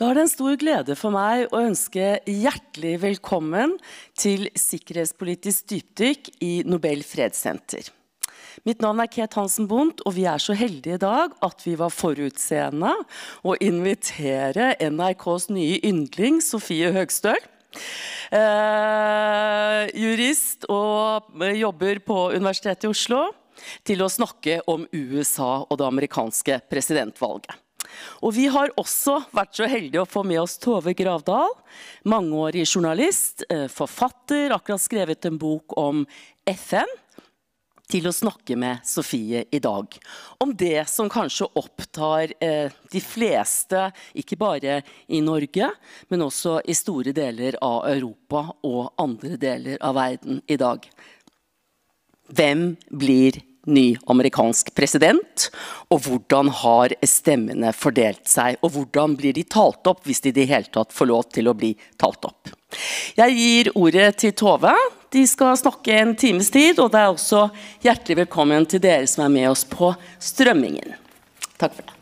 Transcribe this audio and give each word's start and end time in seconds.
Da 0.00 0.06
er 0.08 0.16
det 0.16 0.22
en 0.24 0.30
stor 0.32 0.54
glede 0.56 0.94
for 0.96 1.12
meg 1.12 1.50
å 1.52 1.58
ønske 1.60 2.04
hjertelig 2.24 2.94
velkommen 3.02 3.74
til 4.16 4.46
sikkerhetspolitisk 4.56 5.66
dypdykk 5.74 6.30
i 6.40 6.52
Nobel 6.64 7.02
fredssenter. 7.04 7.90
Mitt 8.64 8.80
navn 8.80 9.04
er 9.04 9.12
Ket 9.12 9.36
Hansen 9.36 9.68
Bondt, 9.68 10.00
og 10.08 10.16
vi 10.16 10.24
er 10.24 10.40
så 10.40 10.56
heldige 10.56 10.96
i 10.96 11.02
dag 11.04 11.36
at 11.44 11.66
vi 11.68 11.76
var 11.76 11.92
forutseende 11.92 12.94
å 13.44 13.58
invitere 13.60 14.72
NRKs 14.88 15.50
nye 15.52 15.76
yndling 15.84 16.40
Sofie 16.48 16.96
Høgstøl. 16.96 17.44
Eh, 18.32 19.84
jurist 20.00 20.64
og 20.72 21.44
jobber 21.60 22.00
på 22.08 22.30
Universitetet 22.32 22.88
i 22.88 22.94
Oslo 22.96 23.26
til 23.84 24.00
å 24.00 24.08
snakke 24.08 24.62
om 24.64 24.88
USA 24.96 25.58
og 25.66 25.76
det 25.76 25.92
amerikanske 25.92 26.64
presidentvalget. 26.72 27.52
Og 28.24 28.34
vi 28.36 28.46
har 28.52 28.72
også 28.80 29.20
vært 29.36 29.56
så 29.58 29.68
heldige 29.70 30.02
å 30.02 30.08
få 30.08 30.24
med 30.26 30.42
oss 30.42 30.58
Tove 30.60 30.94
Gravdal, 30.96 31.54
mangeårig 32.08 32.66
journalist, 32.66 33.44
eh, 33.48 33.68
forfatter, 33.68 34.54
akkurat 34.54 34.82
skrevet 34.82 35.24
en 35.24 35.38
bok 35.40 35.76
om 35.78 36.06
FN, 36.46 36.98
til 37.90 38.06
å 38.06 38.14
snakke 38.14 38.56
med 38.58 38.84
Sofie 38.86 39.44
i 39.50 39.58
dag. 39.62 39.96
Om 40.38 40.54
det 40.56 40.84
som 40.90 41.10
kanskje 41.10 41.48
opptar 41.58 42.32
eh, 42.38 42.70
de 42.92 43.02
fleste, 43.02 43.88
ikke 44.14 44.38
bare 44.38 44.80
i 45.08 45.20
Norge, 45.24 45.70
men 46.08 46.26
også 46.26 46.60
i 46.70 46.76
store 46.78 47.14
deler 47.16 47.58
av 47.64 47.88
Europa 47.90 48.46
og 48.66 48.92
andre 49.00 49.36
deler 49.40 49.80
av 49.82 49.98
verden 49.98 50.42
i 50.46 50.58
dag. 50.60 50.86
Hvem 52.30 52.76
blir 52.94 53.40
ny 53.66 53.96
amerikansk 54.10 54.72
president? 54.76 55.48
Og 55.90 56.04
hvordan 56.06 56.50
har 56.62 56.94
stemmene 57.06 57.72
fordelt 57.76 58.24
seg? 58.30 58.58
Og 58.64 58.74
hvordan 58.76 59.16
blir 59.18 59.36
de 59.36 59.44
talt 59.44 59.86
opp, 59.90 60.04
hvis 60.06 60.22
de 60.24 60.32
i 60.32 60.38
det 60.40 60.48
hele 60.50 60.70
tatt 60.72 60.94
får 60.94 61.10
lov 61.10 61.28
til 61.34 61.50
å 61.50 61.56
bli 61.56 61.74
talt 62.00 62.24
opp? 62.28 62.54
Jeg 63.18 63.36
gir 63.36 63.72
ordet 63.74 64.10
til 64.22 64.34
Tove. 64.38 64.74
De 65.10 65.24
skal 65.26 65.56
snakke 65.58 65.96
en 65.98 66.12
times 66.14 66.52
tid, 66.54 66.78
og 66.78 66.92
det 66.94 67.00
er 67.02 67.10
også 67.10 67.48
hjertelig 67.82 68.22
velkommen 68.24 68.66
til 68.70 68.82
dere 68.82 69.08
som 69.10 69.26
er 69.26 69.32
med 69.40 69.48
oss 69.50 69.64
på 69.66 69.90
strømmingen. 70.22 70.94
Takk 71.58 71.74
for 71.74 71.82
det. 71.82 71.96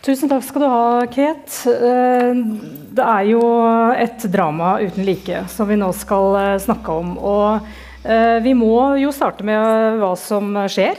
Tusen 0.00 0.30
takk 0.30 0.42
skal 0.46 0.62
du 0.64 0.66
ha, 0.72 1.06
Kate. 1.12 1.70
Eh, 1.70 2.38
det 2.96 3.04
er 3.04 3.26
jo 3.28 3.42
et 3.92 4.24
drama 4.32 4.78
uten 4.80 5.04
like 5.04 5.42
som 5.52 5.68
vi 5.68 5.76
nå 5.76 5.90
skal 5.92 6.38
eh, 6.40 6.60
snakke 6.64 6.94
om. 7.02 7.18
og 7.20 7.68
vi 8.00 8.52
må 8.56 8.96
jo 8.96 9.10
starte 9.12 9.44
med 9.44 9.98
hva 10.00 10.14
som 10.16 10.54
skjer 10.72 10.96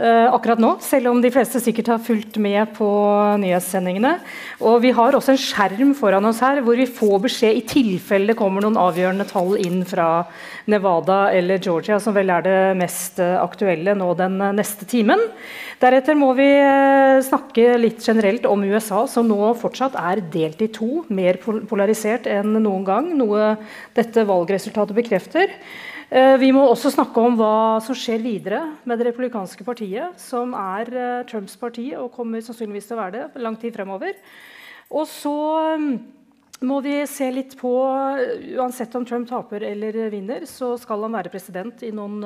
eh, 0.00 0.26
akkurat 0.32 0.60
nå, 0.60 0.72
selv 0.84 1.10
om 1.12 1.20
de 1.22 1.30
fleste 1.32 1.60
sikkert 1.62 1.92
har 1.92 2.02
fulgt 2.04 2.38
med 2.42 2.72
på 2.76 2.88
nyhetssendingene. 3.40 4.16
Og 4.64 4.80
vi 4.84 4.92
har 4.96 5.16
også 5.16 5.34
en 5.34 5.40
skjerm 5.40 5.94
foran 5.98 6.26
oss 6.28 6.42
her 6.44 6.62
hvor 6.64 6.78
vi 6.78 6.88
får 6.88 7.16
beskjed 7.26 7.58
i 7.58 7.64
tilfelle 7.68 8.30
det 8.30 8.38
kommer 8.38 8.64
noen 8.64 8.78
avgjørende 8.80 9.26
tall 9.28 9.56
inn 9.60 9.82
fra 9.88 10.26
Nevada 10.70 11.22
eller 11.34 11.60
Georgia, 11.62 11.98
som 12.02 12.14
vel 12.16 12.30
er 12.32 12.46
det 12.46 12.58
mest 12.80 13.20
eh, 13.22 13.36
aktuelle 13.40 13.96
nå 13.98 14.12
den 14.18 14.38
neste 14.56 14.88
timen. 14.88 15.22
Deretter 15.80 16.16
må 16.18 16.34
vi 16.36 16.48
snakke 17.24 17.78
litt 17.80 18.04
generelt 18.04 18.44
om 18.44 18.66
USA, 18.68 19.06
som 19.08 19.24
nå 19.30 19.54
fortsatt 19.56 19.94
er 19.96 20.20
delt 20.32 20.60
i 20.60 20.68
to. 20.68 21.06
Mer 21.08 21.38
polarisert 21.40 22.28
enn 22.28 22.52
noen 22.58 22.84
gang, 22.84 23.08
noe 23.16 23.54
dette 23.96 24.26
valgresultatet 24.28 24.98
bekrefter. 24.98 25.56
Eh, 26.10 26.36
vi 26.42 26.48
må 26.50 26.64
også 26.66 26.90
snakke 26.90 27.22
om 27.22 27.36
hva 27.38 27.78
som 27.86 27.94
skjer 27.94 28.18
videre 28.24 28.64
med 28.82 28.98
det 28.98 29.12
republikanske 29.12 29.62
partiet, 29.62 30.16
som 30.18 30.56
er 30.58 30.88
eh, 30.90 31.20
Trumps 31.30 31.54
parti 31.60 31.92
og 31.94 32.10
kommer 32.16 32.42
sannsynligvis 32.42 32.88
til 32.88 32.96
å 32.96 33.04
være 33.04 33.14
det 33.14 33.44
lang 33.44 33.54
tid 33.60 33.76
fremover. 33.76 34.18
Og 34.90 35.06
så 35.06 35.36
mm, 35.78 35.92
må 36.66 36.80
vi 36.82 36.96
se 37.06 37.30
litt 37.30 37.54
på 37.60 37.70
Uansett 38.58 38.98
om 38.98 39.06
Trump 39.06 39.30
taper 39.30 39.68
eller 39.70 40.10
vinner, 40.10 40.48
så 40.50 40.72
skal 40.82 41.06
han 41.06 41.14
være 41.14 41.30
president 41.30 41.86
i 41.86 41.92
noen 41.94 42.18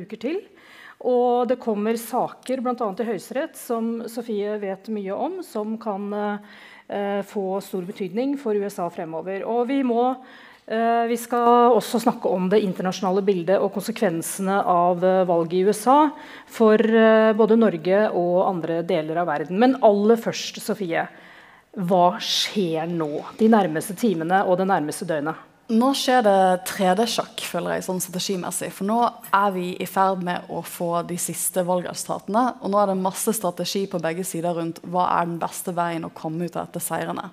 uker 0.00 0.24
til. 0.24 0.40
Og 1.04 1.52
det 1.52 1.60
kommer 1.60 2.00
saker 2.00 2.64
bl.a. 2.64 2.74
i 2.80 3.10
Høyesterett 3.12 3.60
som 3.60 3.98
Sofie 4.08 4.56
vet 4.64 4.88
mye 4.90 5.14
om, 5.14 5.42
som 5.46 5.76
kan 5.78 6.08
få 7.28 7.44
stor 7.62 7.84
betydning 7.86 8.38
for 8.40 8.56
USA 8.56 8.88
fremover. 8.90 9.44
Og 9.46 9.68
vi 9.68 9.82
må 9.86 10.14
Eh, 10.16 10.46
vi 11.08 11.16
skal 11.16 11.72
også 11.72 12.00
snakke 12.02 12.28
om 12.28 12.50
det 12.52 12.60
internasjonale 12.60 13.22
bildet 13.24 13.56
og 13.56 13.72
konsekvensene 13.72 14.58
av 14.68 15.04
eh, 15.04 15.22
valget 15.28 15.54
i 15.56 15.62
USA 15.64 16.10
for 16.52 16.76
eh, 16.76 17.32
både 17.36 17.56
Norge 17.56 18.02
og 18.12 18.42
andre 18.44 18.82
deler 18.84 19.22
av 19.22 19.30
verden. 19.30 19.56
Men 19.62 19.78
aller 19.86 20.20
først, 20.20 20.60
Sofie. 20.60 21.06
Hva 21.88 22.18
skjer 22.20 22.90
nå 22.90 23.08
de 23.38 23.48
nærmeste 23.48 23.96
timene 23.96 24.42
og 24.44 24.58
det 24.60 24.66
nærmeste 24.68 25.08
døgnet? 25.08 25.40
Nå 25.68 25.90
skjer 25.96 26.22
det 26.24 26.36
3D-sjakk, 26.68 27.42
føler 27.44 27.74
jeg, 27.76 27.84
sånn 27.84 28.00
strategimessig. 28.00 28.70
For 28.72 28.88
nå 28.88 28.98
er 29.36 29.50
vi 29.52 29.66
i 29.76 29.88
ferd 29.88 30.22
med 30.24 30.48
å 30.48 30.62
få 30.64 31.02
de 31.08 31.18
siste 31.20 31.60
valgresultatene. 31.68 32.44
Og 32.64 32.72
nå 32.72 32.80
er 32.80 32.88
det 32.88 33.00
masse 33.00 33.34
strategi 33.36 33.82
på 33.88 34.00
begge 34.00 34.24
sider 34.24 34.56
rundt 34.56 34.80
hva 34.88 35.10
er 35.18 35.28
den 35.28 35.36
beste 35.40 35.76
veien 35.76 36.08
å 36.08 36.12
komme 36.16 36.48
ut 36.48 36.56
av 36.56 36.70
dette 36.70 36.80
seirene. 36.84 37.28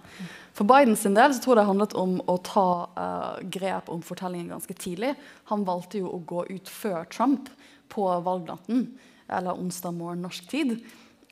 For 0.55 0.63
Bidens 0.63 1.03
del 1.03 1.33
så 1.35 1.41
tror 1.43 1.55
jeg 1.55 1.59
det 1.59 1.67
handlet 1.67 1.93
om 1.99 2.13
å 2.31 2.37
ta 2.45 2.67
uh, 2.95 3.39
grep 3.51 3.89
om 3.91 4.03
fortellingen 4.05 4.53
ganske 4.53 4.75
tidlig. 4.79 5.11
Han 5.51 5.65
valgte 5.67 5.99
jo 5.99 6.13
å 6.15 6.21
gå 6.23 6.45
ut 6.47 6.71
før 6.71 7.03
Trump 7.11 7.49
på 7.91 8.05
valgnatten, 8.23 8.85
eller 9.27 9.59
onsdag 9.59 9.97
morgen 9.97 10.23
norsk 10.23 10.47
tid, 10.47 10.77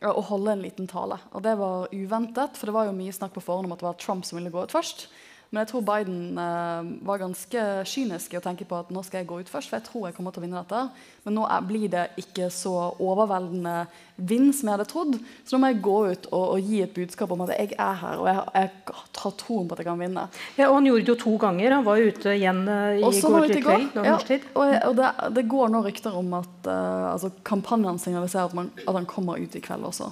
og 0.04 0.26
holde 0.28 0.58
en 0.58 0.64
liten 0.66 0.90
tale. 0.92 1.16
Og 1.32 1.46
det 1.46 1.54
var 1.56 1.94
uventet, 1.94 2.58
for 2.60 2.68
det 2.68 2.76
var 2.76 2.90
jo 2.90 2.98
mye 2.98 3.16
snakk 3.16 3.38
på 3.38 3.46
forhånd 3.46 3.70
om 3.70 3.76
at 3.76 3.80
det 3.80 3.88
var 3.88 4.02
Trump 4.02 4.28
som 4.28 4.40
ville 4.40 4.52
gå 4.52 4.66
ut 4.66 4.76
først. 4.76 5.08
Men 5.54 5.62
jeg 5.62 5.70
tror 5.70 5.84
Biden 5.86 6.38
eh, 6.42 6.88
var 7.06 7.20
ganske 7.22 7.64
kynisk 7.86 8.32
i 8.34 8.40
å 8.40 8.42
tenke 8.42 8.66
på 8.66 8.74
at 8.74 8.90
nå 8.90 9.04
skal 9.06 9.22
jeg 9.22 9.28
gå 9.30 9.36
ut 9.44 9.52
først, 9.52 9.70
for 9.70 9.78
jeg 9.78 9.86
tror 9.86 10.08
jeg 10.08 10.16
kommer 10.18 10.34
til 10.34 10.42
å 10.42 10.46
vinne 10.48 10.64
dette. 10.64 10.80
Men 11.28 11.38
nå 11.38 11.44
er, 11.46 11.68
blir 11.70 11.92
det 11.94 12.08
ikke 12.18 12.48
så 12.50 12.72
overveldende 12.98 13.76
vinn 14.18 14.50
som 14.50 14.72
jeg 14.72 14.74
hadde 14.74 14.88
trodd. 14.90 15.20
Så 15.46 15.54
nå 15.54 15.62
må 15.62 15.70
jeg 15.70 15.84
gå 15.86 16.00
ut 16.10 16.26
og, 16.32 16.48
og 16.56 16.72
gi 16.72 16.82
et 16.82 16.98
budskap 16.98 17.36
om 17.38 17.46
at 17.46 17.54
jeg 17.54 17.78
er 17.78 18.02
her, 18.02 18.24
og 18.24 18.32
jeg, 18.32 18.42
jeg 18.58 18.98
har 19.22 19.38
troen 19.44 19.70
på 19.70 19.78
at 19.78 19.84
jeg 19.84 19.90
kan 19.92 20.02
vinne. 20.02 20.26
Ja, 20.58 20.72
og 20.72 20.80
Han 20.80 20.90
gjorde 20.90 21.06
det 21.06 21.14
jo 21.14 21.20
to 21.28 21.38
ganger. 21.46 21.78
Han 21.78 21.86
var 21.86 22.02
ute 22.02 22.34
igjen 22.34 22.66
uh, 22.66 22.90
i 22.98 23.06
Også 23.06 23.34
går 23.38 23.50
til 23.54 23.66
kveld. 23.70 24.04
Ja, 24.10 24.18
og, 24.18 24.76
og 24.90 25.00
det, 25.04 25.16
det, 25.38 25.48
går 25.54 25.74
nå 25.78 25.86
rykter 25.86 26.18
om 26.18 26.34
at 26.42 26.66
uh, 26.66 27.14
altså, 27.14 27.30
kampanjen 27.46 28.02
signaliserer 28.02 28.50
at, 28.50 28.58
man, 28.58 28.74
at 28.82 28.98
han 28.98 29.06
kommer 29.06 29.38
ut 29.38 29.54
i 29.54 29.62
kveld 29.62 29.86
også. 29.94 30.10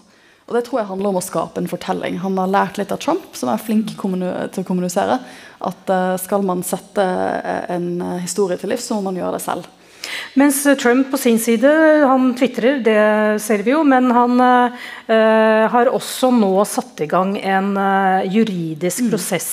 Og 0.52 0.58
Det 0.58 0.66
tror 0.68 0.82
jeg 0.82 0.90
handler 0.90 1.14
om 1.14 1.18
å 1.22 1.24
skape 1.24 1.62
en 1.62 1.70
fortelling. 1.72 2.18
Han 2.20 2.36
har 2.36 2.50
lært 2.52 2.76
litt 2.76 2.92
av 2.92 3.00
Trump, 3.00 3.30
som 3.40 3.48
er 3.48 3.62
flink 3.64 3.94
til 3.96 4.60
å 4.60 4.66
kommunisere, 4.68 5.22
at 5.64 5.94
uh, 5.94 6.18
skal 6.20 6.44
man 6.44 6.60
sette 6.66 7.00
eh, 7.00 7.70
en 7.78 8.02
eh, 8.04 8.18
historie 8.26 8.60
til 8.60 8.74
livs, 8.74 8.90
så 8.90 8.98
må 8.98 9.06
man 9.08 9.20
gjøre 9.22 9.38
det 9.38 9.46
selv. 9.46 9.70
Mens 10.36 10.60
Trump 10.82 11.08
på 11.14 11.20
sin 11.22 11.40
side 11.40 11.72
han 12.04 12.34
tvitrer, 12.36 12.82
det 12.84 12.98
ser 13.46 13.64
vi 13.64 13.72
jo, 13.72 13.86
men 13.88 14.12
han 14.12 14.44
eh, 14.44 15.72
har 15.72 15.94
også 15.94 16.34
nå 16.36 16.52
satt 16.68 17.06
i 17.06 17.08
gang 17.08 17.38
en 17.40 17.72
eh, 17.80 18.28
juridisk 18.36 19.06
mm. 19.06 19.12
prosess. 19.14 19.52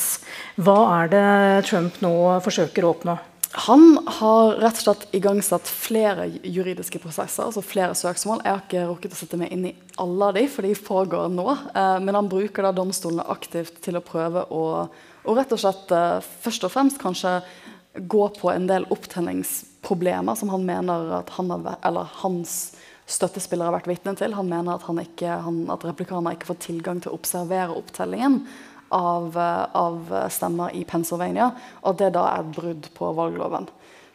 Hva 0.59 0.79
er 0.97 1.13
det 1.15 1.27
Trump 1.71 2.03
nå 2.03 2.15
forsøker 2.43 2.87
å 2.87 2.95
oppnå? 2.97 3.19
Han 3.53 3.99
har 4.07 4.59
rett 4.61 4.77
og 4.77 4.83
slett 4.83 5.07
igangsatt 5.17 5.69
flere 5.69 6.27
juridiske 6.45 7.01
prosesser, 7.01 7.47
altså 7.47 7.63
flere 7.65 7.95
søksmål. 7.97 8.43
Jeg 8.45 8.53
har 8.53 8.65
ikke 8.67 8.83
rukket 8.91 9.15
å 9.17 9.21
sette 9.23 9.39
meg 9.41 9.55
inn 9.55 9.65
i 9.71 9.77
alle 10.03 10.29
av 10.29 10.37
de, 10.37 10.43
for 10.53 10.69
de 10.69 10.75
pågår 10.89 11.31
nå. 11.33 11.47
Eh, 11.73 11.97
men 12.05 12.19
han 12.19 12.29
bruker 12.29 12.67
da 12.67 12.75
domstolene 12.77 13.25
aktivt 13.33 13.81
til 13.85 13.97
å 13.97 14.05
prøve 14.05 14.45
å, 14.53 14.65
å 15.25 15.37
rett 15.39 15.55
og 15.57 15.63
slett 15.63 15.97
eh, 15.97 16.29
først 16.45 16.69
og 16.69 16.75
fremst 16.75 17.01
kanskje 17.01 17.39
gå 17.99 18.29
på 18.37 18.53
en 18.53 18.69
del 18.69 18.85
opptenningsproblemer 18.93 20.37
som 20.37 20.53
han 20.53 20.69
mener 20.69 21.09
at 21.23 21.33
han 21.39 21.49
har, 21.55 21.79
eller 21.89 22.13
hans 22.21 22.59
støttespillere 23.09 23.71
har 23.71 23.79
vært 23.79 23.89
vitne 23.89 24.13
til. 24.21 24.37
Han 24.37 24.51
mener 24.53 24.77
at, 24.77 24.85
han 24.91 25.01
ikke, 25.01 25.41
han, 25.47 25.65
at 25.73 25.89
replikaner 25.89 26.37
ikke 26.37 26.53
får 26.53 26.65
tilgang 26.69 27.01
til 27.01 27.15
å 27.15 27.17
observere 27.17 27.77
opptellingen 27.81 28.43
av, 28.95 29.37
eh, 29.37 29.65
av, 29.77 30.13
stemmer 30.29 30.75
i 30.77 30.85
Pennsylvania, 30.85 31.51
og 31.83 31.99
det 31.99 32.13
da 32.17 32.25
er 32.33 32.45
et 32.45 32.55
brudd 32.57 32.89
på 32.95 33.13
valgloven. 33.17 33.69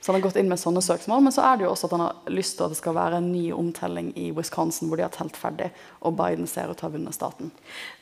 Så 0.04 0.12
han 0.12 0.18
har 0.20 0.26
gått 0.26 0.36
inn 0.36 0.50
med 0.52 0.60
sånne 0.60 0.82
søksmål, 0.84 1.22
Men 1.24 1.32
så 1.32 1.46
er 1.48 1.58
det 1.58 1.64
jo 1.64 1.70
også 1.72 1.88
at 1.88 1.94
han 1.96 2.02
har 2.04 2.32
lyst 2.36 2.58
til 2.58 2.66
at 2.66 2.74
det 2.74 2.78
skal 2.82 2.96
være 2.98 3.22
en 3.22 3.30
ny 3.32 3.44
omtelling 3.56 4.10
i 4.20 4.34
Wisconsin, 4.36 4.90
hvor 4.92 5.00
de 5.00 5.06
har 5.06 5.14
telt 5.16 5.38
ferdig, 5.40 5.70
og 6.04 6.18
Biden 6.20 6.44
ser 6.44 6.68
ut 6.68 6.76
til 6.76 6.84
å 6.84 6.90
ha 6.90 6.96
vunnet 6.98 7.16
staten. 7.16 7.54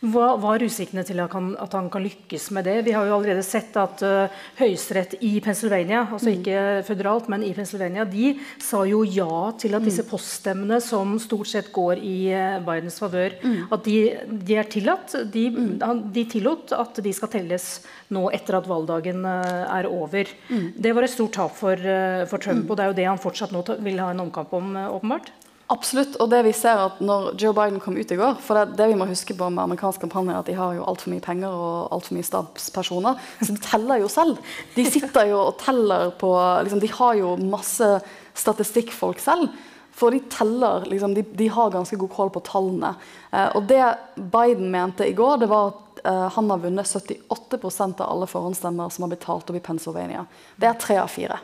Hva 0.02 0.32
var 0.42 0.66
utsiktene 0.66 1.04
til 1.06 1.22
at 1.22 1.36
han, 1.38 1.52
at 1.62 1.76
han, 1.78 1.92
kan 1.94 2.02
lykkes 2.02 2.48
med 2.58 2.66
det? 2.66 2.80
Vi 2.88 2.96
har 2.98 3.06
jo 3.06 3.20
allerede 3.20 3.44
sett 3.46 3.78
at 3.78 4.02
uh, 4.02 4.34
Høyesterett 4.58 5.14
i 5.22 5.36
Pennsylvania, 5.46 6.08
altså 6.08 6.32
mm. 6.32 6.40
ikke 6.40 6.64
føderalt, 6.90 7.30
men 7.30 7.46
i 7.46 7.52
Pennsylvania, 7.54 8.08
de 8.10 8.34
sa 8.58 8.82
jo 8.90 9.04
ja 9.06 9.52
til 9.62 9.78
at 9.78 9.86
disse 9.86 10.08
mm. 10.08 10.10
poststemmene 10.10 10.82
som 10.82 11.14
stort 11.22 11.54
sett 11.54 11.70
går 11.76 12.02
i 12.02 12.18
uh, 12.34 12.58
Bidens 12.66 12.98
favør, 13.04 13.38
mm. 13.46 13.62
at 13.78 13.86
de, 13.86 14.00
de, 14.42 14.58
er 14.58 14.74
tillatt. 14.74 15.20
De, 15.30 15.46
mm. 15.54 16.02
de 16.18 16.26
tillot 16.34 16.74
at 16.82 16.98
de 17.06 17.14
skal 17.14 17.30
telles 17.38 17.70
nå 18.10 18.26
etter 18.34 18.58
at 18.58 18.74
valgdagen 18.74 19.22
uh, 19.22 19.70
er 19.70 19.86
over. 19.94 20.34
Mm. 20.50 20.68
Det 20.82 20.98
var 20.98 21.06
et 21.06 21.14
stort 21.14 21.38
tap 21.38 21.54
for 21.62 21.91
for 22.32 22.42
Trump. 22.42 22.70
Og 22.70 22.78
det 22.78 22.84
er 22.84 22.92
jo 22.92 22.98
det 22.98 23.08
han 23.10 23.22
fortsatt 23.22 23.54
nå 23.56 23.64
vil 23.84 24.02
ha 24.02 24.12
en 24.14 24.26
omkamp 24.26 24.54
om, 24.58 24.76
eh, 24.76 24.92
åpenbart. 24.92 25.32
Absolutt. 25.72 26.18
Og 26.20 26.30
det 26.32 26.42
vi 26.44 26.52
ser 26.56 26.80
at 26.84 27.00
når 27.04 27.32
Joe 27.40 27.56
Biden 27.56 27.80
kom 27.80 27.96
ut 27.96 28.12
i 28.12 28.18
går 28.20 28.36
For 28.44 28.58
det, 28.58 28.76
det 28.80 28.90
vi 28.92 28.98
må 29.00 29.08
huske 29.08 29.36
på 29.38 29.48
med 29.50 29.64
amerikansk 29.64 30.04
kampanje, 30.04 30.34
er 30.34 30.42
at 30.42 30.50
de 30.50 30.58
har 30.58 30.76
jo 30.76 30.86
altfor 30.88 31.14
mye 31.14 31.24
penger 31.24 31.52
og 31.52 31.94
altfor 31.96 32.18
mye 32.18 32.28
stabspersoner. 32.28 33.20
Så 33.40 33.56
de 33.56 33.64
teller 33.64 34.02
jo 34.04 34.10
selv. 34.12 34.42
De 34.76 34.86
sitter 34.86 35.32
jo 35.32 35.40
og 35.46 35.60
teller 35.62 36.12
på 36.20 36.32
liksom, 36.66 36.82
De 36.84 36.92
har 36.92 37.20
jo 37.22 37.36
masse 37.40 37.92
statistikkfolk 38.36 39.22
selv. 39.24 39.48
For 39.96 40.12
de 40.12 40.22
teller 40.32 40.88
liksom, 40.90 41.14
de, 41.16 41.24
de, 41.24 41.48
har 41.52 41.72
ganske 41.72 41.98
god 42.00 42.12
kål 42.16 42.34
på 42.36 42.44
tallene. 42.48 42.94
Eh, 43.32 43.50
og 43.56 43.68
det 43.70 43.84
Biden 44.18 44.72
mente 44.74 45.08
i 45.08 45.16
går, 45.16 45.44
det 45.44 45.52
var 45.52 45.72
at 45.72 45.78
eh, 45.78 45.91
han 46.04 46.50
har 46.50 46.58
vunnet 46.64 46.88
78% 46.88 48.02
av 48.02 48.10
alle 48.10 48.28
forhåndsstemmer 48.28 48.90
som 48.90 49.06
har 49.06 49.12
blitt 49.12 49.26
talt 49.26 49.50
opp 49.50 49.58
i 49.58 49.64
Pennsylvania. 49.64 50.26
Det 50.56 50.70
er 50.70 50.80
tre 50.82 50.98
av 51.02 51.12
fire. 51.12 51.38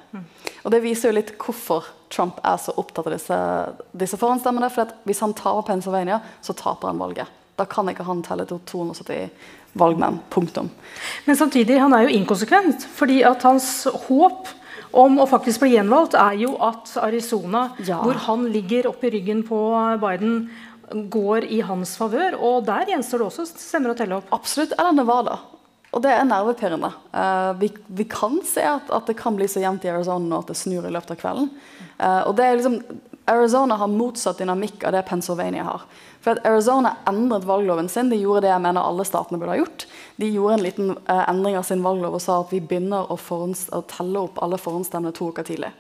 Og 0.64 0.72
det 0.74 0.82
viser 0.84 1.12
jo 1.12 1.18
litt 1.20 1.36
hvorfor 1.42 1.86
Trump 2.14 2.40
er 2.44 2.58
så 2.62 2.74
opptatt 2.80 3.10
av 3.10 3.16
disse, 3.16 3.40
disse 3.92 4.20
forhåndsstemmene. 4.20 4.72
For 4.74 4.94
hvis 5.08 5.22
han 5.26 5.36
taper 5.38 5.68
Pennsylvania, 5.70 6.22
så 6.42 6.56
taper 6.58 6.92
han 6.92 7.02
valget. 7.02 7.34
Da 7.58 7.66
kan 7.66 7.90
ikke 7.90 8.06
han 8.06 8.22
telle 8.26 8.46
til 8.50 8.62
270 8.70 9.30
valgmenn. 9.78 10.20
Punktum. 10.30 10.70
Men 11.26 11.38
samtidig, 11.38 11.80
han 11.82 11.94
er 11.94 12.06
jo 12.06 12.16
inkonsekvent. 12.20 12.88
fordi 12.96 13.22
at 13.24 13.44
hans 13.44 13.88
håp 14.08 14.48
om 14.92 15.20
å 15.20 15.28
faktisk 15.28 15.62
bli 15.62 15.74
gjenvalgt, 15.76 16.16
er 16.16 16.38
jo 16.40 16.56
at 16.64 16.94
Arizona, 17.02 17.68
ja. 17.86 18.00
hvor 18.02 18.18
han 18.28 18.48
ligger 18.54 18.88
oppi 18.92 19.12
ryggen 19.14 19.44
på 19.48 19.60
Biden, 20.02 20.50
går 20.92 21.46
i 21.52 21.62
hans 21.66 21.98
favør. 22.00 22.38
Og 22.40 22.66
der 22.68 22.88
gjenstår 22.92 23.24
det 23.24 23.30
også 23.30 23.48
stemmer 23.52 23.94
å 23.94 23.98
telle 23.98 24.20
opp. 24.20 24.32
Absolutt. 24.36 24.76
Eller 24.78 24.96
Nevada. 24.96 25.38
Og 25.96 26.04
det 26.04 26.12
er 26.14 26.28
nervepirrende. 26.28 26.90
Uh, 27.14 27.54
vi, 27.62 27.72
vi, 27.88 28.06
kan 28.12 28.40
se 28.46 28.64
at, 28.68 28.90
at, 28.92 29.08
det 29.08 29.18
kan 29.20 29.38
bli 29.38 29.48
så 29.50 29.64
jevnt 29.64 29.86
i 29.88 29.92
Arizona 29.92 30.26
nå 30.28 30.42
at 30.44 30.52
det 30.52 30.58
snur 30.60 30.86
i 30.86 30.92
løpet 30.94 31.16
av 31.16 31.22
kvelden. 31.22 31.48
Uh, 31.98 32.28
og 32.28 32.36
det 32.38 32.46
er 32.46 32.60
liksom, 32.60 32.76
Arizona 33.28 33.80
har 33.80 33.92
motsatt 33.92 34.42
dynamikk 34.42 34.84
av 34.88 34.94
det 34.96 35.06
Pennsylvania 35.08 35.64
har. 35.68 35.88
For 36.24 36.36
at 36.36 36.46
Arizona 36.48 36.98
endret 37.08 37.48
valgloven 37.48 37.90
sin. 37.92 38.12
De 38.12 38.20
gjorde 38.20 38.46
det 38.46 38.52
jeg 38.52 38.64
mener 38.64 38.84
alle 38.84 39.08
statene 39.08 39.40
burde 39.40 39.56
ha 39.56 39.62
gjort. 39.62 39.88
De 40.20 40.30
gjorde 40.32 40.60
en 40.60 40.66
liten 40.68 40.94
uh, 40.98 41.24
endring 41.24 41.58
av 41.60 41.66
sin 41.68 41.84
valglov 41.86 42.20
og 42.20 42.24
sa 42.24 42.42
at 42.44 42.54
vi 42.54 42.62
begynner 42.62 43.08
å, 43.08 43.18
å 43.18 43.84
telle 43.90 44.26
opp 44.28 44.44
alle 44.44 44.60
forhåndsstemmene 44.62 45.16
to 45.16 45.32
uker 45.32 45.48
tidlig. 45.48 45.72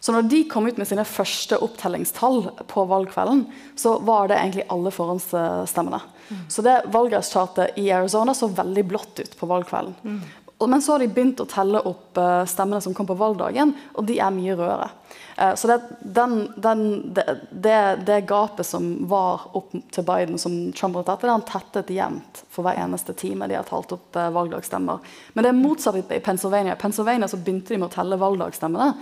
Så 0.00 0.14
når 0.14 0.28
de 0.30 0.44
kom 0.50 0.66
ut 0.66 0.78
med 0.78 0.88
sine 0.88 1.04
første 1.08 1.58
opptellingstall 1.64 2.44
på 2.70 2.84
valgkvelden, 2.90 3.46
så 3.76 3.96
var 4.06 4.28
det 4.30 4.38
egentlig 4.38 4.68
alle 4.70 4.92
forhåndsstemmene. 4.94 6.00
Mm. 6.28 6.42
Så 6.48 6.62
det 6.62 6.76
valgresultatet 6.94 7.80
i 7.82 7.88
Arizona 7.92 8.34
så 8.34 8.50
veldig 8.52 8.84
blått 8.86 9.24
ut 9.24 9.34
på 9.38 9.48
valgkvelden. 9.50 9.96
Mm. 10.04 10.20
Men 10.66 10.82
så 10.82 10.92
har 10.92 10.98
de 10.98 11.08
begynt 11.08 11.40
å 11.40 11.46
telle 11.46 11.80
opp 11.86 12.18
uh, 12.18 12.42
stemmene 12.46 12.82
som 12.82 12.94
kom 12.94 13.06
på 13.06 13.14
valgdagen, 13.18 13.70
og 13.94 14.06
de 14.08 14.16
er 14.18 14.34
mye 14.34 14.56
rødere. 14.58 14.88
Uh, 15.38 15.52
så 15.54 15.70
det, 15.70 15.76
den, 16.02 16.34
den, 16.56 16.82
det, 17.14 17.78
det, 18.06 18.18
gapet 18.26 18.66
som 18.66 18.88
var 19.10 19.46
opp 19.58 19.76
til 19.94 20.06
Biden, 20.06 20.38
som 20.38 20.56
Trump 20.74 20.98
har 20.98 21.06
tatt, 21.06 21.22
det 21.22 21.30
har 21.30 21.38
han 21.38 21.46
tettet 21.46 21.94
jevnt 21.94 22.42
for 22.50 22.66
hver 22.66 22.80
eneste 22.82 23.14
time 23.18 23.46
de 23.46 23.54
har 23.54 23.70
talt 23.70 23.94
opp 23.94 24.18
uh, 24.18 24.32
valgdagsstemmer. 24.34 25.14
Men 25.34 25.46
det 25.46 25.54
er 25.54 25.62
motsatt 25.62 26.00
i 26.02 26.20
Pennsylvania. 26.26 26.74
I 26.74 26.82
Pennsylvania 26.82 27.30
så 27.30 27.38
begynte 27.38 27.74
de 27.74 27.78
med 27.78 27.92
å 27.92 27.94
telle 27.94 28.18
valgdagsstemmene 28.18 28.92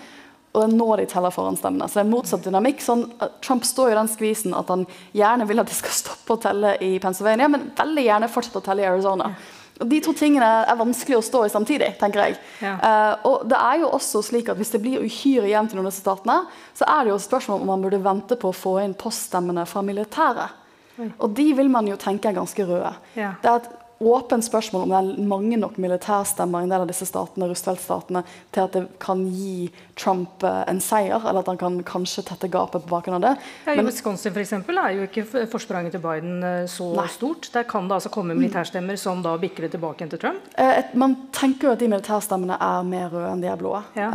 og 0.57 0.63
det 0.63 0.71
er 0.71 0.77
nå 0.79 0.89
de 0.97 1.05
teller 1.11 1.35
forhåndsstemmene. 1.35 1.87
Så 1.89 1.99
det 1.99 2.03
er 2.07 2.09
motsatt 2.09 2.47
dynamikk. 2.47 2.81
Sånn, 2.81 3.03
Trump 3.45 3.67
står 3.69 3.93
i 3.93 3.99
den 3.99 4.09
skvisen 4.09 4.57
at 4.57 4.71
han 4.73 4.87
gjerne 5.17 5.45
vil 5.51 5.61
at 5.61 5.69
de 5.69 5.77
skal 5.77 5.93
stoppe 5.93 6.33
å 6.33 6.41
telle 6.41 6.73
i 6.81 6.95
Pennsylvania, 7.03 7.51
men 7.53 7.69
veldig 7.77 8.05
gjerne 8.07 8.33
fortsette 8.33 8.63
å 8.63 8.65
telle 8.65 8.87
i 8.87 8.89
Arizona. 8.89 9.29
Og 9.77 9.91
De 9.93 9.99
to 10.01 10.15
tingene 10.17 10.49
er 10.65 10.79
vanskelig 10.81 11.19
å 11.19 11.25
stå 11.25 11.43
i 11.45 11.53
samtidig. 11.53 11.91
tenker 12.01 12.23
jeg. 12.25 12.39
Ja. 12.65 12.75
Uh, 12.81 13.29
og 13.29 13.49
det 13.53 13.59
er 13.61 13.83
jo 13.83 13.91
også 13.93 14.23
slik 14.25 14.49
at 14.49 14.57
Hvis 14.57 14.73
det 14.73 14.81
blir 14.81 15.05
uhyre 15.05 15.51
jevnt 15.51 15.75
i 15.75 15.77
noen 15.77 15.91
av 15.91 15.93
disse 15.93 16.01
statene, 16.01 16.39
så 16.73 16.89
er 16.89 17.05
det 17.05 17.13
jo 17.13 17.19
et 17.21 17.27
spørsmål 17.27 17.61
om 17.61 17.75
man 17.75 17.85
burde 17.85 18.01
vente 18.01 18.41
på 18.41 18.49
å 18.49 18.57
få 18.57 18.79
inn 18.87 18.97
poststemmene 18.97 19.67
fra 19.69 19.85
militæret. 19.85 20.63
Og 21.21 21.29
de 21.37 21.51
vil 21.53 21.69
man 21.69 21.85
jo 21.85 21.99
tenke 22.01 22.31
er 22.31 22.39
ganske 22.39 22.65
røde. 22.65 22.95
Ja. 23.19 23.35
Det 23.43 23.51
er 23.51 23.61
et 23.61 23.69
åpent 23.99 24.45
spørsmål 24.45 24.83
om 24.83 24.93
det 24.93 24.99
er 24.99 25.29
mange 25.29 25.57
nok 25.57 25.79
militærstemmer 25.81 26.61
i 26.61 26.67
en 26.67 26.73
del 26.73 26.85
av 26.85 26.91
disse 26.91 27.07
statene, 27.09 27.49
Roosevelt-statene 27.49 28.23
til 28.53 28.65
at 28.67 28.75
det 28.77 28.83
kan 29.03 29.23
gi 29.33 29.71
Trump 29.97 30.45
eh, 30.45 30.63
en 30.69 30.81
seier, 30.85 31.17
eller 31.23 31.41
at 31.41 31.51
han 31.53 31.61
kan 31.61 31.79
kanskje 31.87 32.27
tette 32.29 32.51
gapet 32.53 32.85
på 32.85 32.93
bakgrunn 32.93 33.17
av 33.19 33.25
det. 33.25 33.33
Ja, 33.65 33.77
I 33.77 33.85
Wisconsin 33.87 34.35
for 34.35 34.43
eksempel, 34.43 34.77
er 34.81 34.99
jo 34.99 35.07
ikke 35.09 35.47
forspranget 35.53 35.97
til 35.97 36.03
Biden 36.05 36.45
eh, 36.45 36.59
så 36.71 36.91
nei. 36.99 37.07
stort. 37.13 37.49
Der 37.55 37.65
kan 37.69 37.89
det 37.89 37.97
altså 37.99 38.13
komme 38.13 38.37
militærstemmer 38.37 39.01
som 39.01 39.25
da 39.25 39.37
bikker 39.41 39.67
det 39.67 39.73
tilbake 39.77 40.03
igjen 40.03 40.13
til 40.13 40.23
Trump? 40.27 40.51
Eh, 40.61 40.93
man 40.99 41.17
tenker 41.37 41.71
jo 41.71 41.77
at 41.77 41.85
de 41.85 41.91
militærstemmene 41.93 42.61
er 42.61 42.89
mer 42.89 43.09
røde 43.13 43.33
enn 43.33 43.45
de 43.45 43.53
er 43.53 43.61
blå. 43.61 43.75
Ja. 43.97 44.09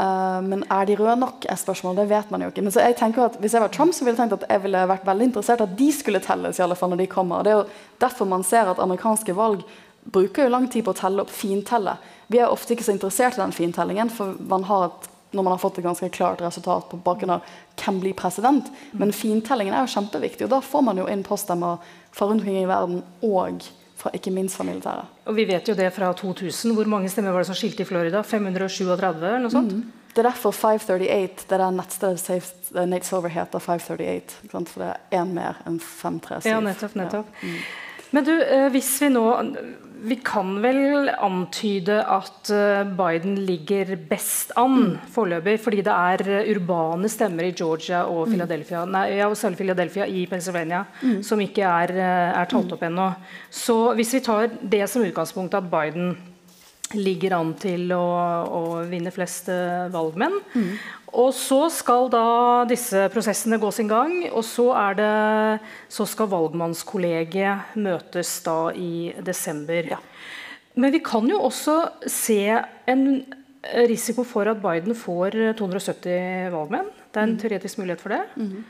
men 0.46 0.64
er 0.72 0.86
de 0.86 0.96
røde 0.98 1.16
nok, 1.20 1.46
er 1.50 1.58
spørsmålet. 1.60 2.04
Det 2.04 2.10
vet 2.12 2.32
man 2.34 2.44
jo 2.46 2.52
ikke. 2.52 2.64
Men 2.66 2.74
så 2.74 2.84
jeg 2.86 2.96
tenker 3.00 3.26
at 3.26 3.38
Hvis 3.42 3.54
jeg 3.54 3.62
var 3.62 3.72
Trump, 3.74 3.94
så 3.94 4.06
ville 4.06 4.16
jeg 4.16 4.22
tenkt 4.22 4.44
at 4.44 4.50
jeg 4.50 4.64
ville 4.64 4.82
vært 4.90 5.06
veldig 5.08 5.28
interessert 5.30 5.64
at 5.64 5.74
de 5.78 5.90
skulle 5.94 6.22
telles 6.24 6.60
i 6.60 6.64
alle 6.64 6.78
fall 6.78 6.94
når 6.94 7.02
de 7.02 7.08
kommer. 7.12 7.44
Det 7.44 7.52
er 7.52 7.60
jo 7.62 7.66
derfor 8.02 8.30
man 8.30 8.44
ser 8.48 8.70
at 8.72 8.82
amerikanske 8.82 9.36
valg 9.38 9.64
bruker 10.04 10.46
jo 10.46 10.54
lang 10.54 10.68
tid 10.72 10.86
på 10.86 10.94
å 10.94 10.98
telle 10.98 11.24
opp 11.24 11.32
fintelle. 11.34 11.96
Vi 12.32 12.40
er 12.42 12.52
ofte 12.52 12.76
ikke 12.76 12.86
så 12.88 12.96
interessert 12.96 13.38
i 13.38 13.44
den 13.44 13.54
fintellingen, 13.56 14.10
for 14.10 14.38
man 14.50 14.66
har 14.70 14.88
et, 14.88 15.10
når 15.32 15.46
man 15.46 15.54
har 15.54 15.62
fått 15.62 15.78
et 15.80 15.86
ganske 15.86 16.10
klart 16.14 16.42
resultat 16.44 16.90
på 16.90 17.00
bakgrunn 17.06 17.36
av 17.38 17.52
hvem 17.80 18.00
blir 18.02 18.18
president. 18.18 18.72
Men 18.98 19.14
fintellingen 19.16 19.76
er 19.76 19.86
jo 19.86 19.94
kjempeviktig, 19.94 20.48
og 20.48 20.56
da 20.56 20.62
får 20.66 20.88
man 20.90 21.00
jo 21.02 21.08
inn 21.12 21.24
poststemmer 21.28 21.94
fra 22.12 22.28
rundt 22.28 22.42
omkring 22.42 22.64
i 22.64 22.68
verden 22.70 23.04
og 23.28 23.64
fra, 24.02 24.12
ikke 24.18 24.34
minst 24.34 24.58
fra 24.58 24.66
militæret. 24.68 25.10
Og 25.30 25.38
vi 25.38 25.46
vet 25.50 25.68
jo 25.70 25.78
det 25.78 25.92
fra 25.94 26.12
2000. 26.18 26.74
Hvor 26.76 26.90
mange 26.90 27.12
stemmer 27.12 27.36
var 27.36 27.46
det 27.46 27.52
som 27.52 27.60
skilte 27.60 27.86
i 27.86 27.90
Florida? 27.90 28.24
537 28.26 28.96
eller 28.98 29.44
noe 29.46 29.54
sånt? 29.54 29.76
Mm. 29.78 30.00
Det 30.12 30.20
er 30.20 30.28
derfor 30.28 30.52
538, 30.52 31.46
det 31.48 31.60
der 31.62 31.70
nettstedet 31.72 32.88
Nate 32.90 33.08
Silver 33.08 33.32
heter 33.32 33.64
538. 33.64 34.42
For 34.74 34.82
det 34.82 34.90
er 34.90 35.22
én 35.22 35.32
mer 35.32 35.62
enn 35.70 35.80
537. 35.80 36.50
Ja, 36.52 36.60
nettopp, 36.64 36.98
nettopp. 37.00 37.32
Ja. 37.40 37.48
Mm. 37.48 37.62
Men 38.12 38.28
du, 38.28 38.34
eh, 38.42 38.68
hvis 38.74 38.92
vi 39.04 39.12
nå 39.14 39.26
Vi 40.02 40.16
kan 40.26 40.56
vel 40.64 41.12
antyde 41.14 42.00
at 42.02 42.50
eh, 42.50 42.80
Biden 42.98 43.36
ligger 43.46 43.92
best 44.10 44.50
an 44.58 44.72
mm. 44.74 44.96
foreløpig, 45.14 45.60
fordi 45.62 45.84
det 45.86 45.94
er 45.94 46.24
eh, 46.26 46.50
urbane 46.56 47.12
stemmer 47.12 47.46
i 47.46 47.52
Georgia 47.54 48.00
og 48.10 48.24
mm. 48.24 48.32
Philadelphia, 48.34 48.82
nei, 48.90 49.04
ja, 49.20 49.28
selv 49.38 49.62
Philadelphia 49.62 50.08
i 50.10 50.26
Pennsylvania 50.26 50.82
mm. 51.04 51.20
som 51.22 51.44
ikke 51.46 51.70
er, 51.70 51.94
er 52.34 52.50
talt 52.50 52.74
opp 52.74 52.82
ennå. 52.90 53.12
Så 53.54 53.78
hvis 53.94 54.16
vi 54.18 54.24
tar 54.26 54.50
det 54.74 54.88
som 54.90 55.06
utgangspunkt 55.06 55.60
at 55.60 55.70
Biden 55.70 56.16
ligger 56.98 57.38
an 57.38 57.54
til 57.62 57.94
å, 57.94 58.02
å 58.50 58.64
vinne 58.90 59.14
flest 59.14 59.48
valgmenn. 59.94 60.42
Mm. 60.58 60.74
Og 61.12 61.34
så 61.36 61.66
skal 61.74 62.08
da 62.12 62.64
disse 62.70 63.04
prosessene 63.12 63.60
gå 63.60 63.72
sin 63.76 63.90
gang, 63.92 64.14
og 64.32 64.46
så, 64.48 64.70
det, 64.96 65.12
så 65.92 66.08
skal 66.08 66.30
valgmannskollegiet 66.32 67.76
møtes 67.84 68.38
da 68.46 68.72
i 68.72 69.12
desember. 69.20 69.92
Ja. 69.92 70.00
Men 70.80 70.94
vi 70.96 71.02
kan 71.04 71.28
jo 71.28 71.42
også 71.44 71.78
se 72.08 72.46
en 72.88 73.04
risiko 73.92 74.24
for 74.24 74.48
at 74.48 74.62
Biden 74.64 74.96
får 74.96 75.36
270 75.60 76.54
valgmenn. 76.54 76.88
Det 77.12 77.20
er 77.20 77.28
en 77.28 77.36
mm. 77.36 77.42
teoretisk 77.44 77.82
mulighet 77.82 78.04
for 78.04 78.16
det. 78.16 78.22
Mm. 78.40 78.64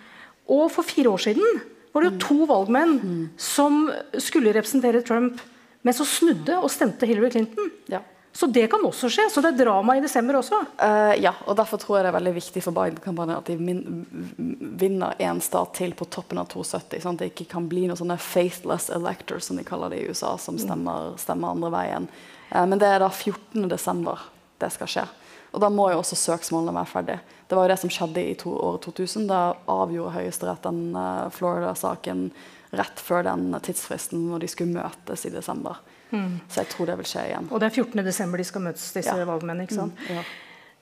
Og 0.52 0.66
for 0.74 0.88
fire 0.88 1.14
år 1.14 1.22
siden 1.30 1.62
var 1.94 2.02
det 2.02 2.10
jo 2.10 2.16
mm. 2.16 2.24
to 2.26 2.48
valgmenn 2.50 2.96
mm. 2.98 3.22
som 3.38 3.84
skulle 4.18 4.54
representere 4.56 5.04
Trump, 5.06 5.38
men 5.86 5.94
så 5.94 6.06
snudde 6.08 6.58
og 6.58 6.72
stemte 6.74 7.06
Hillary 7.10 7.32
Clinton. 7.36 7.70
Ja. 7.92 8.02
Så 8.34 8.48
det 8.48 8.68
kan 8.72 8.84
også 8.86 9.10
skje. 9.12 9.26
Så 9.32 9.42
det 9.44 9.52
er 9.52 9.66
drama 9.66 9.98
i 9.98 10.04
desember 10.04 10.38
også. 10.40 10.62
Uh, 10.80 11.14
ja, 11.20 11.34
og 11.46 11.58
derfor 11.60 11.82
tror 11.82 11.98
jeg 11.98 12.06
det 12.06 12.12
er 12.14 12.18
veldig 12.18 12.34
viktig 12.38 12.64
for 12.64 12.76
Biden-kampanjen 12.76 13.42
at 13.42 13.50
de 13.52 13.58
vinner 14.80 15.20
én 15.20 15.42
stat 15.44 15.74
til 15.76 15.96
på 15.98 16.08
toppen 16.14 16.40
av 16.40 16.48
270. 16.54 17.04
Sånn 17.04 17.20
at 17.20 17.26
det 17.26 17.32
ikke 17.34 17.50
kan 17.52 17.68
bli 17.72 17.88
noen 17.90 18.00
sånne 18.00 18.20
faithless 18.22 18.88
electors, 18.96 19.50
som 19.50 19.60
de 19.60 19.68
kaller 19.68 19.92
det 19.92 20.00
i 20.00 20.08
USA, 20.08 20.38
som 20.40 20.56
mm. 20.56 20.64
stemmer, 20.64 21.12
stemmer 21.20 21.58
andre 21.58 21.74
veien. 21.76 22.08
Uh, 22.54 22.64
men 22.64 22.80
det 22.80 22.88
er 22.88 23.04
da 23.04 23.12
14. 23.12 23.68
desember 23.72 24.24
det 24.64 24.72
skal 24.78 24.94
skje. 24.96 25.06
Og 25.52 25.60
da 25.60 25.68
må 25.74 25.90
jo 25.92 26.00
også 26.00 26.16
søksmålene 26.16 26.78
være 26.78 26.88
ferdig. 26.94 27.20
Det 27.50 27.58
var 27.58 27.68
jo 27.68 27.74
det 27.74 27.82
som 27.82 27.92
skjedde 27.92 28.24
i 28.24 28.36
to, 28.40 28.54
år 28.56 28.80
2000. 28.86 29.28
Da 29.28 29.42
avgjorde 29.68 30.16
Høyesterett 30.16 30.64
den 30.64 30.96
uh, 30.96 31.28
Florida-saken 31.36 32.30
rett 32.80 33.02
før 33.04 33.26
den 33.28 33.50
tidsfristen 33.60 34.30
når 34.30 34.46
de 34.46 34.52
skulle 34.54 34.80
møtes 34.80 35.28
i 35.28 35.34
desember. 35.34 35.82
Mm. 36.12 36.38
Så 36.52 36.62
jeg 36.62 36.72
tror 36.74 36.92
det 36.92 37.00
vil 37.02 37.10
skje 37.10 37.26
igjen. 37.32 37.50
Og 37.50 37.62
det 37.62 37.70
er 37.70 37.82
14. 37.82 38.06
desember 38.06 38.42
de 38.42 38.48
skal 38.48 38.66
møtes, 38.68 38.88
disse 38.96 39.18
ja. 39.18 39.28
valgmennene. 39.28 39.68
ikke 39.68 39.80
sant? 39.80 40.08
Mm, 40.08 40.20
ja. 40.20 40.24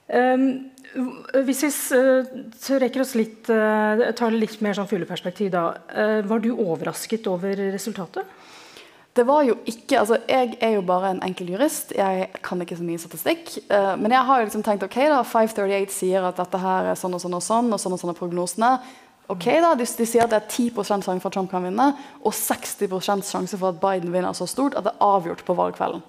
Um, 0.10 0.46
hvis 1.46 1.62
vi 1.62 1.70
uh, 2.00 2.78
rekker 2.82 3.04
oss 3.04 3.14
litt, 3.18 3.50
uh, 3.54 4.10
tar 4.18 4.34
litt 4.34 4.58
mer 4.66 4.78
sånn 4.78 4.90
fugleperspektiv, 4.90 5.52
da. 5.54 5.66
Uh, 5.94 6.20
var 6.30 6.42
du 6.42 6.50
overrasket 6.56 7.30
over 7.30 7.62
resultatet? 7.76 8.38
Det 9.18 9.26
var 9.26 9.42
jo 9.44 9.56
ikke, 9.68 10.00
altså 10.00 10.20
Jeg 10.30 10.54
er 10.62 10.76
jo 10.78 10.84
bare 10.86 11.10
en 11.12 11.22
enkel 11.26 11.50
jurist. 11.52 11.92
Jeg 11.98 12.30
kan 12.46 12.62
ikke 12.62 12.78
så 12.78 12.86
mye 12.86 13.02
statistikk. 13.02 13.52
Uh, 13.70 13.94
men 14.00 14.14
jeg 14.16 14.26
har 14.26 14.42
jo 14.42 14.50
liksom 14.50 14.66
tenkt 14.66 14.86
ok 14.86 14.98
da, 15.12 15.22
538 15.28 15.94
sier 15.94 16.26
at 16.26 16.40
dette 16.40 16.62
her 16.62 16.92
er 16.92 17.00
sånn 17.00 17.18
og 17.18 17.22
sånn 17.22 17.38
og 17.38 17.46
sånn, 17.46 17.72
og 17.74 17.82
sånn 17.82 17.98
og 17.98 18.02
sånn 18.02 18.14
er 18.14 18.20
prognosene. 18.20 18.72
Ok 19.30 19.46
da, 19.46 19.76
de, 19.78 19.86
de, 19.86 20.06
sier 20.10 20.26
at 20.26 20.32
det 20.34 20.40
er 20.40 20.48
10 20.50 20.86
sjanse 20.88 21.20
for 21.22 21.30
at 21.30 21.36
Trump 21.36 21.52
kan 21.52 21.66
vinne, 21.68 21.92
og 22.26 22.34
60 22.34 23.28
sjanse 23.30 23.60
for 23.60 23.70
at 23.70 23.82
Biden 23.82 24.14
vinner 24.14 24.34
så 24.34 24.48
stort 24.50 24.78
at 24.78 24.88
det 24.88 24.96
er 24.96 25.06
avgjort 25.06 25.46
på 25.46 25.58
valgkvelden. 25.58 26.02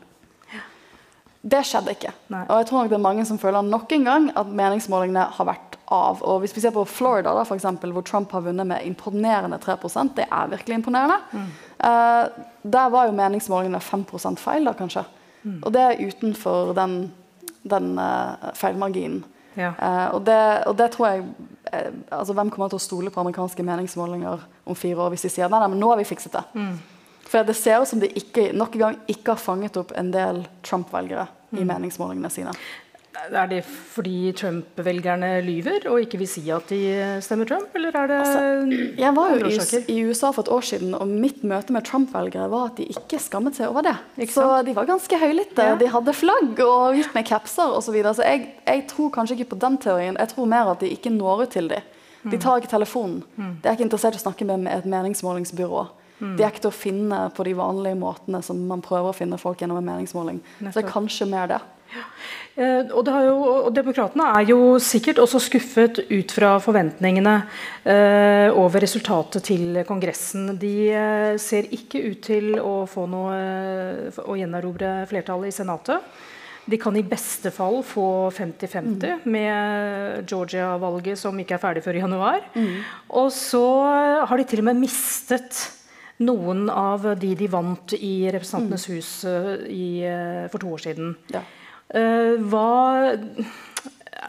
Det 1.40 1.60
skjedde 1.64 1.94
ikke. 1.96 2.12
Nei. 2.32 2.42
Og 2.50 2.58
jeg 2.60 2.66
tror 2.68 2.82
nok 2.82 2.90
det 2.92 2.96
er 2.98 3.04
mange 3.04 3.24
som 3.28 3.38
føler 3.40 3.64
nok 3.64 3.92
en 3.96 4.04
gang 4.04 4.26
at 4.36 4.48
meningsmålingene 4.52 5.22
har 5.38 5.48
vært 5.48 5.78
av. 5.88 6.20
Og 6.20 6.42
hvis 6.42 6.52
vi 6.56 6.62
ser 6.64 6.74
på 6.74 6.84
Florida, 6.88 7.32
da, 7.32 7.46
for 7.48 7.56
eksempel, 7.56 7.94
hvor 7.96 8.04
Trump 8.04 8.32
har 8.36 8.44
vunnet 8.44 8.68
med 8.68 8.84
imponerende 8.84 9.56
3% 9.62 10.12
det 10.18 10.26
er 10.28 10.52
virkelig 10.52 10.76
imponerende. 10.80 11.16
Mm. 11.32 11.48
Uh, 11.80 12.44
der 12.76 12.92
var 12.92 13.08
jo 13.08 13.16
meningsmålingene 13.16 13.80
5 13.80 14.36
feil, 14.36 14.68
da 14.68 14.76
kanskje. 14.76 15.04
Mm. 15.42 15.62
Og 15.62 15.72
det 15.72 15.80
er 15.80 16.02
utenfor 16.06 16.74
den, 16.76 17.12
den 17.64 17.98
uh, 17.98 18.52
feilmarginen. 18.54 19.24
Ja. 19.59 19.73
Uh, 19.75 20.14
og, 20.14 20.21
det, 20.26 20.40
og, 20.71 20.76
det, 20.78 20.87
tror 20.95 21.09
jeg 21.09 21.25
altså 22.11 22.35
Hvem 22.35 22.50
kommer 22.50 22.71
til 22.71 22.78
å 22.78 22.83
stole 22.83 23.11
på 23.14 23.21
amerikanske 23.23 23.62
meningsmålinger 23.66 24.42
om 24.66 24.78
fire 24.78 25.04
år 25.04 25.12
hvis 25.14 25.26
de 25.26 25.30
sier 25.35 25.50
nei, 25.50 25.59
nei, 25.62 25.69
men 25.73 25.83
nå 25.83 25.90
har 25.90 25.99
vi 26.00 26.07
fikset 26.09 26.35
det? 26.35 26.42
Mm. 26.54 26.78
For 27.30 27.47
det 27.47 27.54
ser 27.59 27.83
ut 27.83 27.90
som 27.90 28.00
de 28.02 28.09
ikke, 28.19 28.49
nok 28.57 28.75
en 28.75 28.83
gang 28.83 28.97
ikke 29.11 29.37
har 29.37 29.42
fanget 29.42 29.78
opp 29.78 29.92
en 29.99 30.11
del 30.14 30.42
Trump-velgere 30.66 31.28
i 31.52 31.62
mm. 31.62 31.69
meningsmålingene 31.69 32.30
sine. 32.33 32.54
Er 33.28 33.48
det 33.50 33.60
fordi 33.66 34.32
Trump-velgerne 34.36 35.28
lyver 35.44 35.84
og 35.90 36.00
ikke 36.04 36.20
vil 36.22 36.28
si 36.30 36.42
at 36.54 36.70
de 36.72 36.80
stemmer 37.24 37.48
Trump, 37.48 37.74
eller 37.76 37.94
er 37.96 38.10
det 38.10 38.18
altså, 38.22 38.42
Jeg 38.98 39.16
var 39.16 39.34
jo 39.34 39.50
i, 39.50 39.82
i, 39.92 39.98
USA 40.08 40.30
for 40.32 40.46
et 40.46 40.52
år 40.56 40.66
siden, 40.70 40.94
og 40.94 41.08
mitt 41.08 41.44
møte 41.44 41.74
med 41.76 41.84
Trump-velgere 41.86 42.48
var 42.52 42.70
at 42.70 42.80
de 42.80 42.88
ikke 42.90 43.20
skammet 43.22 43.58
seg 43.58 43.68
over 43.68 43.86
det. 43.86 43.96
Så 44.32 44.46
de 44.66 44.74
var 44.76 44.88
ganske 44.88 45.20
høylytte. 45.20 45.68
Ja. 45.72 45.76
De 45.78 45.90
hadde 45.92 46.16
flagg 46.16 46.60
og 46.64 46.98
gikk 46.98 47.14
med 47.16 47.28
capser 47.28 47.70
osv. 47.76 47.90
Så, 47.90 47.94
videre. 47.94 48.14
så 48.14 48.22
jeg, 48.22 48.44
jeg, 48.66 48.84
tror 48.86 49.08
kanskje 49.10 49.34
ikke 49.38 49.52
på 49.54 49.62
den 49.64 49.78
teorien. 49.82 50.18
Jeg 50.18 50.30
tror 50.30 50.46
mer 50.46 50.68
at 50.70 50.82
de 50.84 50.92
ikke 50.94 51.10
når 51.10 51.42
ut 51.42 51.56
til 51.56 51.66
dem. 51.72 51.88
De 52.22 52.36
mm. 52.36 52.40
tar 52.40 52.60
ikke 52.60 52.70
telefonen. 52.70 53.24
Mm. 53.34 53.56
De 53.62 53.68
er 53.68 53.74
ikke 53.74 53.86
interessert 53.88 54.14
i 54.14 54.20
å 54.20 54.22
snakke 54.22 54.46
med 54.46 54.68
et 54.70 54.86
meningsmålingsbyrå. 54.86 55.82
Mm. 56.20 56.36
De 56.36 56.44
er 56.44 56.52
ikke 56.52 56.62
til 56.66 56.70
å 56.70 56.76
finne 56.76 57.20
på 57.34 57.46
de 57.48 57.54
vanlige 57.56 57.98
måtene 57.98 58.42
som 58.44 58.60
man 58.68 58.84
prøver 58.84 59.10
å 59.10 59.16
finne 59.16 59.40
folk 59.40 59.62
gjennom 59.62 59.80
en 59.80 59.88
meningsmåling. 59.88 60.40
Så 60.60 60.74
det 60.76 60.84
er 60.84 60.90
kanskje 60.92 61.28
mer 61.30 61.48
det. 61.50 61.60
Ja. 61.90 62.04
Eh, 62.59 62.88
og, 62.90 63.04
det 63.07 63.14
jo, 63.28 63.37
og 63.69 63.71
Demokratene 63.75 64.26
er 64.35 64.49
jo 64.50 64.59
sikkert 64.83 65.21
også 65.23 65.40
skuffet 65.45 66.02
ut 66.11 66.35
fra 66.35 66.57
forventningene 66.62 67.37
eh, 67.85 68.49
over 68.50 68.83
resultatet 68.83 69.47
til 69.47 69.80
Kongressen. 69.87 70.57
De 70.61 70.75
eh, 70.90 71.37
ser 71.40 71.71
ikke 71.76 72.02
ut 72.11 72.25
til 72.26 72.59
å 72.59 72.83
få 72.90 73.07
noe 73.11 73.37
eh, 73.38 74.21
å 74.26 74.37
gjenerobre 74.38 75.04
flertallet 75.11 75.52
i 75.52 75.57
Senatet. 75.61 76.26
De 76.71 76.78
kan 76.78 76.95
i 76.95 77.07
beste 77.07 77.50
fall 77.54 77.80
få 77.87 78.30
50-50 78.35 79.23
mm. 79.25 79.30
med 79.33 80.28
Georgia-valget 80.28 81.19
som 81.19 81.38
ikke 81.40 81.57
er 81.57 81.62
ferdig 81.62 81.83
før 81.87 81.97
i 81.97 82.02
januar. 82.02 82.42
Mm. 82.54 82.83
Og 83.19 83.30
så 83.35 83.64
har 84.28 84.37
de 84.38 84.47
til 84.47 84.62
og 84.62 84.69
med 84.69 84.83
mistet 84.83 85.64
noen 86.21 86.69
av 86.69 87.14
de 87.19 87.33
de 87.35 87.49
vant 87.50 87.95
i 87.97 88.28
Representantenes 88.28 88.85
mm. 88.87 88.92
hus 88.92 89.11
uh, 89.25 89.64
i, 89.73 90.04
for 90.52 90.61
to 90.62 90.75
år 90.76 90.85
siden. 90.85 91.14
Ja. 91.33 91.40
Uh, 91.90 92.38
hva 92.50 93.16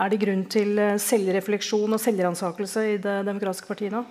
Er 0.02 0.10
det 0.10 0.22
grunn 0.24 0.48
til 0.50 0.80
selvrefleksjon 0.98 1.94
og 1.94 2.02
selvransakelse 2.02 2.86
i 2.94 3.00
Det 3.04 3.22
demokratiske 3.28 3.70
partiet 3.70 3.94
nå? 3.94 4.02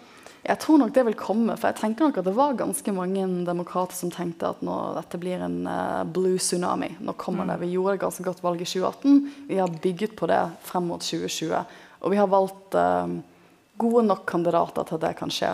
Jeg 0.40 0.56
tror 0.62 0.78
nok 0.80 0.92
det 0.96 1.02
vil 1.04 1.16
komme. 1.18 1.54
For 1.58 1.68
jeg 1.68 1.80
tenker 1.82 2.06
nok 2.06 2.20
at 2.20 2.28
det 2.28 2.36
var 2.36 2.56
ganske 2.56 2.94
mange 2.96 3.26
demokrater 3.44 3.96
som 3.96 4.12
tenkte 4.12 4.48
at 4.48 4.62
nå, 4.64 4.76
dette 4.96 5.20
blir 5.20 5.42
en 5.44 5.58
uh, 5.68 6.04
blue 6.08 6.40
tsunami. 6.40 6.94
Nå 7.04 7.14
kommer 7.20 7.44
mm. 7.44 7.52
det. 7.52 7.58
Vi 7.64 7.72
gjorde 7.74 7.98
et 7.98 8.04
ganske 8.06 8.24
godt 8.24 8.40
valg 8.44 8.62
i 8.62 8.68
2018. 8.68 9.18
Vi 9.50 9.60
har 9.60 9.80
bygget 9.82 10.16
på 10.16 10.30
det 10.30 10.40
frem 10.64 10.88
mot 10.88 11.04
2020. 11.04 11.52
Og 12.00 12.14
vi 12.14 12.20
har 12.20 12.30
valgt 12.32 12.78
uh, 12.78 13.18
gode 13.80 14.06
nok 14.08 14.24
kandidater 14.28 14.88
til 14.88 14.96
at 14.96 15.04
det 15.04 15.12
kan 15.20 15.34
skje. 15.34 15.52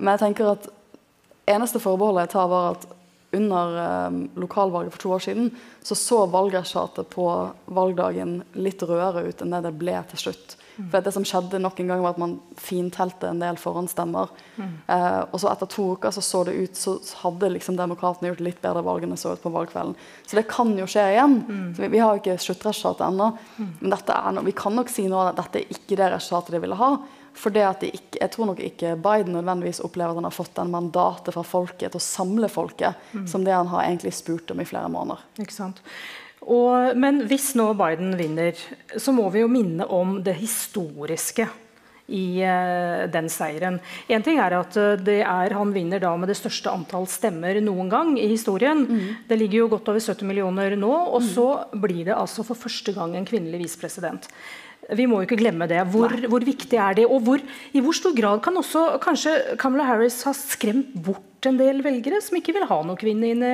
Men 0.00 0.12
jeg 0.14 0.24
tenker 0.26 0.52
at 0.52 0.68
eneste 1.48 1.80
forbeholdet 1.80 2.26
jeg 2.26 2.34
tar, 2.36 2.52
var 2.52 2.74
at 2.74 2.86
under 3.34 4.06
um, 4.06 4.20
lokalvalget 4.38 4.94
for 4.94 5.02
to 5.02 5.12
år 5.16 5.24
siden 5.24 5.50
så 5.82 5.94
så 5.94 6.26
valgresultatet 6.30 7.08
på 7.10 7.26
valgdagen 7.64 8.38
litt 8.54 8.82
rødere 8.82 9.26
ut 9.28 9.42
enn 9.42 9.54
det 9.54 9.64
det 9.66 9.74
ble 9.80 9.96
til 10.12 10.26
slutt. 10.26 10.56
Mm. 10.76 10.88
For 10.92 11.04
det 11.04 11.12
som 11.14 11.24
skjedde 11.24 11.60
nok 11.62 11.78
en 11.80 11.90
gang 11.90 12.02
var 12.04 12.14
at 12.14 12.20
Man 12.20 12.34
fintelte 12.60 13.30
en 13.30 13.40
del 13.40 13.56
forhåndsstemmer. 13.60 14.32
Mm. 14.56 14.72
Eh, 14.92 15.20
og 15.30 15.40
så 15.40 15.50
etter 15.50 15.70
to 15.72 15.86
uker 15.96 16.12
så 16.12 16.24
så 16.24 16.42
det 16.44 16.56
ut 16.56 16.76
så 16.76 16.96
hadde 17.22 17.52
liksom 17.54 17.78
demokratene 17.78 18.32
gjort 18.32 18.44
litt 18.44 18.60
bedre 18.64 18.84
valg 18.84 19.06
enn 19.06 19.14
det 19.14 19.20
så 19.22 19.32
ut 19.32 19.42
på 19.42 19.52
valgkvelden. 19.54 19.96
Så 20.26 20.36
det 20.36 20.46
kan 20.50 20.74
jo 20.76 20.88
skje 20.90 21.06
igjen. 21.14 21.38
Mm. 21.48 21.68
Vi, 21.78 21.90
vi, 21.94 22.02
har 22.02 22.14
jo 22.14 22.22
ikke 22.22 22.38
sluttresultatet 22.44 23.06
ennå. 23.08 23.30
Mm. 23.56 23.70
Men 23.80 23.94
dette 23.96 24.18
er 24.18 24.36
no, 24.36 24.44
vi 24.46 24.56
kan 24.56 24.76
nok 24.76 24.92
si 24.92 25.06
nå 25.08 25.22
at 25.22 25.40
dette 25.40 25.62
er 25.62 25.78
ikke 25.78 25.98
det 25.98 26.12
resultatet 26.12 26.56
de 26.56 26.62
ville 26.66 26.80
ha. 26.82 26.90
For 27.36 27.52
ikke, 27.52 28.16
jeg 28.16 28.30
tror 28.32 28.48
nok 28.50 28.60
ikke 28.64 28.94
Biden 28.96 29.34
nødvendigvis 29.36 29.82
opplever 29.84 30.14
at 30.14 30.20
han 30.20 30.28
har 30.28 30.34
fått 30.34 30.54
den 30.56 30.72
mandatet 30.72 31.34
fra 31.36 31.44
folket 31.44 31.92
til 31.92 32.00
å 32.00 32.06
samle 32.06 32.48
folket, 32.48 32.96
mm. 33.12 33.26
som 33.28 33.44
det 33.44 33.52
han 33.52 33.68
har 33.72 33.84
egentlig 33.84 34.14
spurt 34.16 34.50
om 34.54 34.62
i 34.62 34.68
flere 34.68 34.88
måneder. 34.92 35.20
Ikke 35.44 35.56
sant? 35.56 35.82
Og, 36.46 36.96
men 36.96 37.24
hvis 37.26 37.52
nå 37.58 37.72
Biden 37.76 38.14
vinner, 38.18 38.56
så 38.96 39.12
må 39.12 39.28
vi 39.34 39.42
jo 39.42 39.50
minne 39.50 39.86
om 39.92 40.20
det 40.24 40.36
historiske 40.38 41.48
i 42.06 42.38
uh, 42.46 43.06
den 43.10 43.26
seieren. 43.32 43.80
En 44.06 44.22
ting 44.22 44.38
er 44.38 44.54
at 44.54 44.76
uh, 44.78 45.08
er, 45.10 45.54
Han 45.58 45.72
vinner 45.74 46.02
da 46.02 46.12
med 46.16 46.30
det 46.30 46.38
største 46.38 46.70
antall 46.70 47.08
stemmer 47.10 47.58
noen 47.64 47.90
gang 47.90 48.12
i 48.18 48.28
historien. 48.30 48.84
Mm. 48.86 49.08
Det 49.26 49.38
ligger 49.40 49.64
jo 49.64 49.72
godt 49.74 49.90
over 49.90 50.02
70 50.02 50.28
millioner 50.28 50.76
nå. 50.78 50.92
Og 50.92 51.18
mm. 51.24 51.28
så 51.32 51.48
blir 51.74 52.04
det 52.06 52.14
altså 52.14 52.46
for 52.46 52.58
første 52.58 52.94
gang 52.94 53.16
en 53.16 53.26
kvinnelig 53.26 53.64
visepresident. 53.66 54.30
Vi 54.94 55.06
må 55.10 55.18
jo 55.18 55.26
ikke 55.26 55.40
glemme 55.40 55.66
det. 55.66 55.80
Hvor, 55.90 56.12
hvor 56.30 56.44
viktig 56.46 56.78
er 56.78 56.98
det? 57.00 57.06
Og 57.10 57.24
hvor, 57.26 57.42
i 57.74 57.82
hvor 57.82 57.96
stor 57.96 58.14
grad 58.14 58.42
kan 58.44 58.58
også 58.60 58.84
kanskje 59.02 59.32
Kamala 59.58 59.88
Harris 59.88 60.20
ha 60.28 60.34
skremt 60.36 60.92
bort 60.94 61.48
en 61.48 61.58
del 61.58 61.82
velgere 61.82 62.20
som 62.22 62.38
ikke 62.38 62.54
vil 62.54 62.68
ha 62.70 62.78
noen 62.84 63.00
kvinne 63.00 63.32
inne 63.34 63.50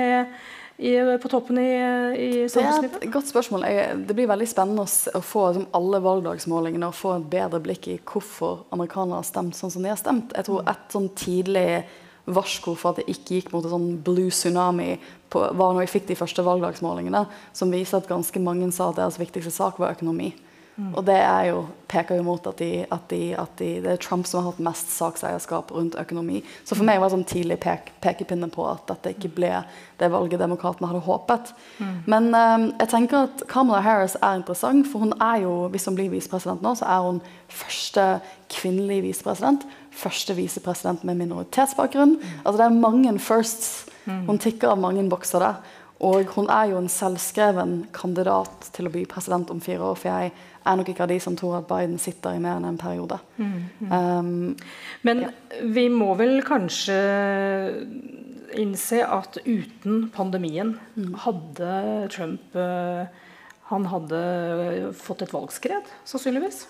i, 0.77 0.93
på 1.23 1.31
toppen 1.33 1.57
i, 1.63 1.71
i 2.13 2.29
samfunnslivet? 2.53 2.99
Det 2.99 3.01
er 3.01 3.09
et 3.09 3.17
godt 3.17 3.33
spørsmål. 3.33 3.65
det 4.05 4.17
blir 4.19 4.29
veldig 4.29 4.51
spennende 4.51 4.85
å 4.85 5.25
få 5.25 5.49
som 5.57 5.67
alle 5.79 6.03
valgdagsmålingene 6.05 6.93
og 6.93 7.01
få 7.01 7.17
et 7.17 7.27
bedre 7.33 7.63
blikk 7.65 7.89
i 7.95 7.99
hvorfor 7.99 8.67
amerikanere 8.75 9.23
har 9.23 9.29
stemt 9.29 9.57
sånn 9.57 9.73
som 9.73 9.85
de 9.85 9.93
har 9.93 10.01
stemt. 10.01 10.37
Jeg 10.37 10.49
tror 10.51 10.69
et 10.69 10.87
sånn 10.93 11.11
tidlig 11.17 11.69
varsko 12.29 12.77
for 12.79 12.93
at 12.93 13.01
det 13.01 13.11
ikke 13.11 13.41
gikk 13.41 13.53
mot 13.55 13.65
en 13.67 13.73
sånn 13.73 13.91
blue 14.05 14.31
tsunami 14.31 14.95
på, 15.33 15.41
var 15.57 15.73
når 15.73 15.87
vi 15.87 15.93
fikk 15.97 16.11
de 16.13 16.21
første 16.21 16.45
valgdagsmålingene, 16.47 17.25
som 17.57 17.73
viser 17.73 17.99
at 17.99 18.11
ganske 18.11 18.43
mange 18.43 18.69
sa 18.75 18.93
at 18.93 19.01
deres 19.01 19.19
viktigste 19.19 19.55
sak 19.55 19.81
var 19.83 19.97
økonomi. 19.97 20.31
Mm. 20.77 20.95
Og 20.97 21.05
det 21.05 21.19
jo, 21.51 21.57
peker 21.93 22.17
jo 22.17 22.25
mot 22.25 22.47
at, 22.49 22.57
de, 22.57 22.85
at, 22.89 23.03
de, 23.11 23.21
at 23.37 23.51
de, 23.61 23.69
det 23.85 23.91
er 23.93 23.99
Trump 24.01 24.25
som 24.29 24.41
har 24.41 24.53
hatt 24.53 24.63
mest 24.65 24.89
sakseierskap 24.95 25.73
rundt 25.75 25.99
økonomi. 26.01 26.41
Så 26.65 26.79
for 26.79 26.89
meg 26.89 27.01
var 27.01 27.11
det 27.11 27.19
sånn 27.19 27.29
tidlig 27.29 27.59
pek, 27.61 27.91
pekepinne 28.05 28.49
på 28.53 28.65
at 28.71 28.87
dette 28.89 29.13
ikke 29.13 29.35
ble 29.37 29.51
det 30.01 30.09
valget 30.15 30.41
demokratene 30.41 30.89
hadde 30.89 31.05
håpet. 31.05 31.53
Mm. 31.77 31.93
Men 32.15 32.31
um, 32.33 32.65
jeg 32.81 32.93
tenker 32.95 33.29
at 33.29 33.45
Kamala 33.53 33.83
Harris 33.85 34.17
er 34.23 34.41
interessant, 34.41 34.89
for 34.89 35.05
hun 35.05 35.13
er 35.21 35.45
jo, 35.45 35.53
hvis 35.75 35.87
hun 35.91 35.99
blir 35.99 36.09
visepresident 36.15 36.65
nå, 36.65 36.73
så 36.81 36.89
er 36.89 37.05
hun 37.11 37.21
første 37.53 38.09
kvinnelige 38.53 39.11
visepresident. 39.11 39.69
Første 39.93 40.33
visepresident 40.39 41.05
med 41.05 41.21
minoritetsbakgrunn. 41.21 42.17
Mm. 42.17 42.41
Altså 42.47 42.57
det 42.63 42.67
er 42.71 42.81
mange 42.81 43.15
firsts. 43.21 43.71
Mm. 44.09 44.25
Hun 44.31 44.41
tikker 44.41 44.73
av 44.73 44.81
mange 44.81 45.05
bokser 45.13 45.45
der. 45.45 45.79
Og 46.03 46.27
hun 46.35 46.49
er 46.51 46.73
jo 46.73 46.81
en 46.81 46.91
selvskreven 46.91 47.75
kandidat 47.95 48.73
til 48.75 48.89
å 48.89 48.91
bli 48.91 49.05
president 49.07 49.53
om 49.55 49.61
fire 49.63 49.93
år. 49.93 49.99
For 50.01 50.11
jeg 50.11 50.33
er 50.65 50.79
nok 50.79 50.91
ikke 50.93 51.05
av 51.07 51.13
de 51.13 51.19
som 51.23 51.37
tror 51.39 51.59
at 51.61 51.69
Biden 51.71 51.99
sitter 52.03 52.37
i 52.37 52.43
mer 52.43 52.59
enn 52.59 52.69
en 52.69 52.81
periode. 52.81 53.19
Mm, 53.37 53.55
mm. 53.81 53.93
Um, 53.93 54.57
Men 55.03 55.25
ja. 55.27 55.33
vi 55.75 55.89
må 55.93 56.13
vel 56.21 56.43
kanskje 56.47 56.99
innse 58.59 59.01
at 59.07 59.39
uten 59.47 60.09
pandemien 60.15 60.77
mm. 60.95 61.13
hadde 61.25 61.73
Trump 62.13 62.57
uh, 62.59 63.09
Han 63.73 63.87
hadde 63.89 64.23
fått 64.99 65.23
et 65.25 65.33
valgskred, 65.33 65.89
sannsynligvis? 66.05 66.67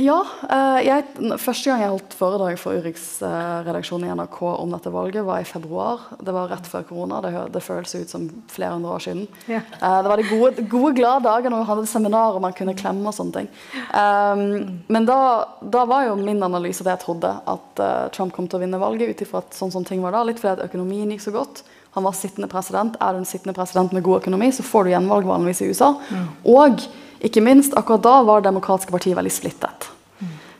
Ja. 0.00 0.16
Eh, 0.50 0.80
jeg, 0.88 1.04
første 1.38 1.70
gang 1.70 1.82
jeg 1.82 1.90
holdt 1.92 2.16
foredrag 2.18 2.58
for 2.58 2.78
Urix 2.78 3.04
eh, 3.24 3.58
redaksjon 3.66 4.04
i 4.06 4.10
NRK 4.10 4.38
om 4.50 4.72
dette 4.74 4.90
valget, 4.92 5.22
var 5.26 5.42
i 5.42 5.46
februar. 5.48 6.08
Det 6.18 6.34
var 6.34 6.50
rett 6.50 6.66
før 6.70 6.86
korona. 6.88 7.20
Det, 7.22 7.32
det 7.54 7.62
føles 7.62 7.94
ut 7.94 8.10
som 8.10 8.26
flere 8.50 8.74
hundre 8.74 8.96
år 8.96 9.04
siden. 9.06 9.28
Ja. 9.50 9.62
Eh, 9.62 9.98
det 10.02 10.10
var 10.10 10.20
de 10.20 10.26
gode, 10.30 10.66
gode 10.70 10.94
glade 10.98 11.26
dager 11.28 11.52
når 11.52 11.62
vi 11.62 11.70
hadde 11.70 11.92
seminar 11.92 12.34
og 12.34 12.42
man 12.44 12.56
kunne 12.56 12.76
klemme 12.78 13.06
og 13.10 13.16
sånne 13.16 13.38
ting. 13.38 13.52
Um, 13.94 14.82
men 14.90 15.06
da, 15.08 15.20
da, 15.62 15.84
var 15.88 16.08
jo 16.08 16.18
min 16.18 16.42
analyse 16.42 16.84
det 16.84 16.94
jeg 16.96 17.04
trodde, 17.04 17.30
at 17.30 17.82
Trump 18.16 18.34
kom 18.34 18.48
til 18.48 18.58
å 18.58 18.64
vinne 18.64 18.80
valget 18.82 19.14
ut 19.14 19.24
ifra 19.26 19.44
sånn 19.54 19.72
som 19.74 19.86
ting 19.86 20.02
var 20.02 20.16
da. 20.16 20.24
Litt 20.26 20.42
fordi 20.42 20.56
at 20.56 20.66
økonomien 20.68 21.10
gikk 21.14 21.26
så 21.26 21.34
godt. 21.34 21.62
Han 21.94 22.06
var 22.06 22.16
sittende 22.18 22.50
president. 22.50 22.96
Er 22.98 23.14
du 23.14 23.22
en 23.22 23.28
sittende 23.28 23.54
president 23.54 23.94
med 23.94 24.02
god 24.06 24.24
økonomi, 24.24 24.50
så 24.50 24.66
får 24.66 24.86
du 24.86 24.94
gjenvalg 24.94 25.28
vanligvis 25.28 25.62
i 25.62 25.70
USA. 25.70 25.92
Mm. 26.10 26.30
Og 26.56 26.86
ikke 27.24 27.42
minst, 27.44 27.74
akkurat 27.76 28.04
da 28.04 28.18
var 28.22 28.42
Det 28.42 28.50
demokratiske 28.50 28.92
partiet 28.92 29.16
veldig 29.16 29.32
splittet. 29.32 29.90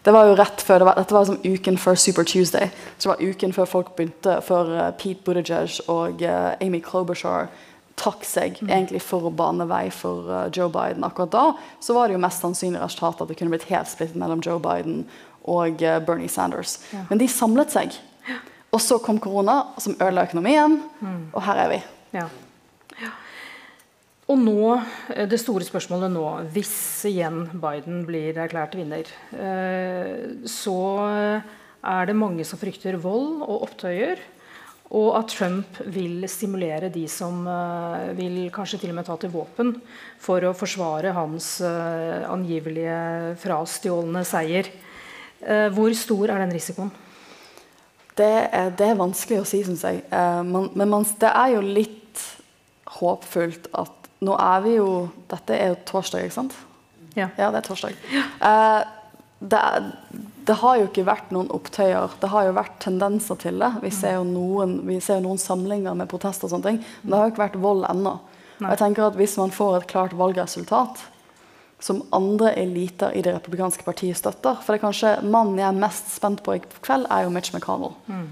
Det 0.05 0.13
var 0.13 0.29
jo 0.29 0.35
rett 0.37 0.61
før, 0.61 0.83
det 0.83 0.87
var, 0.87 0.99
Dette 1.01 1.17
var 1.17 1.25
som 1.25 1.39
uken 1.41 1.79
før 1.81 1.97
Super 1.97 2.27
Tuesday. 2.29 2.69
Så 2.99 3.09
det 3.09 3.13
var 3.15 3.23
uken 3.31 3.55
før 3.57 3.69
folk 3.69 3.95
begynte, 3.97 4.37
før 4.45 4.73
uh, 4.77 4.91
Pete 5.01 5.25
Buttigieg 5.25 5.79
og 5.89 6.21
uh, 6.21 6.51
Amy 6.61 6.83
Klobuchar 6.85 7.49
trakk 7.97 8.27
seg 8.27 8.59
mm. 8.61 8.69
egentlig 8.69 9.01
for 9.01 9.25
å 9.25 9.33
bane 9.33 9.65
vei 9.71 9.87
for 9.95 10.29
uh, 10.29 10.43
Joe 10.53 10.69
Biden. 10.73 11.07
Akkurat 11.09 11.33
da 11.33 11.47
så 11.81 11.97
var 11.97 12.09
det 12.09 12.19
jo 12.19 12.25
mest 12.27 12.45
sannsynlig 12.45 12.83
resultatet 12.83 13.25
at 13.25 13.33
det 13.33 13.39
kunne 13.41 13.55
blitt 13.55 13.69
helt 13.71 13.89
splittet 13.89 14.21
mellom 14.21 14.45
Joe 14.45 14.61
Biden 14.61 15.07
og 15.49 15.81
Bernie 15.81 16.29
Sanders. 16.33 16.79
Ja. 16.93 17.07
Men 17.09 17.21
de 17.21 17.29
samlet 17.29 17.73
seg. 17.73 17.97
Og 18.75 18.81
så 18.81 18.97
kom 19.01 19.21
korona, 19.23 19.61
som 19.79 19.97
ødela 20.01 20.25
økonomien, 20.25 20.81
mm. 21.01 21.21
og 21.33 21.45
her 21.47 21.61
er 21.65 21.69
vi. 21.71 21.83
Ja. 22.17 22.29
Og 24.25 24.41
nå, 24.41 24.61
eh, 25.13 25.27
det 25.29 25.41
store 25.41 25.67
spørsmålet 25.67 26.13
nå, 26.13 26.25
hvis 26.55 26.75
igjen 27.11 27.45
Biden 27.61 28.05
blir 28.09 28.39
erklært 28.41 28.77
vinner, 28.79 29.09
eh, 29.37 30.41
så 30.49 30.79
er 31.85 32.07
det 32.09 32.17
mange 32.17 32.45
som 32.49 32.59
frykter 32.59 32.97
vold 32.97 33.43
og 33.45 33.69
opptøyer. 33.69 34.23
Og 34.95 35.17
at 35.19 35.33
Trump 35.33 35.79
vil 35.91 36.25
stimulere 36.29 36.91
de 36.93 37.05
som 37.09 37.45
eh, 37.49 38.15
vil 38.17 38.49
kanskje 38.55 38.81
til 38.81 38.95
og 38.95 38.97
med 38.97 39.09
ta 39.09 39.17
til 39.21 39.33
våpen 39.33 39.75
for 40.21 40.41
å 40.41 40.55
forsvare 40.57 41.13
hans 41.13 41.61
angivelige 41.61 43.37
frastjålne 43.43 44.25
seier. 44.25 44.71
Hvor 45.45 45.93
stor 45.93 46.31
er 46.33 46.41
den 46.41 46.55
risikoen? 46.57 46.93
Det 48.17 48.31
er, 48.49 48.71
det 48.73 48.87
er 48.87 48.97
vanskelig 48.97 49.43
å 49.43 49.49
si, 49.49 49.61
syns 49.67 49.83
jeg. 49.85 50.01
men 50.09 50.89
man, 50.89 51.05
det 51.21 51.29
er 51.29 51.51
jo 51.57 51.61
litt 51.67 52.23
håpfullt 52.95 53.69
at 53.77 54.04
nå 54.25 54.37
er 54.41 54.65
vi 54.65 54.77
jo 54.79 54.91
Dette 55.31 55.57
er 55.57 55.73
jo 55.73 55.81
torsdag, 55.89 56.27
ikke 56.27 56.39
sant? 56.41 56.59
Ja. 57.15 57.31
ja 57.39 57.51
det 57.55 57.63
er 57.63 57.69
torsdag. 57.69 58.05
Eh, 58.15 58.83
det, 59.45 59.61
det, 60.49 60.57
har 60.61 60.79
jo 60.79 60.87
ikke 60.89 61.07
vært 61.07 61.33
noen 61.35 61.51
opptøyer. 61.55 62.15
Det 62.21 62.31
har 62.33 62.49
jo 62.49 62.55
vært 62.57 62.79
tendenser 62.83 63.39
til 63.41 63.59
det. 63.61 63.71
Vi 63.83 63.91
ser 63.95 64.17
jo 64.19 64.27
noen, 64.29 64.79
ser 65.05 65.21
jo 65.21 65.27
noen 65.27 65.41
samlinger 65.41 65.97
med 65.99 66.09
protester 66.11 66.49
og 66.49 66.55
sånne 66.55 66.71
ting. 66.71 66.79
Men 67.03 67.11
det 67.11 67.19
har 67.19 67.27
jo 67.27 67.35
ikke 67.35 67.45
vært 67.45 67.59
vold 67.65 67.89
ennå. 67.91 68.15
Og 68.63 68.71
jeg 68.71 68.81
tenker 68.81 69.09
at 69.09 69.19
Hvis 69.19 69.37
man 69.41 69.53
får 69.53 69.81
et 69.81 69.91
klart 69.91 70.15
valgresultat 70.17 71.03
som 71.83 72.05
andre 72.17 72.55
eliter 72.57 73.13
i 73.13 73.21
det 73.21 73.35
republikanske 73.35 73.85
partiet 73.85 74.17
støtter 74.17 74.61
For 74.63 74.73
det 74.73 74.79
er 74.79 74.85
kanskje 74.87 75.11
mannen 75.27 75.59
jeg 75.59 75.67
er 75.69 75.81
mest 75.83 76.15
spent 76.15 76.41
på 76.47 76.55
i 76.57 76.63
kveld, 76.63 77.09
er 77.11 77.27
jo 77.27 77.33
Mitch 77.35 77.53
McConnell. 77.53 77.97
Mm. 78.07 78.29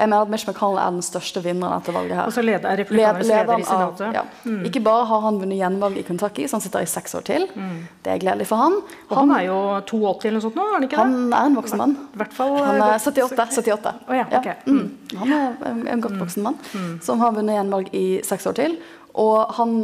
Jeg 0.00 0.08
mener 0.08 0.24
at 0.24 0.30
Mitch 0.32 0.48
McConnell 0.48 0.80
er 0.80 0.94
den 0.94 1.04
største 1.04 1.42
vinneren 1.44 1.76
etter 1.76 1.92
valget 1.92 2.16
her. 2.16 2.28
Og 2.30 2.32
så 2.32 2.44
leder, 2.44 2.76
republikanernes 2.80 3.28
leder, 3.28 3.42
leder 3.44 3.60
i 3.60 3.66
Senatet? 3.68 4.16
Ja. 4.16 4.22
Mm. 4.48 4.62
Ikke 4.70 4.80
bare 4.86 5.04
har 5.10 5.24
han 5.26 5.40
vunnet 5.42 5.60
gjenvalg 5.60 6.00
i 6.00 6.04
Kentucky, 6.08 6.46
så 6.48 6.56
han 6.56 6.64
sitter 6.64 6.86
i 6.86 6.88
seks 6.88 7.16
år 7.18 7.26
til. 7.28 7.44
Mm. 7.52 7.76
Det 8.04 8.14
er 8.14 8.22
gledelig 8.22 8.48
for 8.48 8.62
han. 8.64 8.78
Og 9.10 9.16
han, 9.18 9.34
han 9.34 9.36
er 9.36 9.46
jo 9.50 9.58
82 9.92 10.30
eller 10.30 10.38
noe 10.38 10.46
sånt 10.46 10.56
nå? 10.56 10.64
er 10.64 10.76
Han 10.78 10.88
ikke 10.88 10.96
det? 10.96 11.04
Han 11.04 11.34
er 11.36 11.50
en 11.50 11.58
voksen 11.60 11.82
mann. 11.82 11.96
Fall, 12.36 12.56
han 12.64 12.80
er 12.86 12.96
78. 12.96 13.48
78. 13.60 13.94
Oh, 14.08 14.16
ja, 14.16 14.26
okay. 14.30 14.54
ja. 14.54 14.72
Mm. 14.72 15.18
Han 15.20 15.34
er 15.36 15.66
en, 15.72 15.82
en 15.94 16.06
godt 16.06 16.16
voksen 16.22 16.46
mann 16.48 16.56
mm. 16.72 16.94
som 17.04 17.20
har 17.20 17.36
vunnet 17.36 17.58
gjenvalg 17.58 17.92
i 17.96 18.06
seks 18.24 18.48
år 18.48 18.56
til. 18.56 18.78
Og 19.20 19.52
han 19.58 19.76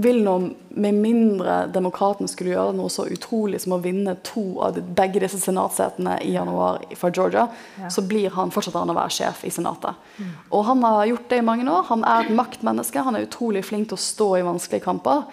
vil 0.00 0.22
nå, 0.24 0.34
med 0.74 0.96
mindre 0.98 1.56
demokratene 1.70 2.28
skulle 2.30 2.54
gjøre 2.54 2.74
noe 2.76 2.90
så 2.90 3.06
utrolig 3.10 3.60
som 3.62 3.76
å 3.76 3.80
vinne 3.82 4.16
to 4.26 4.42
av 4.64 4.78
begge 4.96 5.22
disse 5.22 5.38
senatsetene 5.42 6.16
i 6.24 6.32
januar 6.34 6.80
fra 6.98 7.10
Georgia, 7.14 7.46
ja. 7.78 7.90
så 7.92 8.02
blir 8.06 8.34
han 8.34 8.52
fortsatt 8.54 8.78
han 8.80 8.90
å 8.90 8.96
være 8.96 9.14
sjef 9.14 9.44
i 9.46 9.52
Senatet. 9.54 10.00
Mm. 10.18 10.32
Og 10.50 10.66
han 10.70 10.84
har 10.86 11.10
gjort 11.12 11.30
det 11.30 11.40
i 11.40 11.46
mange 11.46 11.68
år. 11.70 11.86
Han 11.92 12.04
er 12.08 12.24
et 12.24 12.34
maktmenneske. 12.34 13.06
Han 13.06 13.18
er 13.18 13.28
utrolig 13.28 13.64
flink 13.66 13.90
til 13.90 13.98
å 13.98 14.04
stå 14.04 14.28
i 14.40 14.44
vanskelige 14.46 14.86
kamper. 14.86 15.26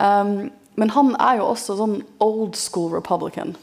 Um, 0.00 0.50
men 0.76 0.92
han 0.92 1.14
er 1.20 1.40
jo 1.40 1.48
også 1.52 1.78
sånn 1.78 2.00
old 2.24 2.56
school 2.58 2.92
republican. 2.96 3.56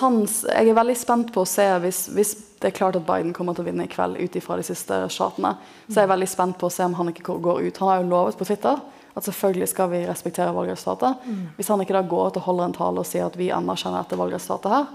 Han, 0.00 0.22
jeg 0.26 0.66
er 0.66 0.76
veldig 0.76 0.96
spent 0.98 1.28
på 1.34 1.44
å 1.44 1.48
se 1.48 1.64
hvis, 1.84 2.08
hvis, 2.14 2.32
det 2.60 2.72
er 2.72 2.76
klart 2.76 2.98
at 2.98 3.06
Biden 3.06 3.30
kommer 3.32 3.54
til 3.56 3.62
å 3.64 3.70
vinne 3.70 3.86
i 3.86 3.90
kveld 3.90 4.18
ut 4.18 4.34
ifra 4.36 4.58
de 4.58 4.64
siste 4.66 4.96
statene, 5.14 5.54
så 5.86 5.94
er 5.94 6.04
jeg 6.04 6.10
veldig 6.10 6.28
spent 6.28 6.58
på 6.60 6.68
å 6.68 6.74
se 6.74 6.84
om 6.84 6.96
han 6.98 7.08
ikke 7.08 7.38
går 7.40 7.62
ut. 7.64 7.78
Han 7.80 7.88
har 7.88 8.02
jo 8.02 8.10
lovet 8.10 8.36
på 8.36 8.48
Twitter 8.50 8.82
at 9.20 9.28
selvfølgelig 9.28 9.68
skal 9.70 9.92
vi 9.92 10.02
respektere 10.08 10.54
valgresultatet. 10.56 11.24
Mm. 11.28 11.46
Hvis 11.58 11.70
han 11.72 11.84
ikke 11.84 11.96
da 11.96 12.04
går 12.08 12.32
ut 12.32 12.40
og 12.40 12.46
holder 12.48 12.70
en 12.70 12.76
tale 12.80 13.04
og 13.04 13.08
sier 13.08 13.28
at 13.28 13.38
vi 13.38 13.52
anerkjenner 13.54 14.04
dette 14.04 14.18
valgresultatet 14.20 14.76
her, 14.76 14.92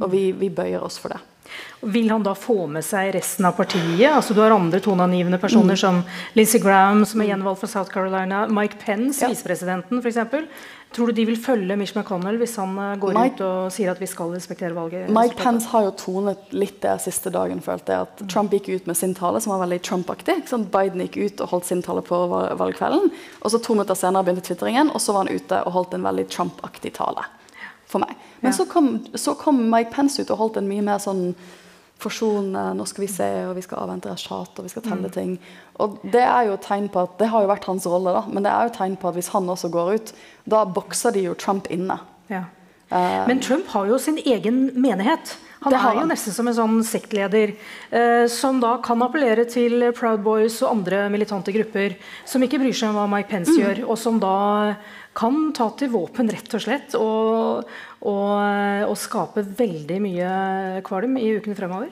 og 0.00 0.12
vi, 0.12 0.30
vi 0.36 0.48
bøyer 0.52 0.82
oss 0.82 0.98
for 1.00 1.12
det. 1.12 1.20
Vil 1.80 2.10
han 2.12 2.22
da 2.22 2.34
få 2.36 2.66
med 2.70 2.84
seg 2.84 3.10
resten 3.16 3.46
av 3.48 3.56
partiet? 3.56 4.10
Altså 4.12 4.34
Du 4.36 4.42
har 4.42 4.52
andre 4.54 4.80
toneangivende 4.84 5.40
personer 5.40 5.74
mm. 5.74 5.80
som 5.80 6.02
Lindsey 6.36 6.60
Graham, 6.62 7.02
som 7.08 7.22
er 7.22 7.32
gjenvalgt 7.32 7.62
fra 7.64 7.70
South 7.72 7.92
Carolina, 7.92 8.44
Mike 8.52 8.78
Pence, 8.82 9.22
ja. 9.24 9.30
visepresidenten 9.32 10.02
f.eks. 10.02 10.20
Tror 10.90 11.06
du 11.06 11.14
de 11.14 11.24
vil 11.28 11.38
følge 11.38 11.76
Mitch 11.78 11.94
McConnell 11.94 12.40
hvis 12.40 12.56
han 12.58 12.72
eh, 12.82 12.96
går 12.98 13.14
Mike, 13.14 13.36
ut 13.38 13.42
og 13.46 13.74
sier 13.74 13.92
at 13.92 14.00
vi 14.02 14.08
skal 14.10 14.32
respektere 14.34 14.74
valget? 14.74 15.10
Mike 15.14 15.38
Pence 15.38 15.70
har 15.70 15.84
jo 15.86 15.92
tonet 15.94 16.50
litt 16.50 16.80
det 16.82 16.96
siste 17.04 17.30
dagen, 17.30 17.62
følte 17.62 17.94
jeg. 17.94 18.08
At 18.08 18.24
Trump 18.32 18.54
gikk 18.56 18.72
ut 18.72 18.88
med 18.90 18.98
sin 18.98 19.14
tale, 19.14 19.38
som 19.42 19.54
var 19.54 19.62
veldig 19.62 19.78
Trump-aktig. 19.86 20.40
Biden 20.74 21.04
gikk 21.06 21.20
ut 21.20 21.44
og 21.44 21.54
holdt 21.54 21.70
sin 21.70 21.84
tale 21.86 22.02
på 22.06 22.18
valgkvelden. 22.30 23.06
Og 23.38 23.54
så 23.54 23.62
to 23.62 23.78
minutter 23.78 23.98
senere 23.98 24.26
begynte 24.26 24.48
twitteringen, 24.48 24.90
og 24.90 25.02
så 25.02 25.14
var 25.14 25.28
han 25.28 25.38
ute 25.38 25.62
og 25.62 25.76
holdt 25.78 25.94
en 25.94 26.08
veldig 26.10 26.26
Trump-aktig 26.34 26.96
tale. 26.98 27.28
For 27.90 28.02
meg. 28.02 28.18
Men 28.42 28.50
ja. 28.50 28.56
så, 28.58 28.66
kom, 28.70 28.96
så, 29.14 29.36
kom, 29.38 29.62
Mike 29.70 29.94
Pence 29.94 30.22
ut 30.22 30.30
og 30.34 30.42
holdt 30.42 30.58
en 30.58 30.68
mye 30.70 30.82
mer 30.86 30.98
sånn 31.02 31.34
forsone, 32.02 32.64
nå 32.76 32.86
skal 32.88 33.04
vi 33.04 33.10
se, 33.12 33.28
og 33.48 33.56
vi 33.58 33.64
skal 33.64 33.84
avvente 33.84 34.12
resultat, 34.12 34.58
og 34.58 34.66
vi 34.66 34.72
skal 34.72 34.86
telle 34.86 35.10
mm. 35.10 35.14
ting. 35.16 35.34
Og 35.80 35.98
Det 36.02 36.24
er 36.24 36.48
jo 36.50 36.56
tegn 36.62 36.88
på 36.92 37.04
at, 37.06 37.18
det 37.20 37.30
har 37.32 37.44
jo 37.44 37.52
vært 37.52 37.68
hans 37.70 37.88
rolle, 37.90 38.14
da, 38.16 38.24
men 38.28 38.46
det 38.46 38.54
er 38.54 38.68
jo 38.68 38.76
tegn 38.78 38.96
på 39.00 39.10
at 39.10 39.18
hvis 39.18 39.32
han 39.34 39.52
også 39.52 39.72
går 39.74 39.92
ut, 39.96 40.14
da 40.50 40.64
bokser 40.64 41.14
de 41.16 41.28
jo 41.28 41.36
Trump 41.38 41.70
inne. 41.72 42.00
Ja. 42.32 42.46
Uh, 42.90 43.22
men 43.30 43.38
Trump 43.42 43.68
har 43.70 43.86
jo 43.86 44.00
sin 44.02 44.18
egen 44.18 44.68
menighet. 44.74 45.36
Han 45.60 45.76
er 45.76 45.98
jo 45.98 46.06
nesten 46.08 46.32
som 46.32 46.48
en 46.48 46.56
sånn 46.56 46.78
sektleder 46.88 47.52
eh, 47.52 48.24
som 48.32 48.62
da 48.62 48.78
kan 48.80 49.02
appellere 49.04 49.44
til 49.44 49.90
Proud 49.96 50.22
Boys 50.24 50.56
og 50.64 50.70
andre 50.70 51.02
militante 51.12 51.52
grupper 51.52 51.98
som 52.28 52.40
ikke 52.44 52.62
bryr 52.62 52.76
seg 52.76 52.88
om 52.88 52.96
hva 52.96 53.04
Mike 53.12 53.28
Pence 53.28 53.52
mm. 53.52 53.60
gjør, 53.60 53.82
og 53.84 54.00
som 54.00 54.16
da 54.22 54.38
kan 55.16 55.50
ta 55.56 55.68
til 55.76 55.92
våpen, 55.92 56.30
rett 56.32 56.56
og 56.56 56.64
slett, 56.64 56.96
og, 56.96 57.68
og, 58.00 58.86
og 58.88 58.96
skape 58.98 59.44
veldig 59.44 59.98
mye 60.02 60.30
kvalm 60.86 61.18
i 61.20 61.34
ukene 61.36 61.58
fremover? 61.58 61.90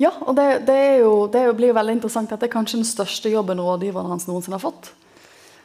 Ja, 0.00 0.10
og 0.26 0.34
det, 0.34 0.64
det, 0.66 0.78
jo, 1.02 1.26
det 1.30 1.44
blir 1.54 1.70
jo 1.70 1.78
veldig 1.78 1.96
interessant 1.98 2.32
at 2.34 2.42
det 2.42 2.48
er 2.48 2.54
kanskje 2.56 2.80
den 2.80 2.88
største 2.88 3.30
jobben 3.30 3.62
rådgiveren 3.62 4.10
hans 4.10 4.26
noensinne 4.26 4.58
har 4.58 4.64
fått. 4.64 4.90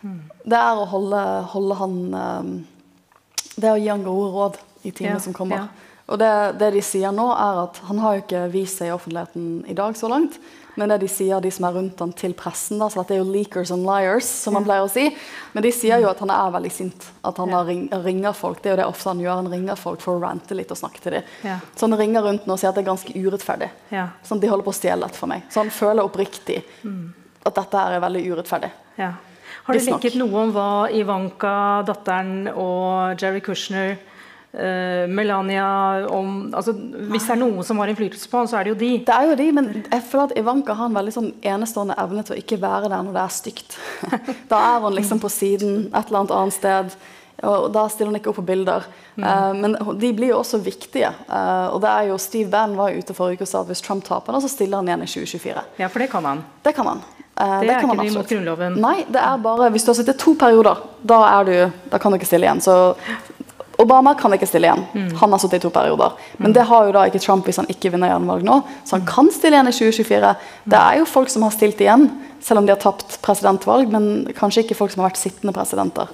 Mm. 0.01 0.19
Det 0.45 0.60
er 0.60 0.79
å 0.79 0.88
holde, 0.89 1.21
holde 1.51 1.75
han 1.75 1.95
um, 2.13 2.51
Det 3.60 3.73
å 3.73 3.79
gi 3.79 3.89
han 3.91 4.05
gode 4.05 4.29
råd 4.32 4.60
i 4.88 4.93
timene 4.93 5.17
ja, 5.17 5.23
som 5.23 5.36
kommer. 5.36 5.65
Ja. 5.65 5.89
Og 6.10 6.21
det, 6.21 6.29
det, 6.62 6.71
de 6.77 6.84
sier 6.86 7.12
nå, 7.13 7.27
er 7.34 7.63
at 7.65 7.82
han 7.89 7.99
har 8.01 8.15
jo 8.15 8.23
ikke 8.23 8.45
vist 8.53 8.79
seg 8.79 8.89
i 8.89 8.95
offentligheten 8.95 9.49
i 9.69 9.75
dag 9.77 9.97
så 9.97 10.10
langt. 10.10 10.39
Men 10.80 10.94
det 10.94 11.02
de 11.02 11.10
sier, 11.12 11.42
de 11.44 11.50
som 11.52 11.65
er 11.68 11.74
rundt 11.76 12.00
han 12.00 12.13
til 12.15 12.32
pressen, 12.39 12.80
da, 12.80 12.88
så 12.88 13.04
det 13.04 13.18
er 13.18 13.20
jo 13.20 13.28
'leakers 13.28 13.72
and 13.76 13.84
liars', 13.84 14.30
som 14.46 14.56
han 14.56 14.63
pleier 14.63 14.86
å 14.86 14.92
si. 14.92 15.10
Men 15.52 15.65
de 15.65 15.72
sier 15.76 16.00
jo 16.00 16.08
at 16.08 16.22
han 16.24 16.32
er 16.32 16.54
veldig 16.56 16.72
sint. 16.72 17.08
At 17.28 17.42
han 17.42 17.52
ring, 17.68 17.89
ringer 18.06 18.36
folk. 18.38 18.62
Det 18.62 18.72
er 18.72 18.78
jo 18.78 18.80
det 18.80 18.86
ofte 18.88 19.10
han 19.12 19.20
gjør. 19.20 19.42
Han 19.42 19.52
ringer 19.52 19.76
folk 19.76 20.00
for 20.06 20.15
å 20.15 20.24
rante 20.24 20.56
litt 20.56 20.72
og 20.72 20.80
snakke 20.80 21.04
til 21.04 21.18
dem. 21.18 21.34
Ja. 21.44 21.58
Så 21.76 21.89
han 21.89 22.00
ringer 22.00 22.24
rundt 22.24 22.48
nå 22.48 22.56
og 22.56 22.62
sier 22.62 22.72
at 22.72 22.80
det 22.80 22.86
er 22.86 22.92
ganske 22.94 23.12
urettferdig. 23.12 23.70
Ja. 23.92 24.08
Sånn, 24.24 24.39
de 24.39 24.48
holder 24.48 24.68
på 24.70 24.72
å 24.72 24.80
stjele 24.80 25.04
dette 25.04 25.20
for 25.20 25.32
meg. 25.32 25.44
Så 25.52 25.65
han 25.65 25.74
føler 25.74 26.08
oppriktig 26.08 26.62
mm. 26.88 27.02
at 27.44 27.60
dette 27.60 27.84
er 27.84 28.06
veldig 28.06 28.24
urettferdig. 28.30 28.72
Ja. 29.02 29.18
Har 29.68 29.76
du 29.76 29.84
lekket 29.84 30.15
noe 30.18 30.46
om 30.46 30.56
hva 30.56 30.70
Ivanka, 30.96 31.84
datteren 31.86 32.48
og 32.56 33.20
Jerry 33.20 33.44
Kushner 33.44 33.98
Melania 34.49 36.07
om, 36.09 36.49
altså, 36.57 36.73
Hvis 36.73 37.27
det 37.27 37.35
er 37.35 37.38
noen 37.38 37.62
som 37.63 37.77
har 37.77 37.91
innflytelse 37.91 38.31
på 38.31 38.39
han, 38.39 38.47
så 38.49 38.57
er 38.57 38.65
det 38.65 38.71
jo 38.71 38.79
de. 38.79 38.89
Det 39.05 39.13
er 39.13 39.27
jo 39.29 39.35
de, 39.38 39.45
men 39.53 39.69
jeg 39.77 40.05
føler 40.09 40.31
at 40.31 40.39
Ivanka 40.41 40.73
har 40.73 40.89
en 40.89 40.97
veldig 40.97 41.13
sånn 41.13 41.29
enestående 41.45 41.97
evne 42.01 42.23
til 42.25 42.33
å 42.33 42.39
ikke 42.41 42.57
være 42.63 42.89
der 42.89 43.05
når 43.05 43.13
det 43.13 43.21
er 43.21 43.35
stygt. 43.35 43.77
da 44.51 44.63
er 44.71 44.81
hun 44.83 44.97
liksom 44.97 45.21
på 45.21 45.29
siden 45.29 45.79
et 45.91 46.09
eller 46.09 46.23
annet 46.23 46.35
annet 46.39 46.57
sted. 46.57 46.99
Og 47.45 47.69
da 47.71 47.85
stiller 47.91 48.12
hun 48.12 48.19
ikke 48.19 48.31
opp 48.33 48.39
på 48.41 48.47
bilder. 48.49 48.88
Mm. 49.15 49.23
Uh, 49.23 49.53
men 49.55 49.99
de 49.99 50.12
blir 50.15 50.33
jo 50.33 50.41
også 50.41 50.59
viktige. 50.63 51.12
Uh, 51.29 51.69
og 51.73 51.79
det 51.83 51.93
er 51.93 52.09
jo 52.09 52.17
Steve 52.19 52.49
Bann 52.51 52.75
var 52.79 52.95
ute 52.95 53.15
forrige 53.15 53.39
uke 53.39 53.47
og 53.47 53.51
sa 53.51 53.63
at 53.63 53.71
hvis 53.71 53.83
Trump 53.85 54.03
taper, 54.07 54.39
så 54.43 54.51
stiller 54.51 54.81
han 54.81 54.89
igjen 54.89 55.05
i 55.05 55.09
2024. 55.13 55.65
Ja, 55.79 55.88
for 55.88 56.03
det 56.03 56.09
kan 56.12 56.27
han. 56.27 56.43
Det 56.65 56.75
kan 56.75 56.89
han. 56.89 57.03
Uh, 57.39 57.62
det, 57.62 57.69
det 57.69 57.73
er 57.73 57.83
ikke 57.83 57.95
noe 57.95 58.07
imot 58.09 58.31
Grunnloven. 58.33 58.79
Nei, 58.83 58.95
det 59.07 59.23
er 59.23 59.43
bare 59.43 59.69
hvis 59.73 59.88
du 59.88 59.93
har 59.93 59.99
sittet 60.01 60.19
to 60.19 60.35
perioder, 60.39 60.83
da, 61.01 61.19
du, 61.47 61.55
da 61.91 62.01
kan 62.01 62.12
du 62.12 62.19
ikke 62.19 62.27
stille 62.27 62.49
igjen. 62.49 62.63
Så 62.63 62.75
Obama 63.80 64.13
kan 64.20 64.34
ikke 64.36 64.48
stille 64.50 64.68
igjen. 64.68 64.82
Mm. 64.92 65.12
Han 65.22 65.32
har 65.32 65.39
sittet 65.39 65.62
i 65.62 65.63
to 65.63 65.72
perioder. 65.72 66.15
Men 66.38 66.52
mm. 66.52 66.56
det 66.58 66.65
har 66.68 66.88
jo 66.88 66.96
da 66.96 67.06
ikke 67.08 67.22
Trump 67.24 67.46
hvis 67.48 67.60
han 67.62 67.70
ikke 67.72 67.94
vinner 67.94 68.12
gjenvalg 68.12 68.44
nå. 68.44 68.58
Så 68.84 68.98
han 68.98 69.06
kan 69.08 69.30
stille 69.32 69.56
igjen 69.56 69.72
i 69.72 69.76
2024. 69.76 70.32
Det 70.74 70.82
er 70.82 70.98
jo 71.00 71.06
folk 71.08 71.32
som 71.32 71.46
har 71.48 71.54
stilt 71.56 71.80
igjen, 71.84 72.10
selv 72.44 72.62
om 72.62 72.68
de 72.68 72.74
har 72.74 72.82
tapt 72.84 73.15
presidentvalg. 73.24 73.88
Men 73.94 74.10
kanskje 74.36 74.65
ikke 74.65 74.76
folk 74.76 74.92
som 74.92 75.04
har 75.04 75.13
vært 75.13 75.22
sittende 75.22 75.54
presidenter. 75.56 76.12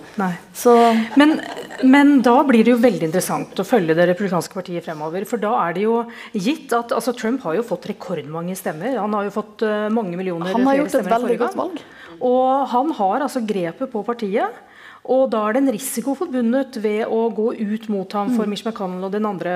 Men, 1.17 1.39
men, 1.81 2.13
da 2.25 2.35
blir 2.45 2.67
det 2.67 2.75
jo 2.75 2.83
veldig 2.83 3.09
interessant 3.09 3.57
å 3.57 3.65
følge 3.65 3.97
det 3.97 4.11
republikanske 4.11 4.59
partiet 4.61 4.85
fremover. 4.85 5.25
For 5.25 5.41
da 5.41 5.55
er 5.63 5.77
det 5.79 5.87
jo 5.87 5.97
gitt 6.37 6.75
at 6.77 6.93
altså, 6.93 7.15
Trump 7.17 7.47
har 7.47 7.57
jo 7.57 7.65
fått 7.65 7.89
rekordmange 7.89 8.59
stemmer. 8.59 8.99
Han 9.01 9.17
har 9.17 9.25
jo 9.25 9.33
fått 9.39 9.65
uh, 9.65 9.87
mange 9.93 10.13
millioner 10.19 10.53
han 10.53 10.69
har 10.69 10.83
gjort 10.83 10.99
et 11.01 11.11
veldig 11.15 11.41
godt 11.41 11.57
valg. 11.57 11.81
Og 12.21 12.69
han 12.71 12.93
har 13.01 13.25
altså 13.25 13.41
grepet 13.41 13.89
på 13.91 14.05
partiet. 14.05 14.61
Og 15.05 15.27
da 15.29 15.43
er 15.45 15.55
det 15.55 15.61
en 15.61 15.73
risiko 15.75 16.15
forbundet 16.17 16.79
ved 16.81 17.03
å 17.05 17.27
gå 17.35 17.51
ut 17.53 17.83
mot 17.93 18.15
ham 18.17 18.31
for 18.33 18.47
mm. 18.47 18.53
Mish 18.53 18.65
McConnell 18.65 19.05
og 19.05 19.17
andre, 19.19 19.53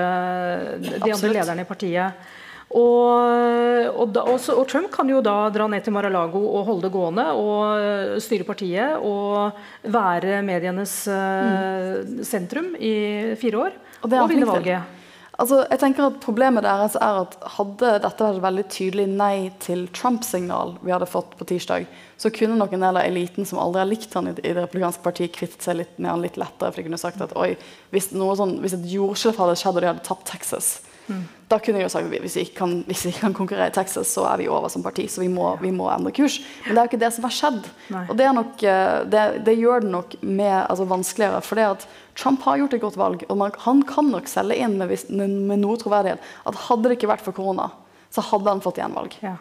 de 0.78 1.10
andre 1.10 1.32
lederne 1.34 1.64
i 1.64 1.68
partiet. 1.68 2.30
Og, 2.70 3.90
og, 3.90 4.12
da, 4.14 4.22
og, 4.30 4.36
og, 4.54 4.62
Trump 4.70 4.92
kan 4.94 5.08
jo 5.10 5.18
da 5.26 5.48
dra 5.50 5.66
ned 5.66 5.82
til 5.82 5.94
Mar-a-Lago 5.96 6.38
og 6.38 6.68
holde 6.68 6.86
det 6.86 6.92
gående 6.94 7.24
og 7.34 8.20
styre 8.22 8.46
partiet 8.46 9.02
og 9.02 9.58
være 9.90 10.38
medienes 10.46 10.94
uh, 11.10 11.98
sentrum 12.22 12.76
i 12.78 13.34
fire 13.40 13.64
år 13.66 13.74
og, 13.74 14.14
og 14.14 14.30
vinne 14.30 14.46
valget. 14.46 14.99
Altså, 15.40 15.62
jeg 15.70 15.80
tenker 15.80 16.04
at 16.04 16.18
Problemet 16.20 16.66
deres 16.66 16.96
er 17.00 17.22
at 17.22 17.36
hadde 17.56 17.94
dette 18.04 18.26
vært 18.26 18.36
et 18.36 18.44
veldig 18.44 18.64
tydelig 18.74 19.06
nei 19.08 19.34
til 19.62 19.86
Trump-signal 19.96 20.74
vi 20.84 20.92
hadde 20.92 21.08
fått 21.08 21.32
på 21.38 21.46
tirsdag, 21.48 21.86
så 22.20 22.32
kunne 22.34 22.58
nok 22.60 22.74
en 22.76 22.84
del 22.84 23.00
av 23.00 23.08
eliten 23.08 23.48
som 23.48 23.60
aldri 23.62 23.80
har 23.80 23.88
likt 23.88 24.12
han 24.18 24.28
i, 24.28 24.34
det 24.36 24.52
republikanske 24.58 25.04
partiet, 25.04 25.32
kvittet 25.36 25.64
seg 25.64 25.80
litt 25.80 25.96
med 25.96 26.12
han 26.12 26.24
litt 26.24 26.36
lettere. 26.40 26.68
For 26.68 26.82
de 26.82 26.90
kunne 26.90 27.00
sagt 27.00 27.24
at 27.24 27.32
oi, 27.40 27.54
hvis, 27.94 28.10
sånn, 28.12 28.58
hvis 28.60 28.76
et 28.76 28.88
jordskjelv 28.92 29.40
hadde 29.40 29.56
skjedd 29.62 29.78
og 29.78 29.84
de 29.84 29.90
hadde 29.94 30.08
tapt 30.10 30.28
Texas, 30.28 30.72
mm. 31.08 31.24
Da 31.50 31.58
kunne 31.58 31.80
jeg 31.80 31.88
jo 31.88 31.92
sagt 31.92 32.06
at 32.06 32.22
hvis 32.22 32.36
vi, 32.38 32.44
ikke 32.46 32.58
kan, 32.60 32.74
vi 32.86 33.12
kan 33.16 33.34
konkurrere 33.34 33.72
i 33.72 33.74
Texas, 33.74 34.12
så 34.14 34.24
er 34.30 34.38
vi 34.38 34.48
over 34.50 34.70
som 34.70 34.84
parti. 34.84 35.08
Så 35.10 35.24
vi 35.24 35.30
må, 35.32 35.48
vi 35.62 35.72
må 35.74 35.88
endre 35.90 36.12
kurs. 36.14 36.38
Men 36.66 36.76
det 36.76 36.78
er 36.78 36.86
jo 36.86 36.90
ikke 36.92 37.02
det 37.02 37.12
som 37.16 37.26
har 37.26 37.34
skjedd. 37.34 37.64
Nei. 37.90 38.04
Og 38.06 38.18
det, 38.20 38.28
nok, 38.36 38.62
eh, 38.62 38.98
det, 39.10 39.24
det, 39.48 39.56
gjør 39.58 39.82
det 39.84 39.90
nok 39.90 40.14
med, 40.22 40.54
altså, 40.60 40.86
vanskeligere. 40.90 41.42
For 41.46 41.58
det 41.58 41.66
at 41.72 41.88
Trump 42.18 42.44
har 42.46 42.60
gjort 42.60 42.76
et 42.76 42.84
godt 42.84 43.00
valg, 43.00 43.24
og 43.26 43.40
man, 43.40 43.56
han 43.64 43.82
kan 43.88 44.12
nok 44.14 44.30
selge 44.30 44.60
inn 44.62 44.78
med, 44.78 44.94
med, 45.10 45.34
med 45.50 45.62
noe 45.64 45.80
troverdighet 45.80 46.22
at 46.46 46.62
hadde 46.68 46.86
det 46.86 47.00
ikke 47.00 47.10
vært 47.10 47.26
for 47.26 47.34
korona, 47.34 47.70
så 48.14 48.22
hadde 48.30 48.54
han 48.54 48.62
fått 48.62 48.78
gjenvalg. 48.82 49.18
Ja. 49.24 49.36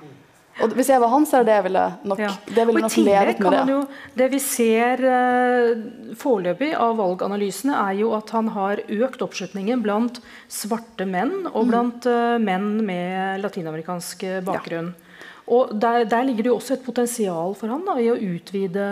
Og 0.64 0.76
hvis 0.78 0.92
jeg 0.92 1.02
var 1.02 1.12
han, 1.14 1.26
så 1.28 1.40
er 1.40 1.48
det 1.48 1.56
jeg 1.58 1.66
ville 1.70 1.86
nok, 2.12 2.22
ja. 2.24 2.32
det 2.50 2.66
ville 2.68 2.84
nok 2.84 2.96
ledet 3.00 3.42
med 3.44 3.56
det. 3.56 3.64
Jo, 3.72 3.80
det 4.20 4.30
vi 4.34 4.40
ser 4.44 5.04
uh, 5.06 6.16
foreløpig 6.20 6.72
av 6.78 6.98
valganalysene, 7.00 7.76
er 7.90 8.00
jo 8.02 8.14
at 8.18 8.34
han 8.36 8.52
har 8.56 8.84
økt 8.86 9.24
oppslutningen 9.26 9.84
blant 9.86 10.22
svarte 10.52 11.08
menn 11.10 11.46
og 11.52 11.62
mm. 11.64 11.70
blant 11.72 12.10
uh, 12.10 12.40
menn 12.42 12.74
med 12.88 13.46
latinamerikansk 13.46 14.28
bakgrunn. 14.48 14.92
Ja. 14.96 15.06
Og 15.50 15.72
der, 15.82 16.04
der, 16.06 16.28
ligger 16.28 16.46
det 16.46 16.52
jo 16.52 16.58
også 16.60 16.76
et 16.76 16.84
potensial 16.86 17.56
for 17.58 17.72
han 17.74 17.82
da, 17.88 17.96
i 17.98 18.12
å 18.12 18.18
utvide 18.18 18.84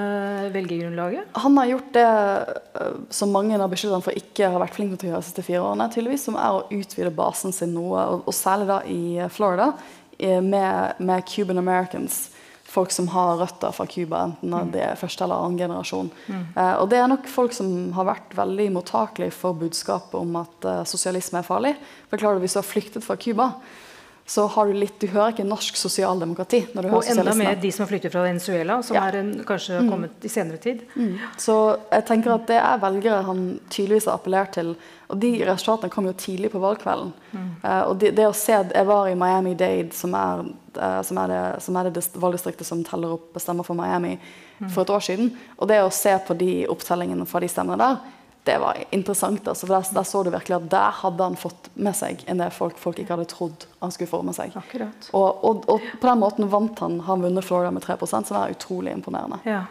velgergrunnlaget? 0.56 1.28
Han 1.44 1.60
har 1.62 1.70
gjort 1.70 1.92
det 1.94 2.08
uh, 2.08 2.98
som 3.14 3.36
mange 3.36 3.60
har 3.60 3.70
beskyldt 3.70 4.00
ham 4.00 4.08
for 4.08 4.18
ikke 4.18 4.50
har 4.56 4.64
vært 4.64 4.80
flink 4.80 4.96
til 4.96 5.10
å 5.10 5.12
gjøre 5.12 5.22
de 5.22 5.30
siste 5.30 5.46
fire 5.46 5.62
årene, 5.62 5.92
tydeligvis, 5.94 6.26
som 6.32 6.40
er 6.42 6.58
å 6.58 6.66
utvide 6.74 7.14
basen 7.14 7.54
sin 7.54 7.76
noe, 7.78 8.08
og, 8.16 8.26
og 8.26 8.36
særlig 8.36 8.72
da 8.72 8.82
i 8.90 9.30
Florida 9.34 9.74
Eh, 10.07 10.07
med, 10.18 10.98
med, 10.98 11.24
Cuban 11.30 11.58
Americans. 11.58 12.30
Folk 12.68 12.92
som 12.92 13.08
har 13.08 13.38
røtter 13.40 13.72
fra 13.72 13.86
Cuba, 13.88 14.24
enten 14.28 14.52
mm. 14.52 14.72
det 14.74 14.82
er 14.84 14.98
første 15.00 15.24
eller 15.24 15.40
annen 15.40 15.60
generasjon. 15.62 16.10
Mm. 16.28 16.42
Eh, 16.52 16.74
og 16.82 16.90
det 16.92 16.98
er 17.00 17.08
nok 17.08 17.30
folk 17.32 17.56
som 17.56 17.70
har 17.96 18.10
vært 18.10 18.36
veldig 18.36 18.66
mottakelige 18.76 19.36
for 19.38 19.56
budskapet 19.56 20.18
om 20.20 20.36
at 20.42 20.68
eh, 20.68 20.82
sosialisme 20.90 21.40
er 21.40 21.48
farlig. 21.48 21.72
For 22.10 22.20
klart, 22.20 22.42
Hvis 22.44 22.58
du 22.58 22.60
har 22.60 22.68
flyktet 22.68 23.06
fra 23.08 23.16
Cuba, 23.16 23.54
så 24.28 24.48
har 24.48 24.68
du 24.68 24.74
litt 24.76 25.00
Du 25.00 25.08
hører 25.08 25.32
ikke 25.32 25.46
norsk 25.48 25.78
sosialdemokrati. 25.80 26.60
når 26.76 26.84
du 26.84 26.88
og 26.90 26.96
hører 26.98 27.12
enda 27.14 27.34
mer 27.40 27.56
de 27.56 27.70
som 27.72 27.86
har 27.86 27.92
flyktet 27.94 28.12
fra 28.12 28.26
Venezuela, 28.26 28.82
som 28.84 28.98
ja. 28.98 29.06
er 29.08 29.22
en, 29.22 29.30
kanskje 29.48 29.80
mm. 29.80 29.92
kommet 29.92 30.28
i 30.28 30.32
senere 30.32 30.60
tid. 30.60 30.82
Mm. 30.96 31.14
Så 31.40 31.56
jeg 31.94 32.06
tenker 32.10 32.34
at 32.34 32.44
det 32.50 32.58
er 32.60 32.82
velgere 32.82 33.22
han 33.24 33.46
tydeligvis 33.72 34.10
har 34.12 34.20
appellert 34.20 34.52
til. 34.58 34.74
Og 35.08 35.22
de 35.24 35.32
resultatene 35.48 35.94
kom 35.94 36.10
jo 36.10 36.16
tidlig 36.20 36.52
på 36.52 36.60
valgkvelden. 36.60 37.14
Mm. 37.32 37.48
Uh, 37.64 37.84
og 37.86 37.94
det, 38.04 38.12
det, 38.18 38.28
å 38.28 38.36
se 38.36 38.58
Jeg 38.58 38.90
var 38.90 39.08
i 39.08 39.16
Miami-Dade, 39.16 39.96
som, 39.96 40.12
uh, 40.12 41.00
som, 41.08 41.24
er 41.24 41.32
det, 41.32 41.42
som 41.64 41.80
er 41.80 41.88
det 41.88 42.04
valgdistriktet 42.20 42.68
som 42.68 42.84
teller 42.84 43.16
opp 43.16 43.40
stemmer 43.40 43.64
for 43.64 43.80
Miami, 43.80 44.18
mm. 44.60 44.68
for 44.68 44.84
et 44.84 44.92
år 44.92 45.08
siden. 45.08 45.32
Og 45.56 45.72
det 45.72 45.80
å 45.86 45.94
se 46.04 46.18
på 46.28 46.36
de 46.36 46.52
opptellingene 46.68 47.30
fra 47.32 47.40
de 47.40 47.48
stemmene 47.54 47.80
der, 47.80 48.04
det 48.48 48.58
var 48.64 48.78
interessant. 48.96 49.48
Altså, 49.48 49.68
for 49.68 49.76
der, 49.76 49.94
der, 49.94 50.06
så 50.08 50.24
du 50.24 50.32
virkelig 50.32 50.56
at 50.56 50.68
der 50.72 51.00
hadde 51.02 51.30
han 51.30 51.36
fått 51.40 51.70
med 51.76 51.96
seg 51.98 52.24
en 52.32 52.40
del 52.42 52.54
folk 52.56 52.80
folk 52.80 53.02
ikke 53.02 53.18
hadde 53.18 53.28
trodd 53.32 53.68
han 53.82 53.94
skulle 53.94 54.10
få 54.10 54.22
med 54.26 54.38
seg. 54.38 54.56
Og, 55.12 55.44
og, 55.44 55.68
og, 55.70 55.90
på 56.02 56.10
den 56.10 56.22
måten 56.24 56.48
vant 56.52 56.80
han 56.84 57.02
har 57.08 57.20
vunnet 57.22 57.46
Florida 57.46 57.74
med 57.76 57.84
3 57.86 57.98
som 58.08 58.40
er 58.40 58.56
utrolig 58.56 58.96
imponerende. 58.96 59.42
Ja. 59.46 59.66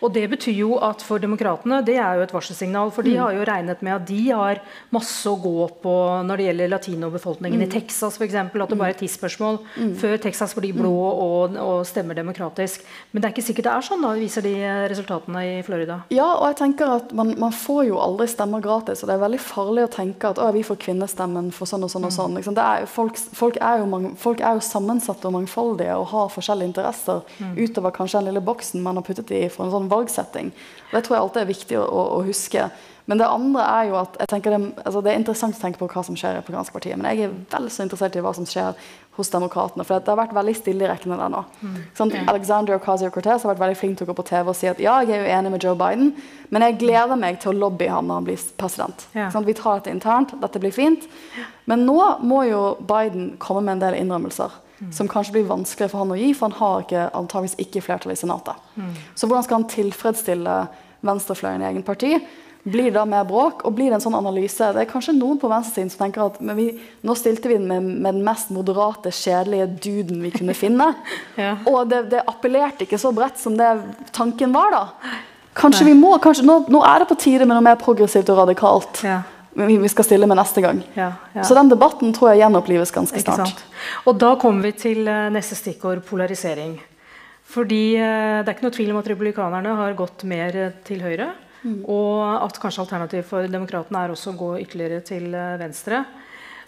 Og 0.00 0.12
Det 0.14 0.24
betyr 0.30 0.56
jo 0.56 0.76
at 0.84 1.02
for 1.04 1.22
demokratene 1.22 1.80
det 1.86 1.96
er 1.98 2.18
jo 2.18 2.24
et 2.26 2.34
varselsignal. 2.34 2.92
For 2.94 3.06
de 3.06 3.14
mm. 3.16 3.20
har 3.22 3.36
jo 3.36 3.46
regnet 3.48 3.82
med 3.84 3.96
at 3.96 4.06
de 4.08 4.20
har 4.30 4.60
masse 4.94 5.26
å 5.28 5.36
gå 5.40 5.68
på 5.82 5.94
når 6.24 6.40
det 6.40 6.48
gjelder 6.48 6.72
latinobefolkningen 6.74 7.60
mm. 7.60 7.66
i 7.66 7.72
Texas 7.72 8.18
f.eks. 8.18 8.36
At 8.44 8.52
det 8.54 8.78
bare 8.78 8.92
er 8.92 8.96
et 8.96 9.02
tidsspørsmål 9.02 9.60
mm. 9.62 9.94
før 10.00 10.16
Texas 10.22 10.54
blir 10.58 10.76
blå 10.76 10.92
mm. 10.94 11.24
og, 11.26 11.58
og, 11.64 11.82
stemmer 11.88 12.16
demokratisk. 12.18 12.84
Men 13.12 13.22
det 13.22 13.28
er 13.28 13.34
ikke 13.34 13.46
sikkert 13.48 13.68
det 13.68 13.74
er 13.74 13.86
sånn, 13.86 14.04
da, 14.04 14.12
viser 14.18 14.44
de 14.44 14.54
resultatene 14.90 15.44
i 15.48 15.54
Florida. 15.66 16.00
Ja, 16.14 16.28
og 16.36 16.46
jeg 16.52 16.58
tenker 16.62 16.96
at 16.98 17.14
man, 17.16 17.34
man 17.40 17.54
får 17.54 17.88
jo 17.90 18.00
aldri 18.02 18.28
stemmer 18.30 18.62
gratis. 18.64 19.02
Og 19.02 19.10
det 19.10 19.16
er 19.16 19.24
veldig 19.24 19.42
farlig 19.42 19.86
å 19.86 19.92
tenke 19.92 20.30
at 20.30 20.40
å, 20.42 20.50
vi 20.54 20.64
får 20.66 20.80
kvinnestemmen 20.86 21.50
for 21.54 21.70
sånn 21.70 21.86
og 21.86 21.92
sånn 21.92 22.06
og 22.06 22.12
mm. 22.12 22.16
sånn. 22.18 22.38
Liksom. 22.38 22.58
Er 22.64 22.88
folk, 22.90 23.20
folk, 23.36 23.60
er 23.62 23.84
mange, 23.88 24.14
folk, 24.20 24.42
er 24.44 24.58
jo 24.58 24.64
sammensatte 24.64 25.28
og 25.28 25.36
mangfoldige 25.38 25.96
og 25.98 26.08
har 26.12 26.32
forskjellige 26.32 26.72
interesser 26.72 27.22
utover 27.58 27.94
kanskje 27.94 28.20
den 28.20 28.30
lille 28.30 28.44
boksen 28.44 28.82
man 28.84 28.98
har 28.98 29.06
puttet 29.06 29.30
i 29.34 29.44
en 29.66 29.74
sånn 29.74 29.92
valgsetting. 29.92 30.52
Det 30.90 31.04
tror 31.04 31.16
jeg 31.16 31.24
alltid 31.26 31.42
er 31.42 31.52
viktig 31.52 31.78
å, 31.80 31.84
å, 31.84 32.02
å 32.18 32.26
huske. 32.26 32.68
Men 33.04 33.20
det 33.20 33.26
andre 33.28 33.64
er 33.68 33.88
jo 33.90 33.96
at 34.00 34.14
det, 34.16 34.50
altså 34.80 35.02
det, 35.04 35.12
er 35.12 35.18
interessant 35.20 35.58
å 35.58 35.60
tenke 35.60 35.80
på 35.80 35.88
hva 35.92 36.02
som 36.06 36.16
skjer 36.16 36.38
i 36.38 36.38
republikanske. 36.38 36.96
Men 36.96 37.10
jeg 37.10 37.26
er 37.26 37.34
vel 37.52 37.66
så 37.72 37.84
interessert 37.84 38.16
i 38.16 38.22
hva 38.24 38.32
som 38.36 38.46
skjer 38.48 38.78
hos 39.18 39.30
demokratene. 39.30 39.84
For 39.84 40.00
det 40.00 40.10
har 40.10 40.18
vært 40.18 40.32
veldig 40.34 40.54
stille 40.56 40.86
i 40.86 40.88
rekkene 40.88 41.18
der 41.20 41.34
nå. 41.34 41.42
Mm. 41.60 41.76
Sånn, 41.98 42.14
Alexander 42.32 42.78
Ocasio-Cortez 42.78 43.44
har 43.44 43.52
vært 43.52 43.60
veldig 43.60 43.78
flink 43.78 44.00
til 44.00 44.08
å 44.08 44.10
gå 44.10 44.16
på 44.22 44.26
TV 44.30 44.50
og 44.50 44.56
si 44.58 44.70
at 44.72 44.80
ja, 44.82 44.96
jeg 45.04 45.18
er 45.18 45.26
jo 45.26 45.36
enig 45.36 45.52
med 45.52 45.66
Joe 45.68 45.76
Biden, 45.78 46.14
men 46.48 46.64
jeg 46.64 46.80
gleder 46.80 47.20
meg 47.20 47.38
til 47.42 47.52
å 47.52 47.58
lobby 47.66 47.90
ham 47.92 48.08
når 48.08 48.22
han 48.22 48.28
blir 48.30 48.48
president. 48.58 49.06
Ja. 49.12 49.28
Sånn, 49.34 49.46
vi 49.46 49.56
tar 49.58 49.82
dette 49.82 49.92
internt. 49.92 50.32
Dette 50.40 50.62
blir 50.62 50.74
fint. 50.74 51.04
Men 51.68 51.84
nå 51.84 51.98
må 52.24 52.46
jo 52.48 52.64
Biden 52.88 53.34
komme 53.42 53.66
med 53.68 53.76
en 53.76 53.84
del 53.84 54.00
innrømmelser. 54.00 54.62
Mm. 54.80 54.92
Som 54.92 55.08
kanskje 55.08 55.36
blir 55.36 55.50
vanskelig 55.50 55.90
for 55.92 56.02
han 56.02 56.14
å 56.14 56.18
gi, 56.18 56.32
for 56.34 56.50
han 56.50 56.58
har 56.58 56.86
ikke, 56.86 57.10
antageligvis 57.14 57.60
ikke 57.62 57.82
flertall 57.84 58.14
i 58.14 58.18
Senatet. 58.18 58.64
Mm. 58.74 58.94
Så 59.14 59.28
hvordan 59.28 59.46
skal 59.46 59.60
han 59.60 59.68
tilfredsstille 59.70 60.56
venstrefløyen 61.04 61.62
i 61.62 61.68
egen 61.70 61.86
parti? 61.86 62.16
Blir 62.64 62.88
det 62.88 62.96
da 62.96 63.04
mer 63.04 63.26
bråk? 63.28 63.66
Og 63.68 63.74
blir 63.76 63.92
det 63.92 63.98
en 63.98 64.04
sånn 64.06 64.16
analyse? 64.16 64.70
Det 64.72 64.82
er 64.82 64.88
kanskje 64.88 65.12
noen 65.18 65.36
på 65.40 65.50
venstresiden 65.52 65.92
som 65.92 66.06
tenker 66.06 66.24
at 66.24 66.38
vi, 66.56 66.70
nå 67.04 67.16
stilte 67.18 67.50
vi 67.50 67.58
den 67.58 67.68
med, 67.68 67.84
med, 67.84 68.16
den 68.16 68.24
mest 68.24 68.50
moderate, 68.56 69.12
kjedelige 69.12 69.68
duden 69.84 70.24
vi 70.24 70.32
kunne 70.32 70.56
finne. 70.56 70.88
ja. 71.44 71.58
Og 71.68 71.84
det, 71.92 72.06
det, 72.14 72.24
appellerte 72.24 72.88
ikke 72.88 73.00
så 73.00 73.12
bredt 73.14 73.38
som 73.42 73.58
det 73.60 73.68
tanken 74.16 74.56
var, 74.56 74.72
da. 74.72 75.14
Kanskje 75.54 75.84
Nei. 75.84 75.92
vi 75.92 76.00
må, 76.00 76.16
kanskje, 76.18 76.48
nå, 76.48 76.64
nå, 76.72 76.80
er 76.88 77.04
det 77.04 77.10
på 77.12 77.20
tide 77.20 77.44
med 77.44 77.54
noe 77.54 77.68
mer 77.68 77.78
progressivt 77.78 78.32
og 78.32 78.42
radikalt. 78.42 79.04
Ja 79.06 79.20
vi 79.54 79.88
skal 79.88 80.04
stille 80.04 80.26
med 80.26 80.38
neste 80.38 80.62
gang. 80.64 80.82
Ja, 80.94 81.12
ja. 81.32 81.44
Så 81.44 81.54
den 81.54 81.70
debatten 81.70 82.12
tror 82.14 82.32
jeg 82.32 82.42
gjenopplives 82.42 82.92
ganske 82.94 83.22
snart. 83.22 83.62
Og 84.08 84.18
da 84.18 84.34
kommer 84.40 84.66
vi 84.66 84.74
til 84.78 85.06
eh, 85.06 85.30
neste 85.34 85.58
stikkord 85.58 86.02
polarisering. 86.08 86.76
Fordi 87.54 87.94
eh, 88.00 88.42
det 88.42 88.48
er 88.48 88.56
ikke 88.56 88.66
noe 88.66 88.74
tvil 88.74 88.92
om 88.94 89.00
at 89.00 89.12
republikanerne 89.12 89.78
har 89.78 89.96
gått 89.98 90.26
mer 90.28 90.58
eh, 90.58 90.76
til 90.86 91.04
høyre. 91.04 91.30
Mm. 91.62 91.80
Og 91.88 92.18
at 92.42 92.58
kanskje 92.60 92.82
alternativet 92.82 93.28
for 93.28 93.46
demokratene 93.48 94.04
er 94.04 94.12
også 94.12 94.34
å 94.34 94.38
gå 94.42 94.50
ytterligere 94.66 95.00
til 95.06 95.30
venstre. 95.60 96.02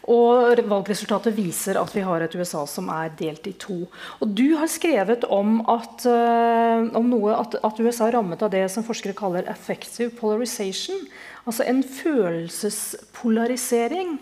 Og 0.06 0.62
valgresultatet 0.70 1.34
viser 1.34 1.76
at 1.80 1.90
vi 1.92 2.04
har 2.06 2.22
et 2.22 2.34
USA 2.38 2.62
som 2.70 2.86
er 2.94 3.10
delt 3.18 3.48
i 3.50 3.56
to. 3.58 3.80
Og 4.22 4.34
du 4.38 4.54
har 4.54 4.70
skrevet 4.70 5.26
om 5.34 5.58
at, 5.66 6.06
om 6.06 7.08
noe, 7.10 7.34
at, 7.34 7.58
at 7.66 7.80
USA 7.82 8.06
er 8.06 8.14
rammet 8.14 8.44
av 8.46 8.52
det 8.54 8.62
som 8.70 8.86
forskere 8.86 9.18
kaller 9.18 9.50
'effective 9.50 10.14
polarization'. 10.14 11.02
Altså 11.46 11.62
en 11.70 11.78
følelsespolarisering. 11.86 14.16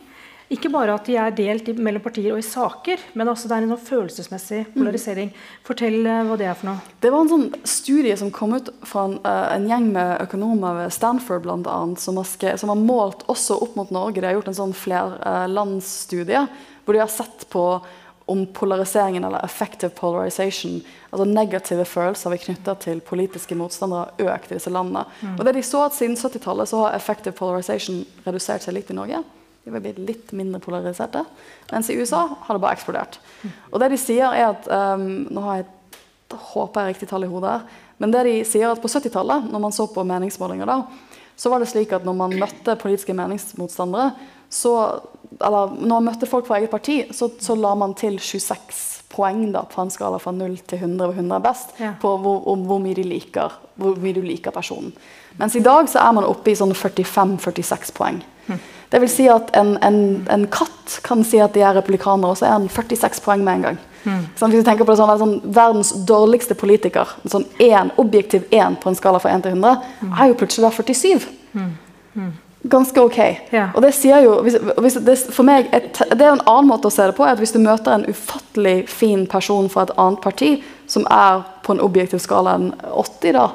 Ikke 0.53 0.69
bare 0.69 0.93
at 0.93 1.07
de 1.09 1.17
er 1.17 1.33
delt 1.33 1.65
mellom 1.81 2.05
partier 2.05 2.35
og 2.35 2.41
i 2.43 2.45
saker, 2.45 3.01
men 3.17 3.29
altså 3.33 3.49
det 3.49 3.57
er 3.57 3.63
en 3.65 3.73
sånn 3.73 3.87
følelsesmessig 3.87 4.59
mm. 4.67 4.75
polarisering. 4.77 5.31
Fortell 5.65 6.05
uh, 6.05 6.21
hva 6.29 6.37
det 6.39 6.47
er 6.51 6.57
for 6.59 6.67
noe. 6.69 6.79
Det 7.01 7.11
var 7.15 7.21
en 7.25 7.33
sånn 7.33 7.49
studie 7.67 8.17
som 8.21 8.31
kom 8.35 8.53
ut 8.59 8.69
fra 8.85 9.01
en, 9.09 9.17
uh, 9.25 9.49
en 9.55 9.69
gjeng 9.71 9.87
med 9.97 10.11
økonomer 10.27 10.73
ved 10.83 10.93
Stanford 10.95 11.45
annet, 11.49 11.99
som 12.03 12.15
har, 12.21 12.29
som 12.61 12.71
har 12.75 12.85
målt 12.85 13.21
også 13.33 13.53
opp 13.65 13.75
mot 13.81 13.91
Norge. 13.95 14.21
De 14.21 14.29
har 14.29 14.37
gjort 14.37 14.51
en 14.53 14.61
sånn 14.61 14.77
flerlandsstudie 14.77 16.43
hvor 16.85 16.93
de 16.93 17.01
har 17.01 17.09
sett 17.09 17.49
på 17.49 17.81
om 18.27 18.47
polariseringen, 18.57 19.25
eller 19.25 19.45
effective 19.45 19.93
polarization, 19.99 20.79
altså 21.11 21.27
negative 21.29 21.85
følelser 21.85 22.33
vi 22.33 22.41
knytter 22.47 22.79
til 22.81 23.03
politiske 23.05 23.57
motstandere, 23.59 24.15
økt 24.25 24.53
i 24.53 24.57
disse 24.57 24.73
landene. 24.73 25.05
Mm. 25.21 25.35
Og 25.39 25.45
det 25.45 25.55
de 25.59 25.65
så 25.67 25.85
at 25.85 25.97
Siden 25.97 26.17
70-tallet 26.17 26.71
så 26.71 26.81
har 26.87 26.97
effective 26.97 27.37
polarization 27.37 28.03
redusert 28.25 28.65
seg 28.65 28.79
litt 28.79 28.93
i 28.93 28.97
Norge. 28.97 29.21
De 29.65 29.73
har 29.73 29.85
blitt 29.85 30.01
litt 30.01 30.33
mindre 30.37 30.61
polariserte. 30.61 31.25
Mens 31.71 31.89
i 31.93 31.97
USA 32.01 32.27
har 32.47 32.57
det 32.57 32.65
bare 32.65 32.77
eksplodert. 32.77 33.21
Og 33.71 33.81
det 33.81 33.93
de 33.93 34.01
sier 34.01 34.33
er 34.33 34.51
at 34.51 34.69
um, 34.69 35.25
Nå 35.33 35.45
har 35.45 35.63
jeg 35.63 35.71
håper 36.35 36.81
jeg 36.81 36.95
riktig 36.95 37.09
tall 37.11 37.25
i 37.27 37.31
hodet 37.31 37.53
her. 37.53 37.81
Men 38.03 38.13
det 38.13 38.25
de 38.27 38.39
sier 38.49 38.73
at 38.73 38.81
på 38.83 38.91
70-tallet, 38.91 39.51
når 39.53 39.63
man 39.63 39.75
så 39.75 39.87
på 39.91 40.05
meningsmålinger 40.07 40.69
da, 40.69 40.81
så 41.37 41.51
var 41.51 41.63
det 41.63 41.69
slik 41.71 41.93
at 41.95 42.07
når 42.07 42.17
man 42.19 42.37
møtte 42.41 42.77
politiske 42.81 43.15
meningsmotstandere, 43.17 44.13
så 44.51 44.75
eller 45.41 45.77
når 45.79 45.95
man 45.95 46.11
møtte 46.11 46.29
folk 46.31 46.47
fra 46.49 46.59
eget 46.61 46.73
parti, 46.73 47.01
så, 47.15 47.31
så 47.41 47.57
la 47.59 47.75
man 47.79 47.95
til 47.99 48.19
26 48.21 48.95
poeng 49.15 49.47
da, 49.55 49.63
på 49.71 49.83
en 49.83 49.93
skala 49.95 50.19
fra 50.19 50.33
0 50.35 50.57
til 50.67 50.81
100, 50.81 50.99
hvor 51.07 51.15
100 51.15 51.37
er 51.37 51.45
best, 51.45 51.75
ja. 51.79 51.93
på 52.03 52.17
hvor, 52.23 52.43
om 52.51 52.65
hvor 52.69 52.83
mye, 52.83 52.97
de 52.99 53.05
liker, 53.07 53.55
hvor 53.79 53.99
mye 54.03 54.17
du 54.17 54.23
liker 54.25 54.55
personen. 54.55 54.93
Mens 55.39 55.57
i 55.59 55.63
dag 55.63 55.89
så 55.91 56.03
er 56.03 56.15
man 56.17 56.27
oppe 56.27 56.53
i 56.53 56.59
sånn 56.59 56.75
45-46 56.75 57.95
poeng. 57.95 58.21
Hm. 58.47 58.61
Det 58.93 59.01
vil 59.03 59.11
si 59.11 59.25
at 59.31 59.51
en, 59.59 59.75
en, 59.83 59.99
en, 60.31 60.45
katt 60.53 61.01
kan 61.07 61.25
si 61.27 61.41
at 61.43 61.55
de 61.57 61.65
er 61.65 61.75
republikanere, 61.75 62.31
og 62.31 62.39
så 62.39 62.47
er 62.47 62.57
han 62.59 62.69
46 62.71 63.23
poeng 63.25 63.43
med 63.43 63.59
en 63.59 63.67
gang. 63.69 63.81
Mm. 64.05 64.21
Sånn, 64.37 64.53
hvis 64.53 64.63
du 64.63 64.69
tenker 64.69 64.87
på 64.87 64.93
det 64.93 65.01
sånn, 65.01 65.13
sånn, 65.19 65.39
Verdens 65.57 65.91
dårligste 66.07 66.55
politiker, 66.61 67.17
sånn 67.25 67.47
en, 67.65 67.91
objektiv 67.99 68.45
1 68.53 68.77
på 68.83 68.93
en 68.93 68.99
skala 68.99 69.19
fra 69.23 69.33
1 69.35 69.47
til 69.47 69.57
100, 69.57 69.81
mm. 70.05 70.13
er 70.13 70.31
jo 70.31 70.37
plutselig 70.39 70.67
da 70.69 70.73
47. 70.77 71.27
Mm. 71.57 71.73
Ganske 72.69 73.01
ok. 73.03 73.19
Ja. 73.53 73.67
Og 73.75 73.83
det 73.85 73.91
sier 73.95 74.23
jo 74.25 74.39
hvis, 74.43 74.57
hvis 74.81 74.95
det, 75.05 75.19
For 75.35 75.45
meg 75.45 75.69
et, 75.77 75.99
det 76.11 76.21
er 76.25 76.31
jo 76.33 76.39
en 76.39 76.47
annen 76.49 76.69
måte 76.71 76.89
å 76.89 76.93
se 76.95 77.05
det 77.11 77.17
på. 77.17 77.25
er 77.27 77.35
at 77.37 77.39
Hvis 77.43 77.53
du 77.53 77.59
møter 77.61 77.93
en 77.93 78.07
ufattelig 78.09 78.89
fin 78.89 79.27
person 79.27 79.69
fra 79.69 79.83
et 79.85 79.93
annet 79.99 80.21
parti, 80.25 80.63
som 80.87 81.05
er 81.11 81.43
på 81.65 81.73
en 81.77 81.81
objektiv 81.85 82.19
skala 82.25 82.55
enn 82.59 82.71
80, 82.91 83.33
da, 83.37 83.51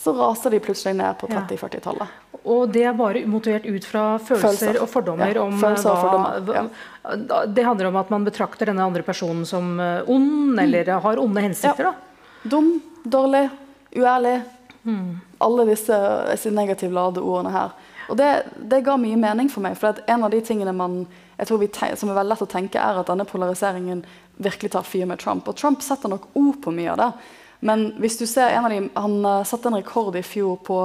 så 0.00 0.14
raser 0.16 0.50
de 0.54 0.60
plutselig 0.64 0.94
ned 0.96 1.18
på 1.20 1.28
30-40-tallet. 1.28 2.08
Og 2.48 2.70
det 2.72 2.86
er 2.88 2.94
bare 2.96 3.20
motivert 3.28 3.66
ut 3.68 3.84
fra 3.84 4.04
følelser, 4.18 4.72
Følelser. 4.72 4.78
og 4.80 4.88
fordommer 4.88 5.34
Ja, 5.36 5.42
om 5.42 5.58
følelser 5.60 5.90
og 5.92 5.98
fordommer, 6.00 6.40
hva- 6.48 7.42
Det 7.54 7.64
handler 7.66 7.86
om 7.90 7.96
at 8.00 8.08
man 8.10 8.24
betrakter 8.24 8.66
denne 8.70 8.80
andre 8.86 9.02
personen 9.04 9.44
som 9.44 9.78
eh, 9.80 10.00
ond, 10.08 10.58
eller 10.58 10.88
har 11.04 11.18
onde 11.20 11.40
hensikter. 11.44 11.90
da. 11.90 11.92
Dum, 12.48 12.80
dårlig, 13.04 13.50
uærlig. 13.94 14.38
Alle 15.40 15.66
disse, 15.68 15.96
disse 16.32 16.50
negativt 16.50 16.92
ladede 16.96 17.20
ordene 17.20 17.52
her. 17.52 17.70
Og 18.10 18.18
det, 18.18 18.30
det 18.70 18.82
ga 18.86 18.96
mye 19.00 19.18
mening 19.20 19.50
for 19.52 19.64
meg. 19.64 19.76
For 19.78 20.00
en 20.10 20.26
av 20.26 20.32
de 20.32 20.40
tingene 20.44 20.74
man, 20.76 21.04
som 21.38 21.62
er 21.62 22.18
veldig 22.18 22.32
lett 22.32 22.44
å 22.44 22.50
tenke, 22.50 22.82
er 22.82 23.00
at 23.00 23.10
denne 23.10 23.28
polariseringen 23.28 24.02
virkelig 24.40 24.72
tar 24.74 24.86
fyr 24.86 25.06
med 25.08 25.20
Trump. 25.22 25.48
Og 25.48 25.56
Trump 25.56 25.84
setter 25.84 26.10
nok 26.12 26.30
ord 26.38 26.60
på 26.64 26.74
mye 26.74 26.92
av 26.94 27.00
det. 27.00 27.10
Men 27.60 27.90
hvis 28.00 28.16
du 28.18 28.26
ser 28.26 28.54
en 28.54 28.66
av 28.66 28.72
de, 28.72 28.84
han 28.94 29.18
eh, 29.24 29.42
satte 29.48 29.68
en 29.68 29.76
rekord 29.76 30.16
i 30.16 30.24
fjor 30.24 30.56
på 30.64 30.78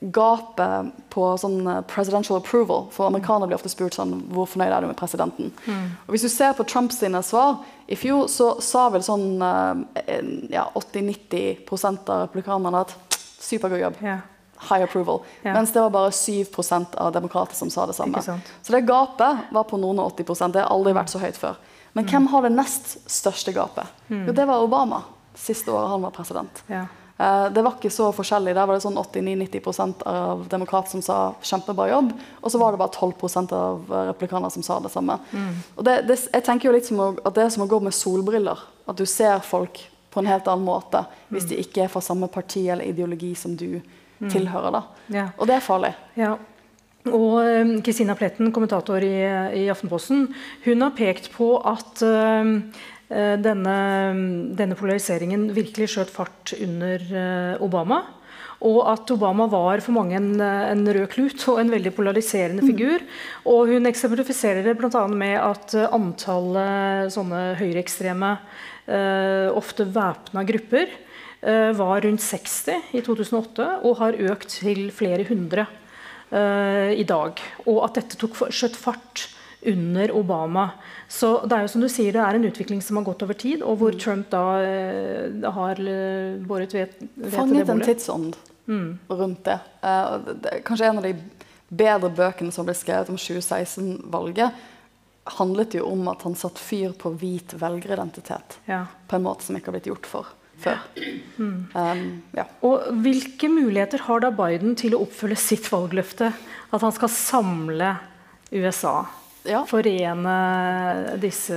gapet 0.00 0.92
på 1.10 1.24
sånn 1.42 1.66
eh, 1.66 1.80
presidential 1.90 2.38
approval. 2.38 2.86
For 2.94 3.08
amerikanere 3.08 3.50
blir 3.50 3.58
ofte 3.58 3.72
spurt 3.72 3.98
sånn 3.98 4.14
Hvor 4.30 4.46
fornøyd 4.46 4.70
er 4.70 4.84
du 4.84 4.90
med 4.90 4.98
presidenten? 4.98 5.50
Og 6.06 6.14
Hvis 6.14 6.26
du 6.28 6.30
ser 6.32 6.54
på 6.54 6.66
Trumps 6.68 7.02
svar 7.26 7.64
i 7.86 7.98
fjor, 7.98 8.28
så 8.30 8.60
sa 8.62 8.88
vel 8.94 9.02
sånn 9.02 9.42
eh, 9.42 10.22
ja, 10.54 10.68
80-90 10.74 12.08
av 12.08 12.28
republikanerne 12.28 12.84
at 12.86 12.94
supergod 13.38 13.82
jobb. 13.82 14.02
Ja. 14.04 14.20
High 14.58 14.84
approval. 14.84 15.22
Ja. 15.42 15.52
Mens 15.52 15.72
det 15.72 15.80
var 15.80 15.90
bare 15.94 16.10
7% 16.10 16.94
av 16.98 17.12
demokrater 17.12 17.54
som 17.54 17.70
sa 17.70 17.86
det 17.86 17.94
samme. 17.94 18.22
Så 18.22 18.72
det 18.74 18.80
gapet 18.80 19.50
var 19.54 19.66
på 19.70 19.78
noen 19.78 20.00
og 20.02 20.16
80% 20.16 20.56
Det 20.56 20.64
har 20.64 20.72
aldri 20.74 20.94
vært 20.96 21.12
så 21.14 21.22
høyt 21.22 21.38
før. 21.38 21.58
Men 21.96 22.06
hvem 22.08 22.26
har 22.32 22.44
det 22.44 22.52
nest 22.54 22.98
største 23.10 23.54
gapet? 23.54 23.86
Jo, 24.10 24.32
det 24.34 24.46
var 24.46 24.62
Obama. 24.62 25.02
Siste 25.38 25.70
året 25.72 25.90
han 25.90 26.02
var 26.02 26.14
president. 26.14 26.62
Ja. 26.66 26.86
Uh, 27.18 27.48
det 27.50 27.62
var 27.66 27.74
ikke 27.74 27.90
så 27.90 28.12
forskjellig. 28.14 28.54
Der 28.54 28.66
var 28.68 28.76
det 28.76 28.84
sånn 28.84 28.98
89-90% 29.00 30.04
av 30.06 30.44
demokrater 30.50 30.92
som 30.92 31.02
sa 31.02 31.16
'kjempebra 31.42 31.88
jobb', 31.90 32.12
og 32.42 32.52
så 32.52 32.60
var 32.62 32.72
det 32.72 32.78
bare 32.78 32.94
12% 32.94 33.52
av 33.52 33.90
eh, 33.90 34.04
replikanere 34.12 34.50
som 34.54 34.62
sa 34.62 34.78
det 34.78 34.92
samme. 34.94 35.18
Og 35.74 35.84
det, 35.84 36.02
det, 36.06 36.18
jeg 36.30 36.44
tenker 36.46 36.68
jo 36.68 36.74
litt 36.76 36.86
som 36.86 37.00
å, 37.02 37.08
at 37.24 37.34
det 37.34 37.42
er 37.42 37.50
som 37.50 37.66
å 37.66 37.70
gå 37.70 37.80
med 37.82 37.94
solbriller. 37.94 38.62
At 38.86 38.96
du 38.96 39.06
ser 39.06 39.42
folk 39.42 39.82
på 40.10 40.20
en 40.20 40.30
helt 40.30 40.46
annen 40.48 40.64
måte 40.64 41.04
hvis 41.28 41.48
de 41.50 41.58
ikke 41.58 41.84
er 41.84 41.90
fra 41.92 42.00
samme 42.00 42.28
parti 42.32 42.68
eller 42.70 42.86
ideologi 42.86 43.34
som 43.34 43.56
du 43.56 43.80
tilhører. 44.26 44.74
da. 44.74 44.82
Ja. 45.14 45.26
Og 45.38 45.48
det 45.50 45.58
er 45.58 45.64
farlig. 45.64 45.94
Ja. 46.18 46.34
Og 47.08 47.38
eh, 47.44 47.74
Kristina 47.86 48.16
Pletten, 48.18 48.52
kommentator 48.52 49.04
i, 49.04 49.16
i 49.62 49.64
Aftenposten, 49.72 50.28
hun 50.66 50.84
har 50.84 50.94
pekt 50.98 51.30
på 51.32 51.54
at 51.62 52.02
eh, 52.04 52.52
denne, 53.40 53.78
denne 54.58 54.76
polariseringen 54.76 55.48
virkelig 55.56 55.94
skjøt 55.94 56.12
fart 56.12 56.54
under 56.58 57.04
eh, 57.08 57.64
Obama. 57.64 58.02
Og 58.66 58.80
at 58.90 59.10
Obama 59.14 59.46
var 59.46 59.78
for 59.84 59.94
mange 59.94 60.16
en, 60.18 60.32
en 60.42 60.82
rød 60.82 61.06
klut 61.12 61.44
og 61.52 61.60
en 61.60 61.70
veldig 61.70 61.92
polariserende 61.94 62.64
figur. 62.66 63.04
Og 63.46 63.70
hun 63.70 63.86
eksemplifiserer 63.86 64.66
det 64.66 64.74
bl.a. 64.80 65.04
med 65.06 65.36
at 65.38 65.76
eh, 65.78 65.86
antallet 65.94 67.14
sånne 67.14 67.42
høyreekstreme, 67.60 68.32
eh, 68.90 69.46
ofte 69.54 69.86
væpna 69.94 70.42
grupper, 70.48 70.90
var 71.40 72.00
rundt 72.02 72.22
60 72.24 72.94
i 72.98 73.00
2008 73.06 73.66
og 73.86 73.98
har 74.00 74.16
økt 74.32 74.48
til 74.58 74.88
flere 74.90 75.22
hundre 75.28 75.68
eh, 76.34 76.94
i 76.98 77.04
dag. 77.06 77.38
Og 77.66 77.82
at 77.86 78.00
dette 78.00 78.18
tok 78.18 78.40
skjøt 78.50 78.78
fart 78.78 79.28
under 79.66 80.12
Obama. 80.14 80.68
Så 81.08 81.46
det 81.46 81.56
er 81.56 81.64
jo 81.64 81.72
som 81.72 81.82
du 81.82 81.88
sier, 81.90 82.12
det 82.14 82.22
er 82.22 82.38
en 82.38 82.46
utvikling 82.46 82.82
som 82.84 83.00
har 83.00 83.06
gått 83.08 83.24
over 83.26 83.38
tid, 83.38 83.62
og 83.66 83.80
hvor 83.80 83.96
Trump 83.98 84.28
da 84.30 84.42
eh, 84.62 85.50
har 85.56 85.80
eh, 85.82 86.38
båret 86.46 86.74
ved, 86.76 86.94
ved 87.16 87.34
Fanget 87.34 87.68
en 87.72 87.82
tidsånd 87.82 88.36
tidsånd 88.38 88.38
rundt. 89.08 89.48
Eh, 89.48 90.16
det. 90.44 90.58
Kanskje 90.68 90.90
en 90.92 91.00
av 91.02 91.08
de 91.08 91.14
bedre 91.68 92.10
bøkene 92.14 92.54
som 92.54 92.68
ble 92.68 92.76
skrevet 92.76 93.10
om 93.12 93.18
2016-valget, 93.20 94.66
handlet 95.38 95.74
jo 95.76 95.84
om 95.90 96.06
at 96.08 96.22
han 96.24 96.36
satte 96.38 96.62
fyr 96.62 96.94
på 96.96 97.10
hvit 97.20 97.52
velgeridentitet 97.60 98.60
Ja. 98.64 98.86
på 99.08 99.16
en 99.18 99.26
måte 99.26 99.44
som 99.44 99.58
ikke 99.58 99.68
har 99.68 99.76
blitt 99.76 99.90
gjort 99.90 100.06
for 100.08 100.30
før. 100.62 100.80
Um, 101.38 102.02
ja. 102.36 102.44
Og 102.66 102.88
hvilke 103.04 103.50
muligheter 103.52 104.02
har 104.08 104.24
da 104.24 104.32
Biden 104.34 104.76
til 104.78 104.96
å 104.96 105.04
oppfylle 105.06 105.38
sitt 105.38 105.68
valgløfte? 105.72 106.32
At 106.74 106.84
han 106.84 106.94
skal 106.94 107.12
samle 107.12 107.94
USA? 108.52 109.00
Ja. 109.48 109.62
Forene 109.68 110.34
disse 111.22 111.56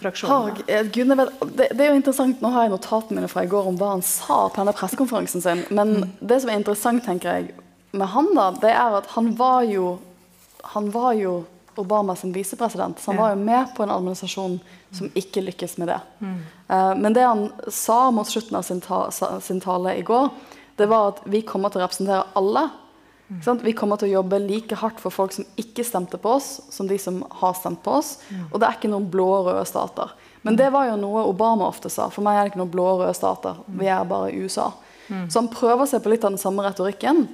fraksjonene? 0.00 0.34
Har, 0.34 0.62
eh, 0.66 0.88
det, 0.88 1.68
det 1.76 1.84
er 1.84 1.92
jo 1.92 1.98
interessant, 2.00 2.40
Nå 2.42 2.50
har 2.54 2.66
jeg 2.66 2.74
notatene 2.74 3.20
mine 3.20 3.30
fra 3.30 3.44
i 3.44 3.50
går 3.50 3.68
om 3.70 3.78
hva 3.78 3.92
han 3.94 4.02
sa 4.06 4.46
på 4.48 4.62
denne 4.62 4.74
pressekonferansen 4.74 5.44
sin. 5.44 5.62
Men 5.74 6.16
det 6.18 6.40
som 6.42 6.50
er 6.50 6.58
interessant 6.58 7.04
tenker 7.06 7.38
jeg, 7.38 7.54
med 7.94 8.10
han, 8.10 8.32
da, 8.34 8.48
det 8.58 8.72
er 8.74 8.98
at 8.98 9.12
han 9.14 9.30
var 9.38 9.62
jo, 9.68 9.98
han 10.74 10.90
var 10.94 11.12
jo 11.14 11.36
Obamas 11.80 12.24
visepresident. 12.24 13.00
Så 13.00 13.10
han 13.10 13.20
var 13.20 13.34
jo 13.34 13.40
med 13.42 13.74
på 13.76 13.82
en 13.82 13.92
administrasjon 13.94 14.58
som 14.94 15.10
ikke 15.14 15.42
lykkes 15.48 15.76
med 15.82 15.92
det. 15.92 16.00
Eh, 16.68 16.94
men 17.00 17.16
det 17.16 17.26
han 17.26 17.48
sa 17.68 18.10
mot 18.14 18.28
slutten 18.28 18.56
av 18.58 18.62
sin, 18.62 18.80
ta, 18.80 19.10
sin 19.40 19.60
tale 19.60 19.96
i 19.98 20.02
går, 20.06 20.28
det 20.76 20.86
var 20.90 21.14
at 21.14 21.20
vi 21.30 21.42
kommer 21.46 21.70
til 21.70 21.82
å 21.82 21.86
representere 21.86 22.24
alle. 22.34 22.68
Sant? 23.42 23.62
Vi 23.64 23.72
kommer 23.72 23.96
til 23.98 24.10
å 24.10 24.18
jobbe 24.20 24.38
like 24.42 24.76
hardt 24.78 25.00
for 25.00 25.14
folk 25.14 25.32
som 25.32 25.46
ikke 25.58 25.84
stemte 25.86 26.18
på 26.20 26.36
oss, 26.36 26.60
som 26.70 26.86
de 26.86 26.98
som 27.00 27.22
har 27.40 27.54
stemt 27.56 27.80
på 27.82 27.98
oss. 27.98 28.18
Og 28.52 28.60
det 28.60 28.68
er 28.68 28.76
ikke 28.78 28.90
noen 28.92 29.08
blå 29.10 29.26
og 29.38 29.48
røde 29.48 29.64
stater. 29.66 30.12
Men 30.44 30.58
det 30.60 30.68
var 30.74 30.90
jo 30.90 30.98
noe 31.00 31.24
Obama 31.30 31.70
ofte 31.70 31.88
sa. 31.90 32.10
For 32.12 32.24
meg 32.26 32.36
er 32.36 32.42
det 32.44 32.52
ikke 32.52 32.60
noen 32.60 32.74
blå 32.74 32.84
og 32.90 33.00
røde 33.00 33.14
stater. 33.16 33.62
Vi 33.80 33.88
er 33.88 34.04
bare 34.08 34.34
USA. 34.34 34.70
Så 35.08 35.40
han 35.40 35.48
prøver 35.52 35.88
seg 35.88 36.04
på 36.04 36.12
litt 36.12 36.24
av 36.24 36.34
den 36.34 36.42
samme 36.42 36.64
retorikken. 36.66 37.24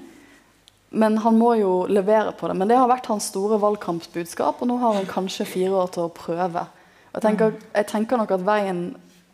Men 0.91 1.19
han 1.23 1.39
må 1.39 1.55
jo 1.61 1.73
levere 1.87 2.33
på 2.35 2.49
det. 2.51 2.57
Men 2.59 2.71
det 2.71 2.79
har 2.79 2.91
vært 2.91 3.07
hans 3.11 3.29
store 3.31 3.61
valgkampsbudskap, 3.63 4.59
og 4.59 4.71
nå 4.71 4.79
har 4.83 4.99
han 4.99 5.11
kanskje 5.11 5.47
fire 5.47 5.75
år 5.85 5.93
til 5.95 6.09
å 6.09 6.15
prøve. 6.15 6.67
Jeg 7.15 7.25
tenker, 7.25 7.55
jeg 7.75 7.87
tenker 7.91 8.19
nok 8.19 8.33
at 8.35 8.47
veien 8.47 8.83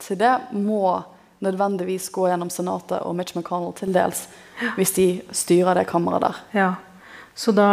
til 0.04 0.18
det 0.20 0.34
må 0.52 0.98
nødvendigvis 1.44 2.08
gå 2.12 2.28
gjennom 2.30 2.50
Senatet 2.52 3.00
og 3.04 3.16
Mitch 3.16 3.36
McConnell 3.36 3.74
til 3.76 3.92
dels, 3.92 4.26
hvis 4.76 4.94
de 4.96 5.06
styrer 5.36 5.76
det 5.80 5.86
kammeret 5.88 6.24
der. 6.24 6.42
Ja. 6.56 6.70
Så 7.36 7.52
da, 7.52 7.66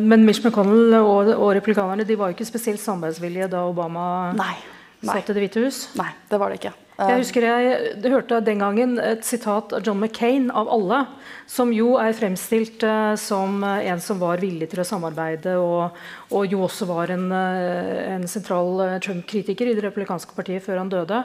men 0.00 0.26
Mitch 0.28 0.42
McConnell 0.44 0.98
og, 1.00 1.30
og 1.32 1.54
republikanerne 1.56 2.04
de 2.04 2.16
var 2.20 2.28
jo 2.28 2.36
ikke 2.36 2.48
spesielt 2.48 2.82
samarbeidsvillige 2.82 3.48
da 3.54 3.64
Obama 3.68 4.34
Nei. 4.36 4.52
Nei. 5.00 5.14
satt 5.14 5.32
i 5.32 5.36
Det 5.36 5.46
hvite 5.46 5.64
hus. 5.64 5.86
Nei, 5.96 6.10
det 6.28 6.40
var 6.40 6.52
det 6.52 6.60
ikke. 6.60 6.74
Jeg 6.98 7.20
husker 7.20 7.44
jeg 7.46 8.10
hørte 8.10 8.40
den 8.42 8.58
gangen 8.58 8.96
et 8.98 9.22
sitat 9.22 9.70
av 9.76 9.84
John 9.86 10.00
McCain, 10.02 10.48
av 10.50 10.66
alle, 10.74 11.04
som 11.46 11.70
jo 11.70 11.92
er 12.02 12.16
fremstilt 12.18 12.82
eh, 12.82 13.12
som 13.14 13.62
en 13.62 14.02
som 14.02 14.18
var 14.18 14.42
villig 14.42 14.66
til 14.72 14.82
å 14.82 14.86
samarbeide, 14.88 15.54
og, 15.62 15.94
og 16.34 16.50
jo 16.50 16.64
også 16.66 16.88
var 16.90 17.12
en, 17.14 17.28
eh, 17.30 18.00
en 18.16 18.26
sentral 18.26 18.82
eh, 18.82 18.96
Trump-kritiker 19.04 19.70
i 19.70 19.76
det 19.78 19.84
republikanske 19.86 20.34
partiet 20.34 20.66
før 20.66 20.82
han 20.82 20.90
døde. 20.90 21.22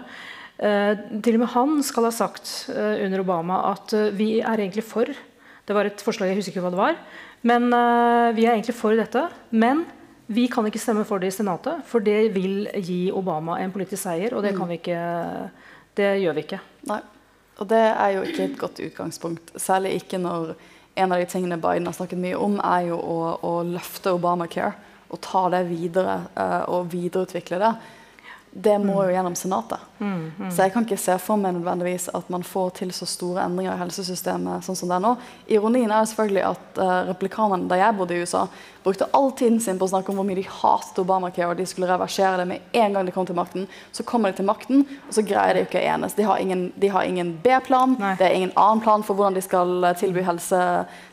Til 0.64 1.36
og 1.36 1.42
med 1.42 1.50
han 1.50 1.80
skal 1.84 2.06
ha 2.06 2.12
sagt 2.14 2.70
under 2.70 3.24
Obama 3.24 3.56
at 3.72 3.90
vi 4.16 4.38
er 4.38 4.62
egentlig 4.62 4.84
for 4.86 5.10
Det 5.10 5.76
var 5.76 5.90
et 5.90 6.04
forslag, 6.06 6.30
jeg 6.30 6.38
husker 6.38 6.54
ikke 6.54 6.64
hva 6.68 6.72
det 6.72 6.80
var. 6.80 7.00
Men 7.42 7.66
vi 8.38 8.46
er 8.46 8.54
egentlig 8.54 8.76
for 8.78 8.94
dette. 8.96 9.26
Men 9.50 9.82
vi 10.28 10.48
kan 10.48 10.66
ikke 10.68 10.80
stemme 10.80 11.04
for 11.08 11.20
det 11.20 11.34
i 11.34 11.36
Senatet, 11.36 11.84
for 11.88 12.04
det 12.04 12.32
vil 12.36 12.68
gi 12.80 13.12
Obama 13.12 13.58
en 13.60 13.74
politisk 13.74 14.06
seier, 14.06 14.36
og 14.36 14.44
det 14.46 14.56
vi 14.56 14.80
ikke 14.80 15.00
Det 15.94 16.08
gjør 16.24 16.34
vi 16.34 16.42
ikke. 16.42 16.60
Nei. 16.90 17.02
Og 17.62 17.68
det 17.70 17.82
er 17.86 18.10
jo 18.16 18.22
ikke 18.26 18.44
et 18.44 18.56
godt 18.58 18.80
utgangspunkt. 18.82 19.52
Særlig 19.62 19.92
ikke 20.00 20.18
når 20.18 20.56
en 20.96 21.12
av 21.12 21.20
de 21.20 21.28
tingene 21.30 21.60
Biden 21.62 21.86
har 21.86 21.94
snakket 21.94 22.18
mye 22.18 22.38
om, 22.38 22.58
er 22.58 22.88
jo 22.88 22.98
å, 22.98 23.20
å 23.46 23.54
løfte 23.68 24.14
Obamacare 24.14 24.74
og 25.14 25.22
ta 25.22 25.44
det 25.54 25.68
videre 25.70 26.16
eh, 26.34 26.64
og 26.74 26.90
videreutvikle 26.90 27.60
det. 27.62 27.72
Det 28.56 28.76
må 28.78 29.00
jo 29.02 29.13
gjennom 29.13 29.34
Senatet. 29.36 29.82
Så 30.52 30.66
jeg 30.66 30.74
kan 30.74 30.86
ikke 30.86 31.00
se 31.00 31.16
for 31.22 31.39
meg 31.42 31.56
nødvendigvis 31.56 32.10
at 32.13 32.28
man 32.34 32.44
får 32.46 32.74
til 32.80 32.92
så 32.94 33.08
store 33.10 33.46
endringer 33.48 33.74
i 33.74 33.80
helsesystemet 33.80 34.66
sånn 34.66 34.78
som 34.78 34.92
det 34.92 34.98
er 34.98 35.04
nå. 35.06 35.13
Ironien 35.56 35.89
er 35.89 36.06
selvfølgelig 36.10 36.44
at 36.50 36.82
uh, 36.82 36.92
replikanerne 37.08 37.70
da 37.72 37.80
jeg 37.80 37.98
bodde 37.98 38.18
i 38.18 38.26
USA, 38.26 38.44
brukte 38.84 39.08
all 39.16 39.32
tiden 39.39 39.62
sin 39.63 39.80
på 39.80 39.88
å 39.88 39.94
snakke 39.94 40.12
om 40.12 40.20
hvor 40.20 40.28
mye 40.28 40.38
de 40.38 40.46
hatet 40.46 41.00
Obamacare, 41.02 41.54
og 41.54 41.58
de 41.58 41.66
skulle 41.70 41.89
reversere 41.89 42.42
det 42.42 42.48
med 42.52 42.76
en 42.84 42.98
gang 42.98 43.08
de 43.08 43.16
kom 43.16 43.26
til 43.30 43.38
makten. 43.39 43.66
Så 43.96 44.06
kommer 44.06 44.30
de 44.30 44.42
til 44.42 44.50
makten, 44.50 44.84
og 45.08 45.16
så 45.16 45.24
greier 45.26 45.58
de 45.58 45.63
ikke 45.66 45.80
å 45.80 45.88
enes. 45.96 46.18
De 46.20 46.28
har 46.28 46.44
ingen, 46.44 46.68
ingen 46.78 47.34
B-plan, 47.46 47.96
det 48.20 48.28
er 48.28 48.38
ingen 48.38 48.54
annen 48.60 48.84
plan 48.84 49.08
for 49.08 49.18
hvordan 49.18 49.39
de 49.39 49.46
skal 49.46 49.88
eh, 49.88 49.98
tilby 49.98 50.26
helse, 50.28 50.62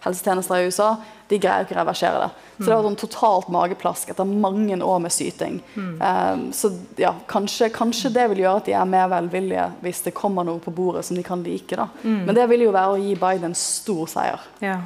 helsetjenester 0.04 0.60
i 0.60 0.68
USA. 0.68 0.90
De 1.30 1.38
greier 1.38 1.64
ikke 1.64 1.76
å 1.76 1.80
reversere 1.80 2.22
det. 2.24 2.30
Så 2.60 2.66
det 2.66 2.74
var 2.74 2.84
sånn 2.84 2.98
totalt 3.00 3.50
mageplask 3.54 4.10
etter 4.12 4.28
mange 4.28 4.76
år 4.84 4.98
med 5.00 5.14
syting. 5.14 5.60
Um, 5.76 6.48
så 6.52 6.72
ja, 7.00 7.14
kanskje, 7.30 7.70
kanskje 7.72 8.12
det 8.12 8.26
vil 8.32 8.42
gjøre 8.44 8.60
at 8.60 8.68
de 8.68 8.74
er 8.76 8.88
mer 8.90 9.08
velvillige 9.12 9.68
hvis 9.84 10.02
det 10.04 10.14
kommer 10.16 10.44
noe 10.46 10.60
på 10.62 10.74
bordet 10.74 11.06
som 11.06 11.16
de 11.16 11.24
kan 11.26 11.44
like. 11.46 11.78
da. 11.78 11.88
Men 12.02 12.34
det 12.36 12.48
vil 12.50 12.66
jo 12.66 12.74
være 12.74 12.96
å 12.96 13.00
gi 13.00 13.14
Biden 13.20 13.56
stor 13.56 14.10
seier. 14.10 14.44
Ja. 14.64 14.80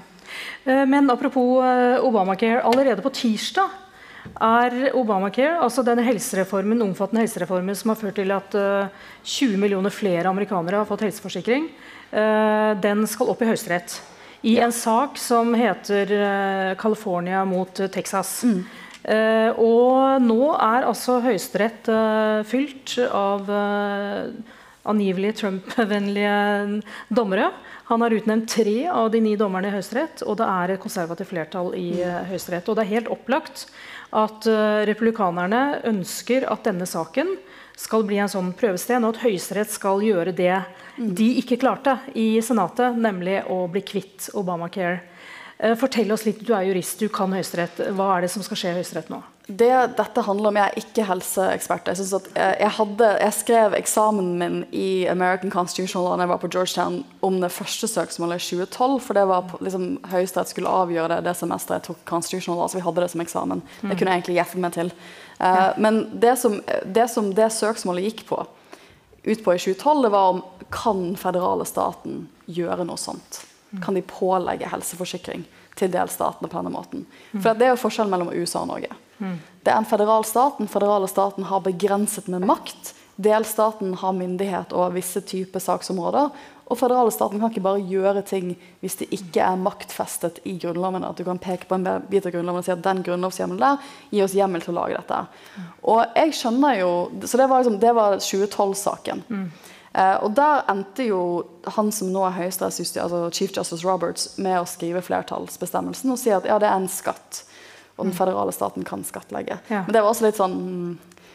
Eh, 0.64 0.84
men 0.86 1.10
apropos 1.10 1.64
eh, 1.64 2.04
Obamacare. 2.04 2.62
Allerede 2.62 3.02
på 3.02 3.14
tirsdag 3.14 3.80
er 4.40 4.94
Obamacare, 4.94 5.58
altså 5.64 5.82
denne 5.84 6.06
helsereformen, 6.06 6.86
omfattende 6.86 7.24
helsereformen 7.26 7.76
som 7.76 7.92
har 7.92 8.00
ført 8.00 8.16
til 8.20 8.32
at 8.32 8.54
20 8.54 9.58
millioner 9.60 9.92
flere 9.92 10.30
amerikanere 10.30 10.80
har 10.80 10.88
fått 10.88 11.04
helseforsikring, 11.04 11.66
den 12.80 13.04
skal 13.10 13.28
opp 13.28 13.42
i 13.44 13.50
Høyesterett. 13.50 13.98
I 14.44 14.58
en 14.60 14.72
sak 14.76 15.18
som 15.18 15.54
heter 15.56 16.10
California 16.76 17.44
mot 17.48 17.80
Texas. 17.92 18.42
Mm. 18.44 18.64
Eh, 19.04 19.50
og 19.60 20.22
nå 20.24 20.54
er 20.56 20.86
altså 20.88 21.18
Høyesterett 21.20 21.90
eh, 21.92 22.40
fylt 22.48 22.94
av 23.12 23.50
eh, 23.52 24.30
angivelig 24.88 25.34
Trump-vennlige 25.42 26.80
dommere. 27.12 27.50
Han 27.90 28.00
har 28.00 28.16
utnevnt 28.16 28.48
tre 28.48 28.78
av 28.88 29.10
de 29.12 29.20
ni 29.20 29.34
dommerne 29.36 29.68
i 29.68 29.74
Høyesterett, 29.74 30.24
og 30.24 30.38
det 30.40 30.48
er 30.48 30.72
et 30.72 30.80
konservativt 30.80 31.28
flertall 31.34 31.74
i 31.76 31.88
uh, 32.00 32.22
Høyesterett. 32.30 32.68
Og 32.68 32.76
det 32.76 32.84
er 32.84 32.94
helt 32.94 33.10
opplagt 33.12 33.66
at 34.14 34.46
republikanerne 34.88 35.80
ønsker 35.90 36.46
at 36.48 36.64
denne 36.68 36.86
saken 36.86 37.34
skal 37.76 38.04
bli 38.06 38.20
en 38.22 38.30
sånn 38.30 38.52
prøvested, 38.56 39.02
og 39.02 39.16
at 39.16 39.24
Høyesterett 39.24 39.72
skal 39.72 40.04
gjøre 40.04 40.32
det 40.36 40.54
de 40.96 41.28
ikke 41.40 41.58
klarte 41.60 41.98
i 42.18 42.40
Senatet, 42.44 42.96
nemlig 42.98 43.40
å 43.50 43.64
bli 43.70 43.82
kvitt 43.86 44.30
Obamacare. 44.38 45.00
Eh, 45.58 45.76
fortell 45.78 46.10
oss 46.12 46.24
litt, 46.26 46.42
Du 46.46 46.52
er 46.54 46.66
jurist, 46.66 46.98
du 46.98 47.08
kan 47.08 47.32
Høyesterett. 47.32 47.78
Hva 47.94 48.16
er 48.16 48.22
det 48.22 48.30
som 48.30 48.42
skal 48.42 48.58
skje 48.58 48.72
i 48.72 48.76
Høyesterett 48.80 49.10
nå? 49.12 49.22
Det 49.46 49.96
dette 49.96 50.22
handler 50.24 50.48
om, 50.48 50.56
Jeg 50.56 50.64
er 50.64 50.78
ikke 50.80 51.04
helseekspert. 51.04 51.86
Jeg, 51.86 51.96
jeg, 52.34 52.56
jeg, 52.60 52.70
hadde, 52.78 53.08
jeg, 53.20 53.32
skrev 53.32 53.74
eksamen 53.74 54.38
min 54.38 54.64
i 54.72 55.06
American 55.06 55.50
Constitutional 55.50 56.08
Law 56.08 56.16
da 56.16 56.24
jeg 56.24 56.32
var 56.32 56.40
på 56.40 56.48
Georgetown 56.48 57.04
om 57.20 57.40
det 57.40 57.52
første 57.52 57.86
søksmålet 57.86 58.40
i 58.40 58.56
2012. 58.56 59.00
For 59.04 59.14
det 59.14 59.26
var 59.28 59.54
liksom, 59.60 59.98
Høyesterett 60.10 60.48
skulle 60.48 60.72
avgjøre 60.72 61.20
det 61.20 61.28
det 61.28 61.36
semesteret 61.36 61.82
jeg 61.82 61.88
tok 61.90 62.02
Constitutional 62.08 62.58
Law. 62.58 62.68
Så 62.68 62.80
vi 62.80 62.86
hadde 62.88 63.04
det 63.04 63.10
som 63.12 63.20
eksamen. 63.20 63.62
Det 63.80 63.92
mm. 63.92 63.96
kunne 63.98 64.10
jeg 64.10 64.22
egentlig 64.22 64.38
gjeffe 64.40 64.64
meg 64.64 64.74
til. 64.74 64.92
Uh. 65.38 65.70
Men 65.76 66.04
det 66.20 66.38
som, 66.40 66.60
det 66.86 67.08
som 67.12 67.30
det 67.36 67.52
søksmålet 67.52 68.08
gikk 68.08 68.26
på, 68.32 68.42
ut 69.24 69.44
på 69.44 69.54
i 69.54 69.58
2012, 69.58 70.02
det 70.02 70.12
var 70.14 70.30
om 70.34 70.42
kan 70.70 71.02
federale 71.16 71.66
staten 71.68 72.26
gjøre 72.46 72.86
noe 72.88 73.00
sånt 73.00 73.44
kan 73.82 73.94
de 73.94 74.02
pålegge 74.06 74.68
helseforsikring 74.70 75.44
til 75.78 75.92
delstatene 75.92 76.50
på 76.50 76.60
denne 76.60 76.74
måten. 76.74 77.06
For 77.32 77.54
Det 77.54 77.66
er 77.66 77.74
jo 77.74 77.80
forskjellen 77.82 78.12
mellom 78.12 78.32
USA 78.34 78.62
og 78.62 78.70
Norge. 78.70 78.92
Det 79.64 79.72
er 79.72 79.78
en 79.78 79.88
federal 79.88 80.24
stat. 80.24 80.58
Den 80.58 80.68
federale 80.68 81.08
staten 81.08 81.44
har 81.48 81.64
begrenset 81.64 82.28
med 82.28 82.46
makt. 82.46 82.94
Delstaten 83.16 83.94
har 83.94 84.12
myndighet 84.12 84.72
over 84.72 84.94
visse 84.96 85.20
typer 85.20 85.62
saksområder. 85.62 86.30
Og 86.64 86.78
federale 86.80 87.12
staten 87.12 87.40
kan 87.40 87.52
ikke 87.52 87.64
bare 87.64 87.82
gjøre 87.84 88.22
ting 88.24 88.54
hvis 88.80 88.96
det 89.02 89.10
ikke 89.12 89.44
er 89.44 89.60
maktfestet 89.60 90.40
i 90.48 90.56
Grunnloven. 90.62 91.04
At 91.04 91.20
du 91.20 91.24
kan 91.26 91.40
peke 91.42 91.68
på 91.68 91.76
en 91.76 91.84
bit 92.08 92.24
av 92.24 92.32
Grunnloven 92.32 92.62
og 92.62 92.66
si 92.66 92.72
at 92.72 92.84
den 92.84 93.02
grunnlovshjemmelen 93.04 93.60
der 93.60 93.92
gir 94.14 94.24
oss 94.24 94.36
hjemmel 94.36 94.64
til 94.64 94.72
å 94.72 94.78
lage 94.80 94.96
dette. 94.96 95.20
Og 95.92 96.16
jeg 96.16 96.34
skjønner 96.40 96.80
jo, 96.80 96.90
Så 97.24 97.40
det 97.40 97.48
var, 97.50 97.64
liksom, 97.64 97.78
var 98.00 98.18
2012-saken. 98.18 99.24
Mm. 99.28 99.46
Eh, 99.94 100.16
og 100.26 100.32
der 100.34 100.64
endte 100.72 101.06
jo 101.06 101.20
han 101.76 101.92
som 101.94 102.10
nå 102.10 102.24
er 102.26 102.38
høyesterettsjustice, 102.40 103.02
altså 103.02 103.28
Chief 103.30 103.52
Justice 103.54 103.86
Roberts, 103.86 104.32
med 104.42 104.58
å 104.58 104.66
skrive 104.66 105.04
flertallsbestemmelsen 105.04 106.10
og 106.10 106.18
si 106.18 106.32
at 106.34 106.48
ja, 106.48 106.58
det 106.58 106.70
er 106.70 106.80
en 106.80 106.90
skatt. 106.90 107.44
Og 107.94 108.08
den 108.08 108.14
mm. 108.14 108.18
federale 108.18 108.54
staten 108.56 108.86
kan 108.88 109.04
skattlegge. 109.06 109.60
Ja. 109.68 109.84
Men 109.84 109.94
det 109.94 110.02
var 110.02 110.10
også 110.10 110.26
litt 110.26 110.40
sånn 110.40 110.56
mm, 110.64 110.94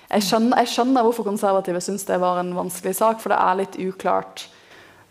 jeg 0.09 0.25
skjønner, 0.25 0.63
jeg 0.63 0.71
skjønner 0.73 1.05
hvorfor 1.05 1.27
konservative 1.27 1.79
syns 1.85 2.07
det 2.07 2.17
var 2.17 2.41
en 2.41 2.55
vanskelig 2.57 2.95
sak, 2.97 3.19
for 3.21 3.29
det 3.29 3.37
er 3.37 3.59
litt 3.59 3.77
uklart 3.77 4.47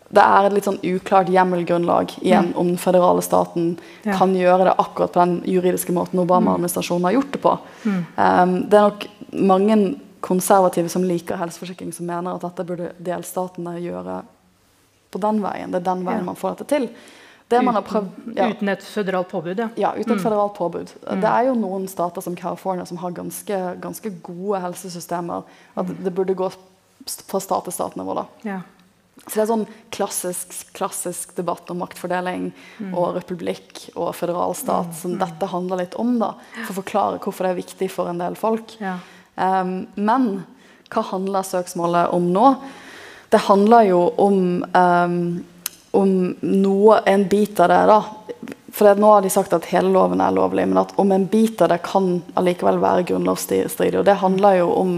det 0.09 0.23
er 0.25 0.47
et 0.47 0.55
litt 0.55 0.65
sånn 0.65 0.79
uklart 0.81 1.29
hjemmelgrunnlag 1.29 2.15
igjen 2.23 2.49
mm. 2.49 2.57
om 2.57 2.71
den 2.71 2.81
federale 2.81 3.21
staten 3.21 3.75
ja. 4.01 4.15
kan 4.17 4.33
gjøre 4.33 4.65
det 4.65 4.73
akkurat 4.81 5.13
på 5.13 5.21
den 5.21 5.35
juridiske 5.45 5.93
måten 5.93 6.21
Obama-administrasjonen 6.23 7.05
har 7.05 7.17
gjort 7.19 7.35
det 7.35 7.41
på. 7.43 7.53
Mm. 7.83 7.99
Um, 8.17 8.55
det 8.71 8.79
er 8.79 8.87
nok 8.87 9.05
mange 9.53 9.77
konservative 10.25 10.89
som 10.89 11.05
liker 11.05 11.37
helseforsikring, 11.39 11.93
som 11.93 12.09
mener 12.09 12.35
at 12.35 12.47
dette 12.47 12.65
burde 12.67 12.89
delstatene 12.97 13.77
gjøre 13.83 14.23
på 15.13 15.21
den 15.21 15.43
veien. 15.45 15.71
Det 15.71 15.83
er 15.83 15.87
den 15.91 16.01
veien 16.07 16.23
ja. 16.23 16.29
man 16.31 16.39
får 16.39 16.57
dette 16.57 16.69
til. 16.73 16.89
Det 17.49 17.61
uten, 17.65 17.77
prøvd, 17.81 18.09
ja. 18.37 18.47
uten, 18.49 18.69
et 18.69 18.83
føderalt 18.85 19.29
påbud, 19.31 19.57
ja. 19.57 19.69
Ja, 19.77 19.93
uten 19.97 20.13
et 20.13 20.19
mm. 20.19 20.25
føderalt 20.25 20.53
påbud. 20.57 20.91
Mm. 21.01 21.21
Det 21.21 21.29
er 21.29 21.47
jo 21.47 21.55
noen 21.57 21.87
stater 21.89 22.21
som 22.21 22.35
California 22.37 22.85
som 22.85 22.99
har 23.01 23.13
ganske, 23.17 23.61
ganske 23.81 24.11
gode 24.25 24.61
helsesystemer. 24.65 25.47
At 25.73 25.89
mm. 25.89 26.03
det 26.05 26.13
burde 26.17 26.37
gå 26.37 26.51
fra 27.25 27.41
stat 27.41 27.65
til 27.65 27.73
stat-nivå. 27.73 28.19
da. 28.19 28.27
Ja. 28.45 28.59
Så 29.29 29.37
det 29.37 29.43
er 29.43 29.49
sånn 29.51 29.67
klassisk, 29.93 30.53
klassisk 30.73 31.35
debatt 31.37 31.69
om 31.69 31.83
maktfordeling 31.83 32.49
mm. 32.79 32.93
og 32.97 33.13
republikk 33.19 33.83
og 33.93 34.15
føderalstat 34.17 34.89
mm. 34.89 34.97
som 34.97 35.17
dette 35.21 35.49
handler 35.51 35.83
litt 35.83 35.97
om. 36.01 36.15
da, 36.21 36.33
For 36.63 36.73
å 36.73 36.79
forklare 36.81 37.21
hvorfor 37.21 37.45
det 37.45 37.53
er 37.53 37.59
viktig 37.61 37.91
for 37.93 38.09
en 38.09 38.21
del 38.21 38.37
folk. 38.39 38.73
Ja. 38.81 38.97
Um, 39.37 39.83
men 39.93 40.31
hva 40.89 41.03
handler 41.11 41.45
søksmålet 41.45 42.09
om 42.15 42.31
nå? 42.33 42.55
Det 43.29 43.43
handler 43.45 43.85
jo 43.91 44.01
om, 44.17 44.39
um, 44.73 45.19
om 45.91 46.15
noe, 46.41 47.01
en 47.05 47.27
bit 47.29 47.59
av 47.61 47.69
det. 47.69 47.83
da. 47.91 47.99
For 48.73 48.97
Nå 48.97 49.11
har 49.13 49.21
de 49.21 49.29
sagt 49.29 49.53
at 49.53 49.69
hele 49.69 49.91
loven 49.93 50.21
er 50.25 50.33
lovlig, 50.33 50.65
men 50.69 50.81
at 50.81 50.95
om 51.01 51.11
en 51.13 51.27
bit 51.29 51.61
av 51.61 51.69
det 51.69 51.81
kan 51.85 52.15
allikevel 52.39 52.81
være 52.81 53.05
grunnlovsstridig. 53.11 53.99
Og 54.01 54.07
det 54.09 54.17
handler 54.23 54.63
jo 54.63 54.71
om, 54.73 54.95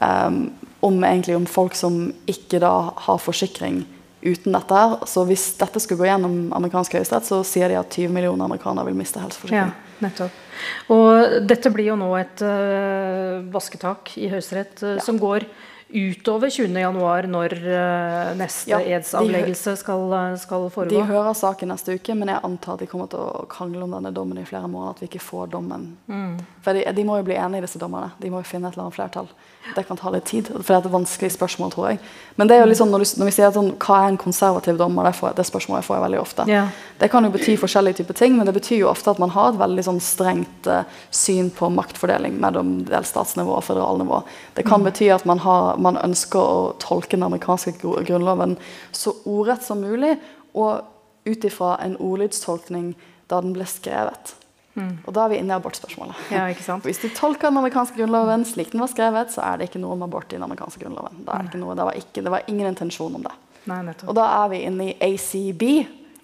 um, 0.00 0.40
om, 0.80 0.98
om 1.02 1.46
folk 1.46 1.74
som 1.74 2.08
ikke 2.30 2.60
da 2.62 2.74
har 3.06 3.22
forsikring 3.22 3.84
uten 4.20 4.52
dette. 4.52 4.74
her. 4.74 5.06
Så 5.06 5.24
hvis 5.28 5.52
dette 5.58 5.80
skulle 5.80 6.02
gå 6.02 6.10
gjennom 6.10 6.52
amerikansk 6.56 6.98
høyesterett, 6.98 7.28
så 7.28 7.42
sier 7.46 7.70
de 7.70 7.78
at 7.80 7.90
20 7.94 8.12
millioner 8.14 8.48
amerikanere 8.48 8.90
vil 8.90 8.98
miste 8.98 9.22
helseforsikring. 9.22 9.72
Ja, 9.72 10.02
nettopp. 10.04 10.44
Og 10.90 11.40
dette 11.46 11.70
blir 11.74 11.92
jo 11.92 11.96
nå 11.98 12.10
et 12.18 12.42
uh, 12.42 13.44
vasketak 13.54 14.16
i 14.18 14.30
Høyesterett 14.32 14.82
uh, 14.82 14.96
ja. 14.96 15.02
som 15.04 15.20
går 15.20 15.46
utover 15.88 16.50
20.1, 16.52 17.28
når 17.32 17.54
uh, 17.62 18.32
neste 18.36 18.74
ja, 18.74 18.80
edsavleggelse 18.98 19.76
skal, 19.80 20.10
skal, 20.42 20.66
foregå. 20.74 20.98
De 20.98 21.06
hører 21.08 21.38
saken 21.38 21.70
neste 21.72 21.94
uke, 21.96 22.16
men 22.18 22.32
jeg 22.34 22.42
antar 22.44 22.80
de 22.82 22.88
kommer 22.90 23.08
til 23.12 23.22
å 23.22 23.46
krangle 23.48 23.86
om 23.86 23.94
denne 23.96 24.12
dommen 24.12 24.42
i 24.42 24.44
flere 24.48 24.68
måneder. 24.68 24.98
At 24.98 25.04
vi 25.04 25.08
ikke 25.12 25.24
får 25.24 25.54
dommen. 25.54 25.92
Mm. 26.10 26.34
For 26.66 26.76
de, 26.76 26.84
de, 26.92 27.06
må 27.08 27.20
jo 27.20 27.28
bli 27.30 27.38
enige, 27.38 27.64
disse 27.68 27.80
dommerne. 27.80 28.10
De 28.20 28.34
må 28.34 28.42
jo 28.42 28.50
finne 28.50 28.68
et 28.68 28.76
eller 28.76 28.88
annet 28.88 28.98
flertall. 28.98 29.30
Det 29.76 29.84
kan 29.84 29.98
ta 30.00 30.10
litt 30.10 30.24
tid, 30.28 30.48
for 30.48 30.64
det 30.64 30.76
er 30.76 30.86
et 30.86 30.92
vanskelig 30.92 31.30
spørsmål, 31.34 31.70
tror 31.74 31.86
jeg. 31.90 31.98
Men 32.40 32.48
det 32.48 32.56
er 32.56 32.62
jo 32.62 32.68
liksom, 32.70 32.90
når, 32.92 33.04
du, 33.04 33.10
når 33.20 33.28
vi 33.28 33.34
sier 33.36 33.52
sånn, 33.54 33.70
hva 33.82 33.98
er 34.00 34.12
en 34.12 34.18
konservativ 34.20 34.78
dommer, 34.80 35.08
det, 35.08 35.14
får, 35.18 35.34
det 35.36 35.46
spørsmålet 35.48 35.86
får 35.86 35.96
jeg 35.96 36.04
veldig 36.04 36.20
ofte. 36.22 36.46
Ja. 36.50 36.64
Det 37.00 37.10
kan 37.12 37.26
jo 37.26 37.32
bety 37.34 37.56
forskjellige 37.60 38.00
typer 38.00 38.18
ting, 38.20 38.36
men 38.38 38.48
det 38.48 38.54
betyr 38.56 38.82
jo 38.82 38.90
ofte 38.92 39.12
at 39.12 39.20
man 39.22 39.32
har 39.34 39.52
et 39.52 39.60
veldig 39.60 39.84
sånn 39.88 40.00
strengt 40.04 40.70
uh, 40.70 40.82
syn 41.14 41.52
på 41.54 41.70
maktfordeling 41.74 42.38
mellom 42.42 42.78
delstatsnivå 42.88 43.58
og 43.58 43.66
federalnivå. 43.68 44.22
Det 44.58 44.66
kan 44.68 44.82
mm. 44.82 44.88
bety 44.90 45.12
at 45.14 45.28
man, 45.28 45.42
har, 45.44 45.76
man, 45.82 46.00
ønsker 46.04 46.40
å 46.40 46.58
tolke 46.82 47.16
den 47.16 47.26
amerikanske 47.26 47.76
grunnloven 47.82 48.56
så 48.94 49.14
ordrett 49.28 49.66
som 49.66 49.82
mulig, 49.84 50.16
og 50.58 51.28
ut 51.28 51.44
ifra 51.44 51.76
en 51.84 51.98
ordlydstolkning 52.00 52.92
da 53.28 53.42
den 53.44 53.54
ble 53.56 53.66
skrevet. 53.68 54.34
Mm. 54.78 54.94
Og 55.04 55.14
da 55.16 55.24
er 55.24 55.32
vi 55.32 55.40
inne 55.42 55.54
i 55.54 55.58
abortspørsmålet. 55.58 56.24
Ja, 56.32 56.46
Hvis 56.86 57.02
du 57.02 57.08
tolker 57.14 57.50
den 57.50 57.60
amerikanske 57.60 57.98
grunnloven 57.98 58.46
slik 58.48 58.72
den 58.72 58.82
var 58.84 58.92
skrevet, 58.92 59.34
så 59.34 59.44
er 59.44 59.58
det 59.58 59.68
ikke 59.68 59.82
noe 59.82 59.96
om 59.96 60.06
abort 60.06 60.32
i 60.32 60.38
den 60.38 60.46
amerikanske 60.46 60.82
grunnloven. 60.84 61.22
Det, 61.26 61.60
noe, 61.60 61.76
det, 61.78 61.86
var, 61.90 61.98
ikke, 61.98 62.24
det 62.24 62.34
var, 62.34 62.46
ingen 62.46 62.70
intensjon 62.70 63.18
om 63.18 63.26
det. 63.26 63.34
Nei, 63.68 63.82
og 64.06 64.14
da 64.16 64.24
er 64.44 64.52
vi 64.52 64.62
inne 64.64 64.90
i 64.90 64.94
ACB, 65.04 65.64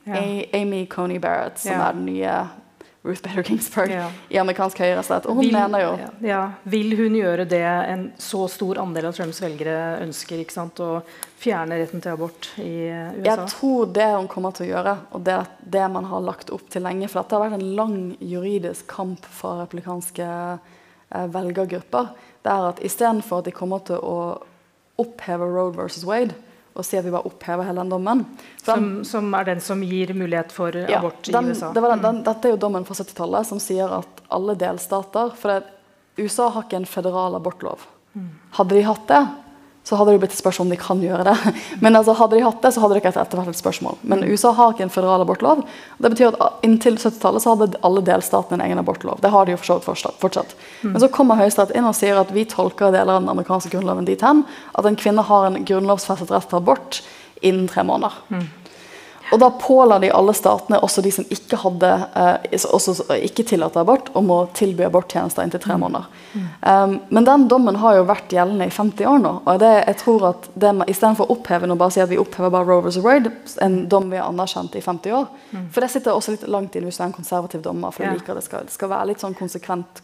ja. 0.04 0.20
Amy 0.56 0.84
Coney 0.88 1.18
Barrett, 1.20 1.58
som 1.60 1.74
ja. 1.74 1.88
er 1.88 1.96
den 1.96 2.06
nye 2.08 2.36
Ruth 3.04 3.20
Bader 3.22 3.42
Ginsburg 3.42 3.90
ja. 3.90 4.06
i 4.32 4.38
amerikansk 4.40 4.78
høyrestat. 4.80 5.26
Og 5.28 5.36
hun 5.36 5.44
vil, 5.44 5.52
mener 5.52 5.82
jo 5.82 5.90
ja, 6.24 6.38
Vil 6.72 6.94
hun 6.96 7.18
gjøre 7.18 7.44
det 7.44 7.60
en 7.64 8.06
så 8.16 8.46
stor 8.48 8.80
andel 8.80 9.10
av 9.10 9.18
Trumps 9.18 9.42
velgere 9.44 9.98
ønsker? 10.00 10.40
ikke 10.40 10.56
sant, 10.56 10.80
Å 10.80 11.02
fjerne 11.40 11.76
retten 11.82 12.00
til 12.00 12.14
abort 12.14 12.48
i 12.62 12.88
eh, 12.88 13.10
USA? 13.18 13.26
Jeg 13.28 13.50
tror 13.52 13.92
det 13.92 14.08
hun 14.14 14.30
kommer 14.32 14.56
til 14.56 14.66
å 14.66 14.70
gjøre, 14.70 14.96
og 15.12 15.26
det, 15.28 15.36
det 15.76 15.84
man 15.92 16.08
har 16.08 16.24
lagt 16.24 16.52
opp 16.54 16.64
til 16.72 16.86
lenge 16.86 17.10
For 17.12 17.20
dette 17.20 17.36
har 17.36 17.44
vært 17.44 17.58
en 17.58 17.76
lang 17.76 17.98
juridisk 18.24 18.88
kamp 18.88 19.28
fra 19.36 19.58
republikanske 19.60 20.30
eh, 20.32 21.28
velgergrupper. 21.36 22.08
Det 22.40 22.56
er 22.56 22.70
at 22.72 22.82
istedenfor 22.88 23.44
at 23.44 23.50
de 23.50 23.56
kommer 23.56 23.84
til 23.84 24.00
å 24.00 24.16
oppheve 25.04 25.44
Road 25.44 25.76
versus 25.76 26.08
Wade, 26.08 26.32
og 26.74 26.82
si 26.86 26.98
at 26.98 27.06
vi 27.06 27.12
bare 27.14 27.28
opphever 27.28 27.68
hele 27.68 27.84
den 27.84 27.92
dommen. 27.92 28.24
Som, 28.62 28.88
som, 29.06 29.28
er 29.38 29.46
den 29.46 29.60
som 29.62 29.82
gir 29.86 30.10
mulighet 30.16 30.50
for 30.54 30.74
ja, 30.74 30.98
abort 30.98 31.22
den, 31.28 31.50
i 31.50 31.54
USA? 31.54 31.70
Det 31.74 31.82
den, 31.84 32.02
den, 32.02 32.20
dette 32.26 32.50
er 32.50 32.56
jo 32.56 32.60
dommen 32.66 32.86
fra 32.88 32.96
70-tallet 32.98 33.50
som 33.50 33.62
sier 33.62 33.94
at 34.00 34.24
alle 34.34 34.56
delstater 34.58 35.30
For 35.38 35.52
det, 35.52 35.70
USA 36.18 36.48
har 36.54 36.66
ikke 36.66 36.80
en 36.82 36.86
federal 36.86 37.38
abortlov. 37.38 37.86
Mm. 38.14 38.28
Hadde 38.58 38.76
de 38.78 38.82
hatt 38.86 39.06
det, 39.10 39.22
så 39.84 39.98
hadde 40.00 40.14
det 40.14 40.20
blitt 40.22 40.32
et 40.32 40.40
spørsmål 40.40 40.64
om 40.66 40.72
de 40.72 40.78
kan 40.80 41.02
gjøre 41.04 41.24
det. 41.28 41.54
Men 41.84 41.98
altså, 41.98 42.14
hadde 42.16 42.38
de 42.38 42.44
hatt 42.46 42.62
det, 42.64 42.72
så 42.72 42.80
hadde 42.80 42.96
det 42.96 43.02
ikke 43.02 43.12
etter 43.20 43.40
hvert 43.40 43.52
et 43.52 43.60
spørsmål. 43.60 43.98
Men 44.02 44.22
mm. 44.22 44.30
USA 44.32 44.54
har 44.56 44.72
ikke 44.72 44.86
en 44.86 44.94
federal 44.94 45.24
abortlov. 45.24 45.60
Det 46.00 46.12
betyr 46.14 46.32
at 46.32 46.64
Inntil 46.64 46.96
70-tallet 46.96 47.44
så 47.44 47.52
hadde 47.52 47.82
alle 47.84 48.04
delstatene 48.06 48.58
en 48.58 48.64
egen 48.64 48.80
abortlov. 48.80 49.20
Det 49.20 49.32
har 49.34 49.44
de 49.44 49.52
jo 49.52 49.60
for 49.60 49.68
så 49.68 50.08
vidt 50.08 50.22
fortsatt. 50.24 50.56
Mm. 50.80 50.94
Men 50.94 51.00
så 51.04 51.10
kommer 51.12 51.40
Høyesterett 51.40 51.76
inn 51.76 51.88
og 51.88 51.96
sier 51.98 52.20
at 52.20 52.32
vi 52.32 52.46
tolker 52.48 52.94
deler 52.94 53.18
av 53.18 53.26
den 53.26 53.32
amerikanske 53.34 53.74
grunnloven 53.76 54.08
dit 54.08 54.24
hen 54.24 54.46
at 54.72 54.88
en 54.88 54.96
kvinne 54.98 55.24
har 55.28 55.50
en 55.50 55.60
grunnlovsfestet 55.68 56.32
rett 56.32 56.48
til 56.48 56.62
abort 56.62 57.02
innen 57.44 57.68
tre 57.68 57.84
måneder. 57.84 58.16
Mm. 59.24 59.32
Og 59.32 59.40
da 59.40 59.48
påla 59.60 59.98
de 59.98 60.10
alle 60.12 60.34
statene, 60.36 60.78
også 60.84 61.02
de 61.04 61.10
som 61.14 61.24
ikke 61.32 61.58
hadde 61.62 61.90
eh, 62.20 62.58
ikke 63.24 63.46
tillatt 63.48 63.76
abort, 63.80 64.10
om 64.18 64.30
å 64.30 64.38
tilby 64.56 64.84
aborttjenester 64.84 65.46
inntil 65.46 65.62
tre 65.64 65.78
måneder. 65.80 66.06
Mm. 66.34 66.44
Um, 66.60 66.94
men 67.08 67.28
den 67.28 67.46
dommen 67.48 67.78
har 67.80 67.98
jo 67.98 68.06
vært 68.08 68.32
gjeldende 68.34 68.68
i 68.68 68.74
50 68.74 69.08
år 69.08 69.22
nå. 69.24 69.32
og 69.44 69.60
det, 69.62 69.72
jeg 69.86 69.98
tror 70.04 70.28
at 70.32 70.48
det, 70.54 70.72
Istedenfor 70.90 71.30
å 71.30 71.38
oppheve 71.38 71.70
og 71.70 71.80
bare 71.80 71.94
si 71.94 72.02
at 72.04 72.10
vi 72.10 72.20
opphever 72.20 72.52
bare 72.52 72.68
Roe 72.68 72.84
vs. 72.84 73.00
Wade, 73.04 73.32
en 73.64 73.76
dom 73.88 74.10
vi 74.12 74.20
har 74.20 74.28
anerkjent 74.28 74.76
i 74.76 74.82
50 74.84 75.16
år 75.16 75.26
mm. 75.50 75.66
For 75.72 75.84
det 75.84 75.90
sitter 75.92 76.12
også 76.12 76.34
litt 76.34 76.46
langt 76.50 76.76
inne 76.76 76.90
hvis 76.90 76.98
du 77.00 77.04
er 77.04 77.08
en 77.08 77.16
konservativ 77.16 77.62
dommer. 77.64 77.94
for 77.94 78.04
jeg 78.04 78.18
liker 78.18 78.36
det 78.36 78.44
skal, 78.46 78.66
det 78.68 78.74
skal 78.74 78.90
være 78.92 79.12
litt 79.12 79.22
sånn 79.22 79.36
konsekvent, 79.38 80.02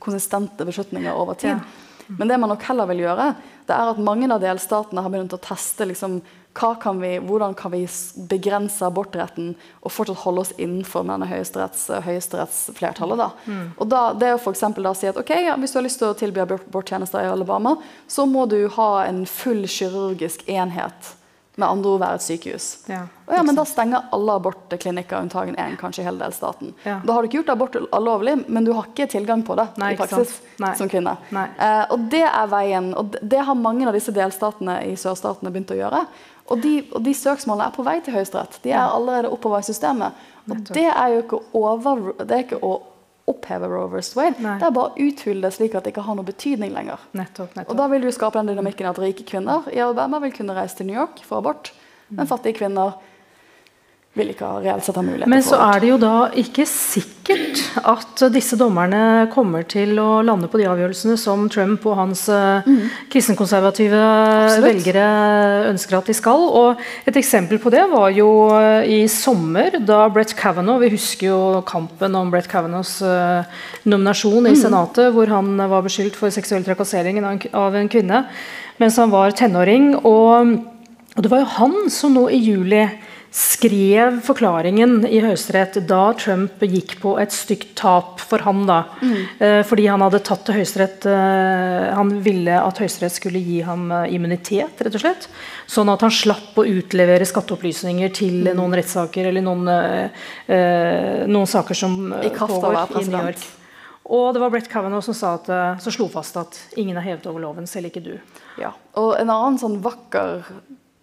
konsistente 0.00 0.66
beslutninger 0.68 1.16
over 1.16 1.38
tid. 1.40 1.56
Ja. 1.56 1.88
Men 2.18 2.28
det 2.28 2.38
man 2.38 2.50
nok 2.50 2.64
heller 2.66 2.88
vil 2.90 3.04
gjøre, 3.04 3.32
det 3.68 3.76
er 3.76 3.92
at 3.92 4.02
mange 4.02 4.28
av 4.32 4.42
delstatene 4.42 5.02
har 5.04 5.12
begynt 5.12 5.34
å 5.36 5.42
teste 5.42 5.86
liksom, 5.86 6.18
kan 6.52 7.00
vi, 7.00 7.18
hvordan 7.18 7.54
kan 7.54 7.70
vi 7.70 7.84
begrense 8.28 8.82
abortretten 8.86 9.52
og 9.80 9.92
fortsatt 9.92 10.24
holde 10.24 10.42
oss 10.44 10.50
innenfor 10.58 11.06
denne 11.06 11.28
høyesteretts, 11.30 11.86
høyesterettsflertallet. 12.04 13.22
Da. 13.22 13.28
Mm. 13.46 13.68
Og 13.76 13.90
da, 13.90 14.02
det 14.18 14.32
jo 14.34 14.42
for 14.42 14.82
da 14.82 14.94
si 14.98 15.08
at 15.10 15.20
okay, 15.20 15.46
ja, 15.46 15.56
Hvis 15.56 15.72
du 15.72 15.78
har 15.78 15.86
lyst 15.86 16.02
til 16.02 16.10
å 16.10 16.18
tilby 16.18 16.42
aborttjenester 16.42 17.22
i 17.24 17.30
Alabama, 17.30 17.76
så 18.06 18.26
må 18.26 18.46
du 18.50 18.64
ha 18.76 18.90
en 19.06 19.24
full 19.30 19.66
kirurgisk 19.68 20.46
enhet 20.48 21.14
med 21.60 21.68
andre 21.68 21.90
ord 21.92 22.00
være 22.00 22.18
et 22.18 22.24
sykehus. 22.24 22.66
Ja, 22.88 23.02
og 23.26 23.34
ja, 23.34 23.42
men 23.46 23.58
Da 23.58 23.64
stenger 23.68 24.08
alle 24.14 24.36
abortklinikker 24.40 25.20
unntagen 25.20 25.58
én, 25.60 25.76
kanskje 25.80 26.02
i 26.02 26.06
hele 26.06 26.22
delstaten. 26.22 26.72
Ja. 26.86 26.98
Da 27.04 27.14
har 27.14 27.22
du 27.22 27.28
ikke 27.28 27.40
gjort 27.40 27.52
abort 27.54 27.78
lovlig, 28.06 28.36
men 28.48 28.66
du 28.66 28.72
har 28.76 28.88
ikke 28.88 29.08
tilgang 29.10 29.44
på 29.46 29.56
det 29.58 29.68
Nei, 29.80 29.92
i 29.94 30.00
praksis 30.00 30.38
som 30.78 30.90
kvinne. 30.90 31.16
Eh, 31.34 31.84
og 31.90 32.08
Det 32.12 32.24
er 32.26 32.50
veien, 32.50 32.92
og 32.96 33.16
det 33.20 33.44
har 33.46 33.58
mange 33.58 33.88
av 33.88 33.96
disse 33.96 34.14
delstatene 34.14 34.80
i 34.88 34.96
sørstatene 34.98 35.52
begynt 35.52 35.74
å 35.74 35.80
gjøre. 35.80 36.04
Og 36.50 36.62
de, 36.62 36.74
og 36.90 37.02
de 37.06 37.14
søksmålene 37.14 37.68
er 37.70 37.74
på 37.74 37.86
vei 37.86 37.96
til 38.04 38.16
Høyesterett. 38.16 38.58
De 38.64 38.72
er 38.74 38.82
allerede 38.82 39.30
oppover 39.30 39.62
i 39.62 39.68
systemet. 39.68 40.16
Og 40.50 40.64
det 40.74 40.88
er 40.88 41.12
jo 41.14 41.20
ikke, 41.22 41.38
over, 41.54 42.08
det 42.24 42.34
er 42.34 42.46
ikke 42.46 42.58
å 42.66 42.72
oppheve 43.30 43.68
Roe 43.70 43.86
vs. 43.92 44.14
Wade. 44.18 44.42
Nei. 44.42 44.56
Det 44.58 44.66
er 44.66 44.74
bare 44.74 44.90
å 44.90 45.06
uthule 45.06 45.44
det 45.44 45.52
slik 45.54 45.76
at 45.78 45.86
det 45.86 45.92
ikke 45.94 46.04
har 46.08 46.18
noe 46.18 46.26
betydning 46.26 46.72
lenger. 46.74 47.02
Nettopp, 47.14 47.54
nettopp. 47.54 47.70
Og 47.70 47.78
da 47.78 47.86
vil 47.92 48.02
du 48.02 48.10
skape 48.14 48.40
den 48.40 48.50
dynamikken 48.50 48.88
at 48.90 48.98
rike 48.98 49.26
kvinner 49.28 49.68
i 49.70 49.78
Alabama 49.82 50.18
vil 50.24 50.34
kunne 50.34 50.56
reise 50.56 50.80
til 50.80 50.90
New 50.90 50.98
York 50.98 51.22
for 51.26 51.38
abort, 51.38 51.70
men 52.10 52.26
fattige 52.26 52.58
kvinner 52.58 52.96
vil 54.20 54.32
ikke 54.34 54.46
ha 54.46 54.60
reelt 54.62 54.84
sett 54.86 54.98
ha 54.98 55.04
mulighet 55.04 55.30
Men 55.30 55.44
så 55.44 55.58
er 55.64 55.82
det 55.82 55.90
jo 55.90 55.98
da 56.00 56.14
ikke 56.38 56.66
sikkert 56.68 57.60
at 57.86 58.22
disse 58.34 58.58
dommerne 58.58 59.28
kommer 59.32 59.64
til 59.68 59.98
å 60.02 60.20
lande 60.26 60.48
på 60.50 60.60
de 60.60 60.68
avgjørelsene 60.70 61.16
som 61.20 61.46
Trump 61.52 61.84
og 61.88 61.98
hans 61.98 62.24
eh, 62.32 62.66
mm. 62.66 62.80
kristenkonservative 63.12 64.00
velgere 64.64 65.04
ønsker 65.70 65.98
at 66.00 66.10
de 66.10 66.16
skal. 66.16 66.46
Og 66.60 66.80
et 67.08 67.20
eksempel 67.20 67.60
på 67.62 67.72
det 67.72 67.84
var 67.92 68.10
jo 68.14 68.30
eh, 68.56 68.88
i 68.98 69.00
sommer, 69.10 69.78
da 69.86 70.02
Brett 70.12 70.34
Kavanaugh 70.38 70.82
Vi 70.82 70.92
husker 70.94 71.30
jo 71.30 71.40
kampen 71.68 72.16
om 72.18 72.32
Brett 72.32 72.48
Kavanaughs 72.50 72.98
uh, 73.04 73.46
nominasjon 73.84 74.48
i 74.48 74.54
mm. 74.54 74.60
Senatet, 74.60 75.12
hvor 75.14 75.30
han 75.30 75.54
var 75.60 75.84
beskyldt 75.86 76.18
for 76.18 76.32
seksuell 76.34 76.64
trakassering 76.66 77.20
av 77.22 77.76
en 77.76 77.90
kvinne 77.90 78.24
mens 78.80 78.96
han 79.00 79.12
var 79.12 79.34
tenåring. 79.36 79.92
Og, 80.08 80.56
og 81.14 81.24
det 81.24 81.30
var 81.32 81.42
jo 81.42 81.54
han 81.58 81.78
som 81.92 82.16
nå 82.16 82.26
i 82.32 82.40
juli 82.40 82.86
skrev 83.30 84.16
forklaringen 84.26 85.04
i 85.06 85.20
Høyesterett 85.22 85.76
da 85.86 86.00
Trump 86.18 86.62
gikk 86.66 86.96
på 87.02 87.12
et 87.22 87.30
stygt 87.34 87.76
tap 87.78 88.18
for 88.18 88.42
ham. 88.42 88.64
da, 88.66 88.82
mm. 89.02 89.20
eh, 89.38 89.60
Fordi 89.66 89.86
han 89.86 90.02
hadde 90.02 90.22
tatt 90.26 90.42
til 90.46 90.58
Høyesterett 90.58 91.06
eh, 91.06 91.90
Han 91.94 92.16
ville 92.24 92.56
at 92.58 92.80
Høyesterett 92.82 93.14
skulle 93.14 93.38
gi 93.38 93.60
ham 93.66 93.86
eh, 93.94 94.16
immunitet, 94.16 94.82
rett 94.82 94.98
og 94.98 95.04
slett. 95.04 95.28
Sånn 95.70 95.92
at 95.92 96.02
han 96.02 96.10
slapp 96.10 96.58
å 96.58 96.66
utlevere 96.66 97.28
skatteopplysninger 97.28 98.10
til 98.18 98.50
mm. 98.50 98.52
noen 98.58 98.74
rettssaker 98.80 99.30
eller 99.30 99.46
noen, 99.46 99.62
noen 101.30 101.48
saker 101.48 101.78
som 101.78 102.10
I 102.18 102.32
pågår 102.34 102.98
i 102.98 103.06
New 103.06 103.20
York. 103.20 103.46
Og 104.10 104.34
det 104.34 104.42
var 104.42 104.50
Brett 104.50 104.66
Kavanaugh 104.66 105.04
som 105.06 105.14
at, 105.28 105.46
som 105.78 105.94
slo 105.94 106.08
fast 106.10 106.34
at 106.40 106.58
ingen 106.80 106.98
er 106.98 107.06
hevet 107.12 107.28
over 107.30 107.44
loven, 107.44 107.68
selv 107.70 107.92
ikke 107.92 108.02
du. 108.02 108.14
Ja, 108.58 108.72
og 108.98 109.14
En 109.20 109.30
annen 109.30 109.60
sånn 109.62 109.78
vakker 109.84 110.48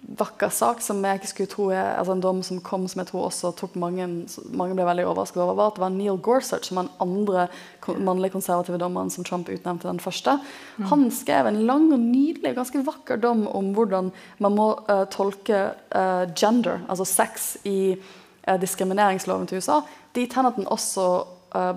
vakker 0.07 0.51
sak 0.53 0.79
som 0.79 1.01
jeg 1.03 1.19
ikke 1.19 1.29
skulle 1.29 1.51
tro 1.51 1.65
er 1.75 1.97
altså 1.97 2.13
en 2.15 2.21
dom 2.23 2.37
som 2.45 2.61
kom 2.63 2.85
som 2.87 3.01
jeg 3.01 3.09
tror 3.09 3.25
også 3.27 3.51
tok 3.59 3.73
mange, 3.79 4.05
mange 4.55 4.77
ble 4.77 4.85
veldig 4.87 5.03
overrasket 5.03 5.41
over, 5.43 5.57
var 5.57 5.71
at 5.71 5.75
det 5.75 5.83
var 5.83 5.91
Neil 5.95 6.19
Gorsuch 6.23 6.69
som 6.69 6.79
var 6.79 6.87
den 6.87 7.03
andre 7.03 7.47
mannlige 8.07 8.37
konservative 8.37 8.79
dommeren 8.79 9.11
som 9.11 9.27
Trump 9.27 9.51
utnevnte 9.51 9.89
den 9.89 9.99
første. 9.99 10.37
Mm. 10.77 10.87
Han 10.93 11.05
skrev 11.11 11.51
en 11.51 11.59
lang 11.67 11.89
og 11.91 11.99
nydelig 11.99 12.55
ganske 12.55 12.85
vakker 12.87 13.19
dom 13.23 13.45
om 13.51 13.73
hvordan 13.75 14.13
man 14.43 14.55
må 14.55 14.69
uh, 14.87 15.03
tolke 15.11 15.65
uh, 15.91 16.23
gender, 16.31 16.85
altså 16.87 17.07
sex, 17.07 17.55
i 17.67 17.97
uh, 17.97 18.57
diskrimineringsloven 18.61 19.47
til 19.49 19.59
USA. 19.59 19.81
Dit 20.15 20.37
hen 20.39 20.47
at 20.47 20.59
den 20.59 20.69
også 20.71 21.09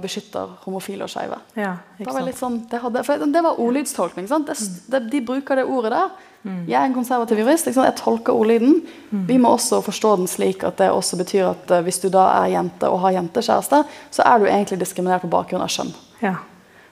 beskytter 0.02 0.50
homofile 0.66 1.06
og 1.06 1.08
skeive. 1.12 1.36
Ja, 1.56 1.76
det, 1.96 2.34
sånn, 2.36 2.56
det, 2.68 2.80
det, 2.82 3.42
var 3.46 3.60
ordlydstolkning. 3.62 4.26
Det, 4.28 4.56
det, 4.92 5.00
de 5.12 5.20
bruker 5.24 5.56
det 5.56 5.64
ordet 5.64 5.92
der. 5.94 6.10
Mm. 6.42 6.60
Jeg 6.68 6.76
er 6.80 6.88
en 6.88 6.94
konservativ 6.94 7.40
jurist. 7.42 7.66
Jeg 7.68 7.96
tolker 7.98 8.32
ordlyden. 8.32 8.78
Mm. 9.10 9.24
Vi 9.28 9.36
må 9.38 9.52
også 9.56 9.82
forstå 9.84 10.14
den 10.22 10.30
slik 10.30 10.64
at 10.64 10.78
det 10.80 10.90
også 10.90 11.18
betyr 11.20 11.50
at 11.52 11.74
uh, 11.74 11.82
hvis 11.84 12.00
du 12.00 12.08
da 12.12 12.26
er 12.40 12.54
jente 12.54 12.88
og 12.88 13.02
har 13.04 13.18
jentekjæreste, 13.18 13.82
så 14.10 14.24
er 14.24 14.38
du 14.38 14.48
egentlig 14.48 14.80
diskriminert 14.80 15.26
på 15.26 15.32
bakgrunn 15.32 15.64
av 15.64 15.72
kjønn. 15.72 15.92
Ja. 16.22 16.38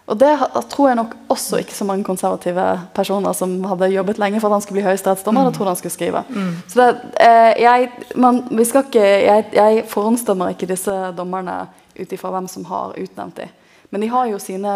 Og 0.08 0.16
det 0.16 0.30
tror 0.72 0.88
jeg 0.88 0.96
nok 0.96 1.14
også 1.28 1.58
ikke 1.60 1.74
så 1.76 1.84
mange 1.84 2.04
konservative 2.04 2.64
personer 2.96 3.34
som 3.36 3.58
hadde 3.68 3.90
jobbet 3.92 4.20
lenge 4.20 4.40
for 4.40 4.48
at 4.48 4.56
han 4.56 4.64
skulle 4.64 4.80
bli 4.80 4.86
høyesterettsdommer, 4.86 5.48
mm. 5.48 5.56
trodde 5.56 5.74
han 5.74 5.80
skulle 5.80 5.92
skrive. 5.92 6.22
Mm. 6.28 6.54
Så 6.68 6.80
det, 6.80 6.88
eh, 7.20 7.62
jeg, 7.62 7.90
man, 8.16 8.40
ikke, 8.50 9.02
jeg, 9.04 9.44
jeg 9.52 9.84
forhåndsdømmer 9.88 10.54
ikke 10.54 10.70
disse 10.70 10.94
dommerne 11.16 11.66
ut 11.98 12.12
ifra 12.12 12.32
hvem 12.32 12.48
som 12.48 12.64
har 12.70 12.96
utnevnt 12.96 13.36
dem. 13.36 13.52
Men 13.88 14.04
de 14.04 14.10
har 14.12 14.26
jo 14.28 14.38
sine, 14.42 14.72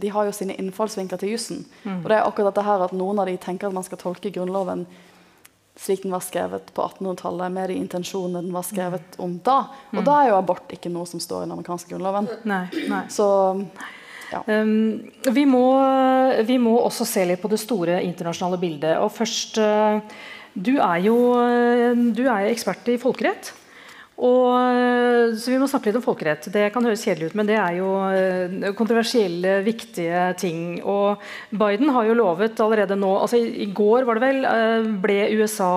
de 0.00 0.08
har 0.08 0.24
jo 0.24 0.32
sine 0.32 0.54
innfallsvinkler 0.56 1.20
til 1.20 1.34
jussen. 1.34 1.58
Mm. 1.82 1.98
Og 2.00 2.08
det 2.08 2.16
er 2.16 2.24
akkurat 2.24 2.54
dette 2.54 2.64
her 2.64 2.84
at 2.86 2.94
noen 2.96 3.20
av 3.20 3.28
de 3.28 3.36
tenker 3.36 3.68
at 3.68 3.76
man 3.76 3.84
skal 3.84 4.00
tolke 4.00 4.32
Grunnloven 4.32 4.86
slik 5.78 6.02
den 6.02 6.12
var 6.12 6.20
skrevet 6.20 6.72
på 6.74 6.82
1800-tallet, 6.82 7.52
med 7.54 7.70
de 7.70 7.76
intensjonene 7.78 8.42
den 8.42 8.54
var 8.54 8.66
skrevet 8.66 9.18
om 9.22 9.36
da. 9.44 9.60
Og 9.92 10.00
mm. 10.00 10.06
da 10.08 10.16
er 10.18 10.32
jo 10.32 10.40
abort 10.40 10.74
ikke 10.74 10.90
noe 10.90 11.06
som 11.06 11.22
står 11.22 11.44
i 11.44 11.46
den 11.46 11.54
amerikanske 11.54 11.92
grunnloven. 11.92 12.26
Nei, 12.50 12.64
nei. 12.90 13.04
Så 13.14 13.28
ja. 14.32 14.42
Um, 14.44 15.06
vi, 15.32 15.44
må, 15.48 15.62
vi, 16.44 16.58
må, 16.60 16.74
også 16.82 17.06
se 17.08 17.22
litt 17.30 17.40
på 17.40 17.48
det 17.52 17.60
store 17.62 18.02
internasjonale 18.04 18.58
bildet. 18.60 18.98
Og 19.00 19.14
først 19.14 19.60
uh, 19.62 20.02
Du 20.52 20.74
er 20.82 20.98
jo 21.04 21.14
du 22.12 22.24
er 22.26 22.50
ekspert 22.50 22.88
i 22.90 22.98
folkerett. 22.98 23.52
Og, 24.18 24.50
eh, 24.58 25.34
så 25.38 25.52
Vi 25.52 25.58
må 25.62 25.68
snakke 25.70 25.88
litt 25.88 25.98
om 26.00 26.02
folkerett. 26.02 26.48
Det 26.50 26.64
kan 26.74 26.82
høres 26.82 27.04
kjedelig 27.06 27.30
ut, 27.30 27.36
men 27.38 27.46
det 27.46 27.54
er 27.54 27.76
jo 27.78 27.90
eh, 28.10 28.72
kontroversielle, 28.74 29.60
viktige 29.62 30.24
ting. 30.40 30.80
Og 30.82 31.22
Biden 31.54 31.92
har 31.94 32.08
jo 32.08 32.18
lovet 32.18 32.58
allerede 32.58 32.98
nå 32.98 33.12
altså 33.20 33.38
I, 33.38 33.68
går 33.70 34.08
var 34.08 34.18
det 34.18 34.24
vel, 34.26 34.40
eh, 34.48 34.88
ble 35.04 35.20
USA 35.38 35.70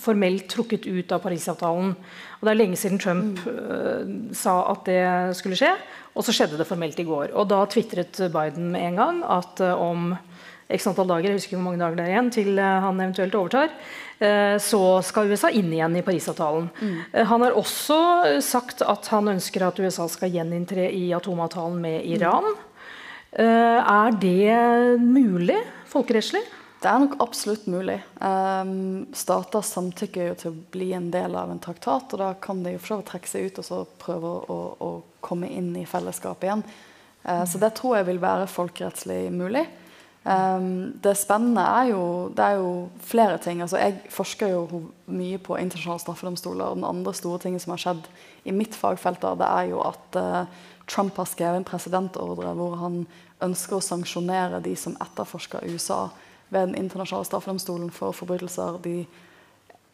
formelt 0.00 0.48
trukket 0.52 0.84
ut 0.84 1.12
av 1.16 1.24
Parisavtalen. 1.24 1.94
Og 2.40 2.44
Det 2.44 2.52
er 2.52 2.60
lenge 2.60 2.76
siden 2.80 3.00
Trump 3.00 3.40
mm. 3.44 4.30
sa 4.32 4.62
at 4.72 4.86
det 4.88 5.36
skulle 5.36 5.58
skje, 5.60 5.74
og 6.16 6.24
så 6.24 6.32
skjedde 6.32 6.56
det 6.56 6.68
formelt 6.68 7.00
i 7.00 7.04
går. 7.04 7.34
Og 7.36 7.48
Da 7.48 7.66
tvitret 7.68 8.16
Biden 8.32 8.72
med 8.72 8.86
en 8.90 8.96
gang 8.96 9.20
at 9.24 9.60
om 9.60 10.14
x 10.76 10.86
antall 10.90 11.10
dager, 11.10 11.30
jeg 11.30 11.40
husker 11.40 11.58
hvor 11.58 11.66
mange 11.66 11.82
dager 11.82 11.98
det 11.98 12.06
er 12.06 12.14
igjen 12.14 12.30
til 12.34 12.60
han 12.60 13.02
eventuelt 13.02 13.36
overtar, 13.38 13.74
Eh, 14.20 14.58
så 14.58 15.02
skal 15.02 15.32
USA 15.32 15.48
inn 15.50 15.72
igjen 15.72 15.96
i 15.96 16.02
Parisavtalen. 16.04 16.68
Mm. 16.80 16.96
Eh, 17.12 17.26
han 17.26 17.42
har 17.42 17.56
også 17.56 17.96
sagt 18.44 18.82
at 18.84 19.08
han 19.14 19.32
ønsker 19.32 19.64
at 19.64 19.80
USA 19.80 20.04
skal 20.12 20.32
gjeninntre 20.34 20.90
i 20.92 21.06
atomavtalen 21.16 21.78
med 21.80 22.04
Iran. 22.04 22.50
Mm. 22.52 22.66
Er 23.40 24.16
det 24.18 24.98
mulig 24.98 25.56
folkerettslig? 25.86 26.42
Det 26.82 26.88
er 26.90 26.98
nok 26.98 27.12
absolutt 27.22 27.68
mulig. 27.70 28.00
Um, 28.18 29.04
stater 29.14 29.62
samtykker 29.62 30.32
jo 30.32 30.38
til 30.40 30.50
å 30.50 30.62
bli 30.74 30.88
en 30.96 31.12
del 31.14 31.36
av 31.38 31.52
en 31.52 31.60
traktat, 31.62 32.10
og 32.10 32.18
da 32.18 32.32
kan 32.42 32.64
de 32.64 32.72
jo 32.74 32.80
for 32.82 33.04
trekke 33.06 33.30
seg 33.30 33.46
ut 33.46 33.60
og 33.62 33.68
så 33.68 33.78
prøve 34.02 34.32
å, 34.50 34.58
å, 34.82 34.90
komme 35.22 35.46
inn 35.46 35.70
i 35.78 35.86
fellesskapet 35.86 36.48
igjen. 36.48 36.64
Uh, 37.22 37.44
mm. 37.44 37.46
Så 37.52 37.62
det 37.62 37.70
tror 37.78 38.00
jeg 38.00 38.08
vil 38.10 38.20
være 38.24 38.50
folkerettslig 38.50 39.20
mulig. 39.30 39.62
Um, 40.20 41.00
det 41.00 41.14
spennende 41.16 41.62
er 41.64 41.86
jo, 41.94 42.02
det 42.36 42.44
er 42.44 42.58
jo 42.60 42.72
flere 43.00 43.38
ting. 43.40 43.62
Altså, 43.64 43.78
jeg 43.80 44.02
forsker 44.12 44.52
jo 44.52 44.82
mye 45.08 45.38
på 45.40 45.56
internasjonale 45.56 46.02
straffedomstoler. 46.04 46.64
Og 46.64 46.76
Den 46.76 46.88
andre 46.88 47.14
store 47.14 47.40
tingen 47.40 47.60
som 47.60 47.72
har 47.72 47.80
skjedd 47.84 48.10
i 48.44 48.52
mitt 48.52 48.76
fagfelt, 48.76 49.22
det 49.22 49.48
er 49.48 49.70
jo 49.72 49.80
at 49.86 50.20
uh, 50.20 50.44
Trump 50.90 51.16
har 51.16 51.28
skrevet 51.30 51.62
en 51.62 51.68
presidentordre 51.68 52.52
hvor 52.58 52.76
han 52.82 53.04
ønsker 53.40 53.78
å 53.78 53.84
sanksjonere 53.84 54.60
de 54.64 54.74
som 54.76 54.96
etterforsker 55.00 55.64
USA 55.70 56.08
ved 56.50 56.68
den 56.68 56.78
internasjonale 56.84 57.28
straffedomstolen 57.28 57.92
for 57.94 58.16
forbrytelser 58.16 58.80
de 58.84 59.04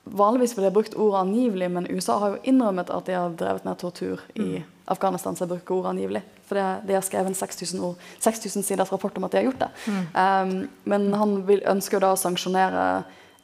Vanligvis 0.06 0.52
ville 0.54 0.68
jeg 0.68 0.74
brukt 0.76 0.94
ordet 0.94 1.18
angivelig, 1.18 1.66
men 1.74 1.88
USA 1.90 2.20
har 2.22 2.36
jo 2.36 2.42
innrømmet 2.46 2.92
at 2.94 3.08
de 3.08 3.14
har 3.16 3.32
drevet 3.34 3.64
med 3.66 3.78
tortur 3.80 4.20
i 4.38 4.44
mm. 4.60 4.66
Afghanistan, 4.94 5.34
så 5.34 5.42
jeg 5.42 5.50
bruker 5.50 5.74
ordet 5.74 5.90
angivelig. 5.96 6.20
For 6.46 6.58
det, 6.58 6.66
de 6.86 6.94
har 6.94 7.02
skrevet 7.02 7.32
en 7.32 7.34
6000, 7.34 7.94
6000 8.22 8.64
siders 8.66 8.92
rapport 8.92 9.16
om 9.18 9.26
at 9.26 9.34
de 9.34 9.40
har 9.40 9.48
gjort 9.48 9.64
det. 9.64 9.70
Mm. 9.86 10.02
Um, 10.14 10.68
men 10.84 11.06
han 11.14 11.36
vil, 11.48 11.62
ønsker 11.66 12.02
da 12.02 12.12
å 12.14 12.20
sanksjonere 12.20 12.84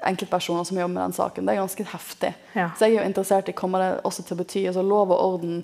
enkeltpersoner 0.07 0.65
som 0.65 0.79
jobber 0.79 0.95
med 0.95 1.03
den 1.03 1.17
saken. 1.17 1.47
Det 1.47 1.55
er 1.55 1.61
ganske 1.63 1.87
heftig. 1.93 2.33
Ja. 2.55 2.71
Så 2.79 2.87
jeg 2.87 2.97
er 2.97 3.03
jo 3.03 3.11
interessert 3.11 3.51
i 3.51 3.57
kommer 3.59 3.83
det 3.83 3.91
også 4.07 4.25
til 4.27 4.37
å 4.37 4.43
bety 4.43 4.65
altså 4.71 4.83
lov 4.87 5.15
og 5.15 5.23
orden, 5.27 5.61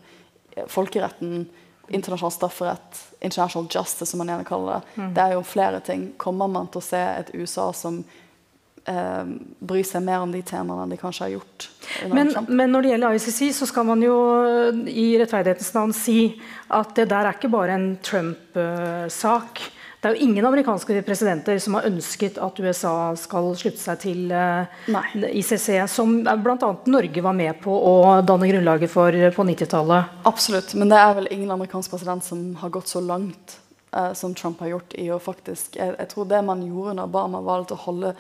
folkeretten, 0.71 1.47
internasjonal 1.89 2.35
strafferett, 2.35 3.03
international 3.25 3.69
justice, 3.71 4.11
som 4.11 4.21
man 4.23 4.31
gjerne 4.33 4.47
kaller 4.49 4.79
det. 4.79 4.95
Mm. 5.03 5.13
Det 5.17 5.25
er 5.25 5.35
jo 5.35 5.45
flere 5.47 5.81
ting. 5.81 6.09
Kommer 6.21 6.51
man 6.51 6.69
til 6.71 6.83
å 6.83 6.89
se 6.89 7.01
et 7.01 7.33
USA 7.35 7.71
som 7.73 8.03
eh, 8.89 9.33
bry 9.61 9.83
seg 9.87 10.05
mer 10.07 10.25
om 10.25 10.33
de 10.33 10.43
temaene 10.47 10.89
de 10.91 11.01
kanskje 11.01 11.27
har 11.27 11.35
gjort? 11.37 11.69
Men, 12.13 12.33
men 12.49 12.73
når 12.73 12.85
det 12.85 12.93
gjelder 12.93 13.19
ICC, 13.19 13.41
så 13.57 13.69
skal 13.71 13.89
man 13.89 14.05
jo 14.05 14.19
eh, 14.43 14.85
i 14.93 15.09
rettferdighetens 15.21 15.75
navn 15.77 15.97
si 15.97 16.21
at 16.75 16.95
det 16.99 17.09
der 17.13 17.29
er 17.29 17.39
ikke 17.39 17.53
bare 17.53 17.77
en 17.77 17.91
Trump-sak. 18.05 19.63
Det 19.99 20.07
er 20.07 20.15
jo 20.15 20.27
ingen 20.29 20.47
amerikanske 20.47 21.01
presidenter 21.03 21.59
som 21.59 21.75
har 21.75 21.89
ønsket 21.89 22.37
at 22.39 22.59
USA 22.63 22.93
skal 23.19 23.49
slutte 23.59 23.83
seg 23.83 24.03
til 24.05 24.31
eh. 24.31 24.85
ICC, 25.41 25.73
som 25.91 26.21
bl.a. 26.23 26.69
Norge 26.87 27.25
var 27.25 27.35
med 27.35 27.59
på 27.65 27.75
å 27.75 27.95
danne 28.23 28.47
grunnlaget 28.47 28.93
for 28.93 29.11
på 29.35 29.47
90-tallet. 29.49 30.21
Absolutt, 30.31 30.77
men 30.79 30.93
det 30.93 31.01
er 31.03 31.17
vel 31.19 31.33
ingen 31.35 31.51
amerikansk 31.51 31.97
president 31.97 32.23
som 32.23 32.53
har 32.63 32.71
gått 32.79 32.93
så 32.93 33.03
langt 33.03 33.59
eh, 33.91 34.13
som 34.15 34.37
Trump 34.39 34.63
har 34.63 34.77
gjort 34.77 34.95
i 34.95 35.09
å 35.11 35.19
faktisk 35.19 35.81
jeg, 35.81 35.97
jeg 35.99 36.13
tror 36.13 36.31
det 36.31 36.45
man 36.47 36.63
gjorde 36.63 36.95
under 36.95 37.11
Obama, 37.11 37.43
var 37.43 37.67
å 37.67 37.83
holde 37.89 38.15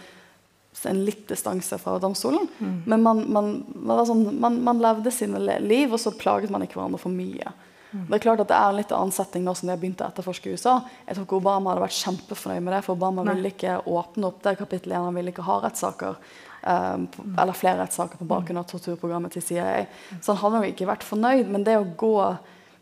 en 0.86 1.04
litt 1.04 1.24
distanse 1.28 1.78
fra 1.78 1.96
domstolen. 1.98 2.48
Men 2.86 3.02
man, 3.02 3.24
man, 3.32 3.48
man, 3.74 3.96
var 3.96 4.04
sånn, 4.06 4.26
man, 4.40 4.60
man 4.62 4.82
levde 4.82 5.10
sine 5.14 5.40
liv, 5.64 5.92
og 5.92 6.00
så 6.00 6.12
plaget 6.14 6.52
man 6.54 6.62
ikke 6.62 6.78
hverandre 6.78 7.00
for 7.02 7.14
mye. 7.14 7.54
Det 7.90 8.18
er 8.18 8.20
klart 8.20 8.42
at 8.42 8.50
det 8.50 8.56
er 8.56 8.68
en 8.68 8.76
litt 8.76 8.90
annen 8.92 9.14
setting 9.16 9.46
nå 9.46 9.54
som 9.56 9.68
de 9.68 9.72
har 9.72 9.80
begynt 9.80 10.02
å 10.04 10.08
etterforske 10.10 10.50
i 10.50 10.58
USA. 10.58 10.74
Jeg 11.06 11.16
tror 11.16 11.24
ikke 11.24 11.38
Obama 11.38 11.72
hadde 11.72 11.86
vært 11.86 11.96
kjempefornøyd 11.96 12.66
med 12.66 12.74
det, 12.76 12.82
for 12.84 12.98
Obama 12.98 13.24
Nei. 13.24 13.38
ville 13.38 13.52
ikke 13.54 13.78
åpne 13.88 14.28
opp 14.28 14.42
det 14.44 14.54
kapittelet. 14.60 15.00
Han 15.06 15.16
ville 15.16 15.32
ikke 15.32 15.46
ha 15.48 15.56
rettssaker. 15.64 16.20
eh, 16.68 16.98
eller 17.38 17.56
flere 17.56 17.80
rettssaker 17.80 18.20
på 18.20 18.28
bakgrunn 18.28 18.60
av 18.60 18.68
torturprogrammet 18.68 19.32
til 19.32 19.42
CIA. 19.42 19.86
Så 20.20 20.34
han 20.34 20.40
hadde 20.42 20.66
jo 20.66 20.74
ikke 20.74 20.90
vært 20.90 21.06
fornøyd, 21.06 21.48
men 21.48 21.64
det 21.64 21.78
å 21.78 21.88
gå 21.96 22.14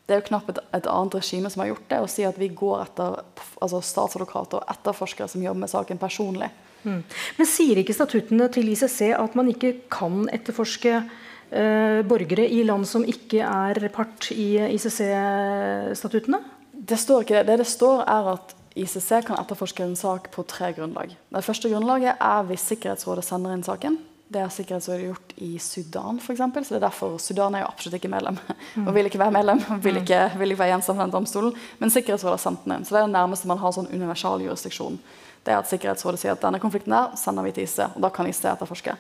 det 0.07 0.15
er 0.15 0.21
jo 0.21 0.29
knapt 0.29 0.51
et, 0.53 0.59
et 0.79 0.87
annet 0.87 1.17
regime 1.19 1.51
som 1.51 1.61
har 1.65 1.73
gjort 1.73 1.89
det, 1.91 1.99
å 1.99 2.11
si 2.11 2.23
at 2.23 2.37
vi 2.39 2.47
går 2.55 2.85
etter 2.85 3.17
altså 3.63 3.81
statsadvokater 3.83 4.61
og 4.61 4.71
etterforskere 4.71 5.27
som 5.29 5.43
jobber 5.43 5.65
med 5.65 5.73
saken 5.73 5.99
personlig. 5.99 6.51
Mm. 6.87 7.01
Men 7.39 7.49
sier 7.51 7.81
ikke 7.83 7.97
statuttene 7.97 8.49
til 8.55 8.71
ICC 8.73 9.01
at 9.19 9.39
man 9.39 9.51
ikke 9.51 9.73
kan 9.93 10.29
etterforske 10.33 10.93
eh, 10.97 12.03
borgere 12.07 12.47
i 12.47 12.63
land 12.67 12.87
som 12.89 13.07
ikke 13.07 13.43
er 13.43 13.89
part 13.95 14.31
i 14.35 14.55
ICC-statuttene? 14.71 16.43
Det 16.87 16.99
står 17.01 17.25
ikke 17.25 17.41
det. 17.41 17.47
Det 17.51 17.61
det 17.65 17.69
står, 17.69 18.05
er 18.07 18.33
at 18.37 18.55
ICC 18.77 19.25
kan 19.27 19.41
etterforske 19.41 19.83
en 19.85 19.97
sak 19.97 20.29
på 20.35 20.45
tre 20.47 20.73
grunnlag. 20.77 21.17
Det 21.33 21.45
første 21.45 21.71
grunnlaget 21.73 22.21
er 22.21 22.45
hvis 22.51 22.69
Sikkerhetsrådet 22.71 23.25
sender 23.25 23.57
inn 23.57 23.65
saken. 23.67 23.97
Det 24.29 24.43
har 24.43 24.51
Sikkerhetsrådet 24.51 25.07
gjort 25.07 25.35
i 25.47 25.53
Sudan, 25.63 26.19
f.eks. 26.19 26.41
Så 26.43 26.75
det 26.75 26.81
er 26.81 26.85
derfor 26.85 27.19
Sudan 27.23 27.55
er 27.55 27.63
jo 27.63 27.69
absolutt 27.71 28.01
ikke 28.01 28.11
medlem. 28.11 28.39
Og 28.85 28.91
vil 28.95 29.09
ikke 29.09 29.23
være 29.23 29.35
medlem, 29.35 29.63
vil 29.85 30.01
ikke, 30.03 30.21
vil 30.39 30.53
ikke 30.53 30.65
være 30.65 30.75
gjenstand 30.75 30.99
for 30.99 31.05
den 31.05 31.15
domstolen. 31.15 31.55
Men 31.79 31.95
Sikkerhetsrådet 31.95 32.35
har 32.37 32.43
sendt 32.43 32.67
den 32.67 32.77
inn. 32.77 32.85
Så 32.85 32.97
det 32.97 33.01
er 33.01 33.07
det 33.09 33.15
nærmeste 33.15 33.51
man 33.51 33.63
har 33.63 33.75
sånn 33.77 33.91
universal 33.95 34.43
jurisdiksjon. 34.45 34.99
Det 35.47 35.55
er 35.55 35.61
at 35.61 35.69
Sikkerhetsrådet 35.71 36.19
sier 36.19 36.35
at 36.35 36.43
denne 36.43 36.59
konflikten 36.59 36.91
der 36.91 37.13
sender 37.19 37.47
vi 37.47 37.53
til 37.55 37.63
ICC, 37.63 37.93
og 37.95 38.03
da 38.03 38.11
kan 38.11 38.27
ICC 38.27 38.49
etterforske. 38.51 38.97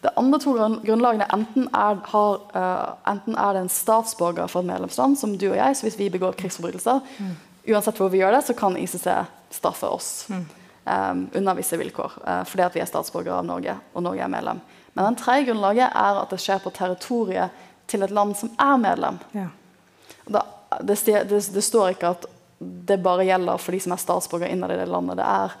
Det 0.00 0.12
andre 0.16 0.38
to 0.40 0.54
grunnlagene 0.56 1.26
enten 1.36 1.68
er, 1.76 2.00
har, 2.12 2.38
uh, 2.54 3.10
enten 3.12 3.36
er 3.36 3.56
det 3.56 3.66
en 3.66 3.74
statsborger 3.74 4.48
for 4.48 4.64
et 4.64 4.70
medlemsland, 4.70 5.18
som 5.20 5.36
du 5.36 5.50
og 5.50 5.58
jeg, 5.58 5.76
så 5.76 5.86
hvis 5.86 5.98
vi 6.00 6.08
begår 6.14 6.38
krigsforbrytelser, 6.40 7.04
uansett 7.68 8.00
hvor 8.00 8.08
vi 8.08 8.22
gjør 8.22 8.38
det, 8.38 8.42
så 8.48 8.56
kan 8.56 8.80
ICC 8.80 9.06
straffe 9.52 9.92
oss 9.92 10.10
um, 10.32 11.26
under 11.36 11.58
visse 11.58 11.76
vilkår. 11.76 12.16
uh, 12.24 12.42
fordi 12.48 12.64
at 12.64 12.78
vi 12.78 12.80
er 12.80 12.88
statsborgere 12.88 13.42
av 13.42 13.48
Norge, 13.52 13.76
og 13.92 14.08
Norge 14.08 14.24
er 14.24 14.32
medlem. 14.32 14.64
Men 14.96 15.10
den 15.10 15.20
tredje 15.20 15.50
grunnlaget 15.50 15.92
er 15.92 16.24
at 16.24 16.32
det 16.32 16.40
skjer 16.40 16.64
på 16.64 16.72
territoriet 16.74 17.66
til 17.90 18.02
et 18.06 18.14
land 18.14 18.36
som 18.38 18.50
er 18.58 18.76
medlem. 18.80 19.20
Ja. 19.36 19.48
Da, 20.30 20.46
det, 20.80 20.96
det, 21.04 21.44
det 21.52 21.64
står 21.64 21.92
ikke 21.92 22.14
at 22.16 22.26
det 22.60 23.00
bare 23.02 23.24
gjelder 23.24 23.60
for 23.60 23.74
de 23.74 23.80
som 23.80 23.94
er 23.94 24.02
statsborgere 24.02 24.52
innad 24.52 24.74
i 24.74 24.78
det 24.80 24.88
landet. 24.90 25.18
Det 25.20 25.26
er, 25.26 25.54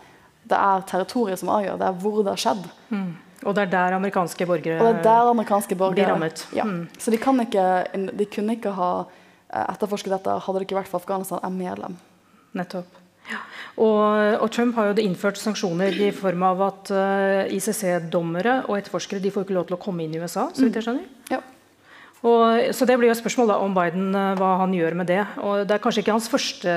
det 0.50 0.60
er 0.60 0.86
territoriet 0.90 1.40
som 1.40 1.52
avgjør. 1.54 1.80
Det 1.80 1.88
er 1.88 1.98
hvor 2.02 2.20
det 2.20 2.34
har 2.34 2.44
skjedd. 2.44 2.70
Og 3.40 3.56
det 3.56 3.62
er 3.64 3.72
der 3.72 3.96
amerikanske 3.96 4.44
borgere 4.44 4.80
Og 4.82 4.88
det 4.88 5.00
er 5.00 5.04
der 5.06 5.30
amerikanske 5.30 5.76
borgere 5.78 5.96
blir 5.96 6.12
rammet. 6.12 6.44
Ja. 6.56 6.66
Mm. 6.68 6.88
Så 6.98 7.12
de, 7.12 7.20
kan 7.20 7.40
ikke, 7.40 7.66
de 8.18 8.26
kunne 8.28 8.56
ikke 8.58 8.74
ha 8.76 8.90
eh, 9.00 9.64
etterforsket 9.64 10.12
dette 10.12 10.38
hadde 10.44 10.60
det 10.60 10.68
ikke 10.68 10.80
vært 10.82 10.90
for 10.90 11.00
Afghanistan 11.00 11.40
er 11.42 11.54
medlem. 11.54 11.96
Nettopp. 12.58 12.98
Ja. 13.30 13.38
Og, 13.78 14.42
og 14.42 14.50
Trump 14.52 14.74
har 14.76 14.90
jo 14.90 15.04
innført 15.04 15.38
sanksjoner 15.38 15.94
i 16.02 16.10
form 16.16 16.42
av 16.48 16.62
at 16.66 16.90
uh, 16.90 17.52
ICC-dommere 17.54 18.64
og 18.66 18.80
etterforskere 18.80 19.22
de 19.22 19.30
får 19.30 19.46
ikke 19.46 19.54
lov 19.54 19.68
til 19.68 19.76
å 19.76 19.80
komme 19.80 20.04
inn 20.04 20.16
i 20.16 20.20
USA. 20.20 20.48
så 20.52 20.66
vidt 20.66 20.80
jeg 20.80 20.88
skjønner. 20.88 21.06
Ja. 21.30 21.38
Og, 22.20 22.74
så 22.76 22.84
det 22.84 22.98
blir 23.00 23.08
jo 23.08 23.14
et 23.14 23.20
spørsmål 23.22 23.54
om 23.56 23.72
Biden, 23.76 24.10
eh, 24.12 24.34
hva 24.36 24.50
han 24.60 24.74
gjør 24.76 24.96
med 24.98 25.08
det. 25.08 25.22
Og 25.40 25.62
Det 25.66 25.72
er 25.76 25.80
kanskje 25.80 26.02
ikke 26.04 26.12
hans 26.12 26.28
første 26.28 26.74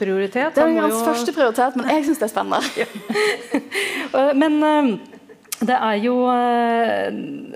prioritet. 0.00 0.54
Det 0.54 0.62
er 0.62 0.70
Han 0.72 0.78
hans 0.86 0.94
jo- 0.94 1.04
første 1.04 1.34
prioritet, 1.36 1.76
men 1.76 1.90
jeg 1.92 2.06
syns 2.06 2.18
det 2.22 2.30
er 2.30 2.32
spennende. 2.32 2.62
Men 4.40 4.62
eh, 4.64 4.98
det 5.66 5.76
er 5.76 5.98
jo 6.04 6.14
eh, 6.32 7.12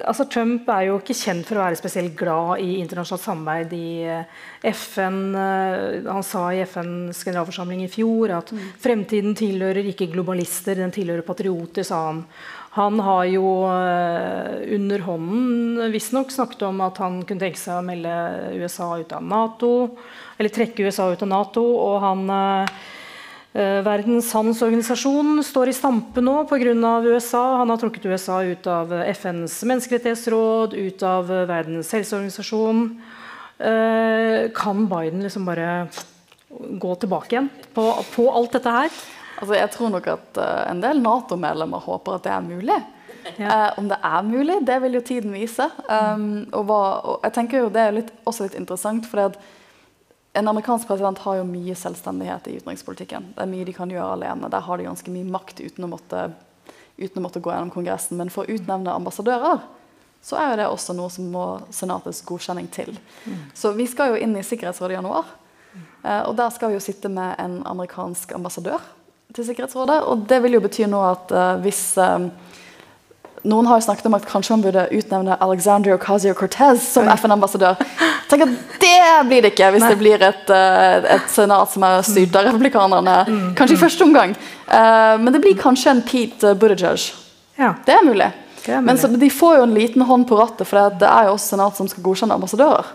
altså 0.08 0.24
Trump 0.28 0.68
er 0.72 0.86
jo 0.88 0.98
ikke 1.00 1.16
kjent 1.16 1.46
for 1.48 1.56
å 1.56 1.64
være 1.64 1.76
spesielt 1.80 2.14
glad 2.16 2.60
i 2.60 2.78
internasjonalt 2.80 3.24
samarbeid 3.24 3.72
i 3.76 4.70
FN. 4.72 5.18
Han 6.08 6.24
sa 6.24 6.46
i 6.52 6.62
FNs 6.64 7.24
generalforsamling 7.24 7.84
i 7.84 7.90
fjor 7.92 8.36
at 8.36 8.52
fremtiden 8.80 9.36
tilhører 9.36 9.84
ikke 9.92 10.10
globalister, 10.12 10.76
den 10.80 10.92
tilhører 10.92 11.24
patrioter, 11.24 11.84
sa 11.88 12.06
han. 12.10 12.24
Han 12.78 13.00
har 13.02 13.24
jo 13.26 13.46
eh, 13.66 14.74
under 14.76 15.02
hånden 15.02 15.90
visstnok 15.90 16.30
snakket 16.30 16.62
om 16.68 16.80
at 16.86 17.00
han 17.02 17.20
kunne 17.26 17.42
tenke 17.42 17.58
seg 17.58 17.80
å 17.80 17.86
melde 17.86 18.14
USA 18.60 18.92
ut 19.00 19.12
av 19.16 19.26
Nato, 19.26 19.72
eller 20.38 20.54
trekke 20.54 20.86
USA 20.86 21.08
ut 21.10 21.26
av 21.26 21.32
Nato. 21.32 21.66
og 21.66 22.00
han 22.04 22.26
eh, 22.30 22.80
Eh, 23.50 23.80
Verdens 23.82 24.28
handelsorganisasjon 24.30 25.40
står 25.42 25.72
i 25.72 25.74
stampe 25.74 26.22
nå 26.22 26.36
pga. 26.46 26.74
USA. 27.02 27.56
Han 27.58 27.70
har 27.70 27.80
trukket 27.82 28.06
USA 28.06 28.42
ut 28.46 28.66
av 28.70 28.92
FNs 28.92 29.56
menneskerettighetsråd, 29.66 30.74
ut 30.74 31.02
av 31.02 31.26
Verdens 31.26 31.90
helseorganisasjon. 31.92 33.00
Kan 34.56 34.86
Biden 34.88 35.20
liksom 35.20 35.44
bare 35.44 35.88
gå 36.48 36.94
tilbake 36.94 37.34
igjen 37.34 37.50
på, 37.74 37.82
på 38.14 38.24
alt 38.32 38.54
dette 38.56 38.72
her? 38.72 38.94
Altså, 39.40 39.54
jeg 39.56 39.70
tror 39.72 39.92
nok 39.94 40.08
at 40.12 40.40
eh, 40.40 40.64
en 40.70 40.82
del 40.82 41.00
Nato-medlemmer 41.00 41.80
håper 41.80 42.18
at 42.18 42.26
det 42.26 42.32
er 42.34 42.44
mulig. 42.44 42.80
Ja. 43.36 43.46
Eh, 43.46 43.78
om 43.80 43.88
det 43.88 43.96
er 44.04 44.26
mulig, 44.26 44.58
det 44.66 44.76
vil 44.82 44.98
jo 44.98 45.00
tiden 45.04 45.32
vise. 45.36 45.66
Um, 45.88 46.44
og, 46.52 46.66
hva, 46.68 46.82
og 47.04 47.26
jeg 47.26 47.36
tenker 47.36 47.64
jo 47.64 47.72
Det 47.72 47.82
er 47.82 47.96
litt, 47.96 48.12
også 48.28 48.46
litt 48.46 48.58
interessant, 48.60 49.08
for 49.08 49.32
en 50.32 50.48
amerikansk 50.48 50.86
president 50.86 51.18
har 51.24 51.40
jo 51.40 51.48
mye 51.48 51.74
selvstendighet 51.74 52.46
i 52.48 52.60
utenrikspolitikken. 52.60 53.32
Det 53.34 53.42
er 53.44 53.50
mye 53.50 53.66
de 53.66 53.74
kan 53.74 53.90
gjøre 53.90 54.14
alene. 54.14 54.52
Der 54.52 54.64
har 54.66 54.78
de 54.78 54.86
ganske 54.86 55.12
mye 55.12 55.26
makt 55.26 55.64
uten 55.64 55.88
å 55.88 55.90
måtte, 55.90 56.28
uten 57.00 57.18
å 57.18 57.24
måtte 57.24 57.42
gå 57.42 57.50
gjennom 57.50 57.72
Kongressen. 57.74 58.20
Men 58.20 58.30
for 58.32 58.46
å 58.46 58.54
utnevne 58.54 58.94
ambassadører 58.94 59.64
så 60.22 60.36
er 60.36 60.52
jo 60.52 60.56
det 60.60 60.68
også 60.68 60.94
noe 60.94 61.10
som 61.10 61.28
må 61.32 61.44
Senatets 61.72 62.20
godkjenning 62.28 62.68
til. 62.72 62.92
Så 63.56 63.72
vi 63.72 63.88
skal 63.88 64.12
jo 64.12 64.20
inn 64.20 64.36
i 64.36 64.44
Sikkerhetsrådet 64.44 64.94
i 64.94 64.98
januar. 64.98 65.30
Eh, 66.04 66.22
og 66.28 66.34
der 66.36 66.50
skal 66.52 66.70
vi 66.70 66.76
jo 66.76 66.84
sitte 66.84 67.08
med 67.12 67.38
en 67.40 67.60
amerikansk 67.68 68.34
ambassadør 68.36 68.84
til 69.34 69.46
Sikkerhetsrådet. 69.46 70.02
Og 70.10 70.24
det 70.28 70.40
vil 70.44 70.56
jo 70.56 70.62
bety 70.64 70.86
nå 70.90 71.00
at 71.06 71.34
uh, 71.34 71.56
hvis 71.64 71.82
eh, 72.00 72.30
Noen 73.40 73.64
har 73.70 73.78
jo 73.78 73.86
snakket 73.86 74.04
om 74.04 74.14
at 74.18 74.26
kanskje 74.28 74.52
man 74.52 74.62
burde 74.66 74.82
utnevne 74.92 75.36
Alexandria 75.40 75.94
Ocasio-Cortez 75.96 76.82
som 76.92 77.06
FN-ambassadør. 77.08 77.78
Tenk 78.28 78.44
at 78.44 78.82
Det 78.82 78.98
blir 79.30 79.40
det 79.40 79.54
ikke 79.54 79.70
hvis 79.72 79.86
det 79.88 79.96
blir 79.96 80.20
et, 80.26 80.52
eh, 80.52 81.06
et 81.14 81.32
senat 81.32 81.72
som 81.72 81.86
er 81.88 82.04
styrt 82.04 82.36
av 82.36 82.50
republikanerne. 82.50 83.14
Kanskje 83.56 83.78
i 83.78 83.80
første 83.80 84.04
omgang. 84.04 84.34
Men 84.68 85.32
det 85.32 85.40
blir 85.40 85.56
kanskje 85.56 85.94
en 85.94 86.04
Pete 86.04 86.52
Buttigieg. 86.52 87.06
Ja, 87.56 87.72
Det 87.86 87.96
er 87.96 88.04
mulig. 88.04 88.28
det 88.66 88.74
er 88.76 88.84
Men 88.84 88.98
så, 88.98 89.08
de 89.08 89.30
får 89.30 89.56
jo 89.56 89.62
en 89.62 89.74
liten 89.74 90.02
hånd 90.02 90.28
på 90.28 90.36
rattet, 90.36 90.66
for 90.68 90.92
det 91.00 91.08
er 91.08 91.30
jo 91.30 91.38
også 91.38 91.56
senat 91.56 91.80
som 91.80 91.88
skal 91.88 92.04
godkjenne 92.04 92.36
ambassadører. 92.36 92.92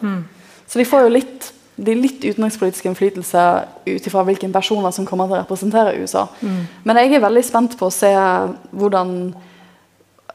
Så 0.68 0.78
de 0.78 0.86
får 0.86 1.06
jo 1.06 1.10
litt, 1.10 1.52
de 1.76 1.96
litt 1.98 2.24
utenrikspolitiske 2.24 2.88
innflytelse 2.88 3.42
ut 3.86 4.08
ifra 4.08 4.24
hvilke 4.28 4.48
personer 4.54 4.94
som 4.96 5.08
kommer 5.08 5.28
til 5.28 5.38
å 5.38 5.42
representere 5.42 5.98
USA. 6.00 6.28
Men 6.88 7.02
jeg 7.02 7.18
er 7.18 7.26
veldig 7.26 7.44
spent 7.44 7.76
på 7.80 7.90
å 7.90 7.94
se 7.94 8.12
hvordan 8.72 9.12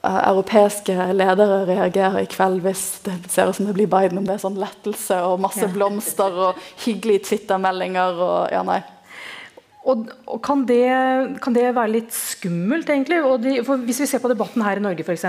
uh, 0.04 0.20
europeiske 0.28 0.96
ledere 1.16 1.62
reagerer 1.70 2.20
i 2.20 2.30
kveld 2.30 2.60
hvis 2.64 2.84
det 3.06 3.16
ser 3.32 3.48
ut 3.48 3.56
som 3.56 3.70
det 3.70 3.76
blir 3.78 3.88
Biden, 3.90 4.20
om 4.20 4.28
det 4.28 4.36
er 4.36 4.44
sånn 4.44 4.60
lettelse 4.60 5.22
og 5.24 5.40
masse 5.40 5.68
blomster 5.72 6.40
og 6.50 6.60
hyggelige 6.84 7.30
Twitter-meldinger 7.30 8.20
og 8.20 8.52
ja, 8.52 8.64
nei. 8.66 8.82
Og, 9.88 10.10
og 10.28 10.40
kan, 10.44 10.66
det, 10.68 10.84
kan, 11.40 11.54
det, 11.56 11.70
være 11.72 11.92
litt 11.94 12.12
skummelt, 12.12 12.90
egentlig? 12.92 13.20
De, 13.40 13.54
hvis 13.86 14.02
vi 14.02 14.08
ser 14.10 14.20
på 14.20 14.28
debatten 14.28 14.60
her 14.60 14.76
i 14.76 14.82
Norge, 14.84 15.06
f.eks. 15.06 15.24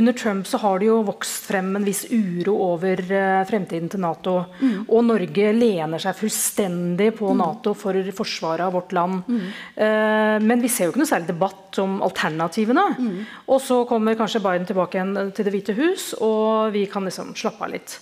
Under 0.00 0.16
Trump 0.16 0.48
så 0.48 0.60
har 0.62 0.80
det 0.80 0.88
jo 0.88 1.02
vokst 1.04 1.50
frem 1.50 1.68
en 1.76 1.84
viss 1.84 2.06
uro 2.08 2.54
over 2.70 3.02
uh, 3.10 3.42
fremtiden 3.48 3.92
til 3.92 4.00
Nato. 4.00 4.38
Mm. 4.62 4.86
Og 4.86 5.04
Norge 5.10 5.52
lener 5.58 6.02
seg 6.02 6.16
fullstendig 6.16 7.10
på 7.20 7.34
mm. 7.34 7.42
Nato 7.42 7.76
for 7.76 8.00
forsvaret 8.16 8.64
av 8.64 8.72
vårt 8.78 8.96
land. 8.96 9.28
Mm. 9.28 9.44
Uh, 9.76 10.36
men 10.48 10.64
vi 10.64 10.72
ser 10.72 10.88
jo 10.88 10.94
ikke 10.94 11.04
noe 11.04 11.12
særlig 11.12 11.34
debatt 11.34 11.82
om 11.84 12.00
alternativene. 12.06 12.88
Mm. 12.96 13.22
Og 13.52 13.60
så 13.60 13.82
kommer 13.90 14.16
kanskje 14.16 14.44
Biden 14.46 14.68
tilbake 14.72 14.96
igjen 14.96 15.34
til 15.36 15.46
Det 15.50 15.52
hvite 15.52 15.76
hus, 15.76 16.14
og 16.24 16.72
vi 16.72 16.88
kan 16.88 17.04
liksom 17.04 17.36
slappe 17.36 17.68
av 17.68 17.76
litt. 17.76 18.00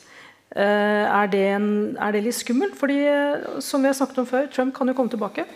Uh, 0.54 1.04
er, 1.10 1.28
det 1.32 1.44
en, 1.56 1.68
er, 1.98 2.14
det 2.14 2.24
litt 2.28 2.38
skummelt? 2.38 2.76
Fordi, 2.78 3.00
som 3.64 3.82
vi 3.82 3.90
har 3.90 3.98
snakket 3.98 4.22
om 4.22 4.28
før, 4.28 4.48
Trump 4.54 4.74
kan 4.76 4.90
jo 4.90 4.96
komme 4.96 5.10
tilbake. 5.10 5.46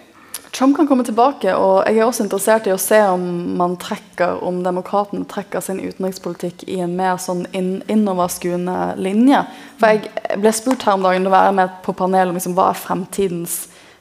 Trump 0.52 0.76
kan 0.76 0.88
komme 0.88 1.04
tilbake, 1.04 1.52
og 1.54 1.84
jeg 1.86 1.98
er 1.98 2.06
også 2.08 2.24
interessert 2.24 2.66
i 2.66 2.72
å 2.72 2.80
se 2.80 2.98
om 3.12 3.22
man 3.60 3.76
trekker, 3.80 4.40
om 4.42 4.62
demokratene 4.64 5.28
trekker 5.28 5.62
sin 5.62 5.80
utenrikspolitikk 5.82 6.64
i 6.72 6.80
en 6.82 6.96
mer 6.98 7.18
sånn 7.20 7.44
inn, 7.52 7.82
innoverskuende 7.90 8.94
linje. 8.98 9.42
For 9.78 9.92
jeg 9.92 10.40
ble 10.40 10.52
spurt 10.56 10.86
her 10.88 10.96
om 10.96 11.04
dagen 11.04 11.28
å 11.28 11.34
være 11.34 11.52
med 11.60 11.76
på 11.84 11.94
panelet 11.98 12.32
om 12.32 12.40
liksom, 12.40 12.56
hva 12.56 12.70
er 12.72 12.80
fremtidens 12.80 13.58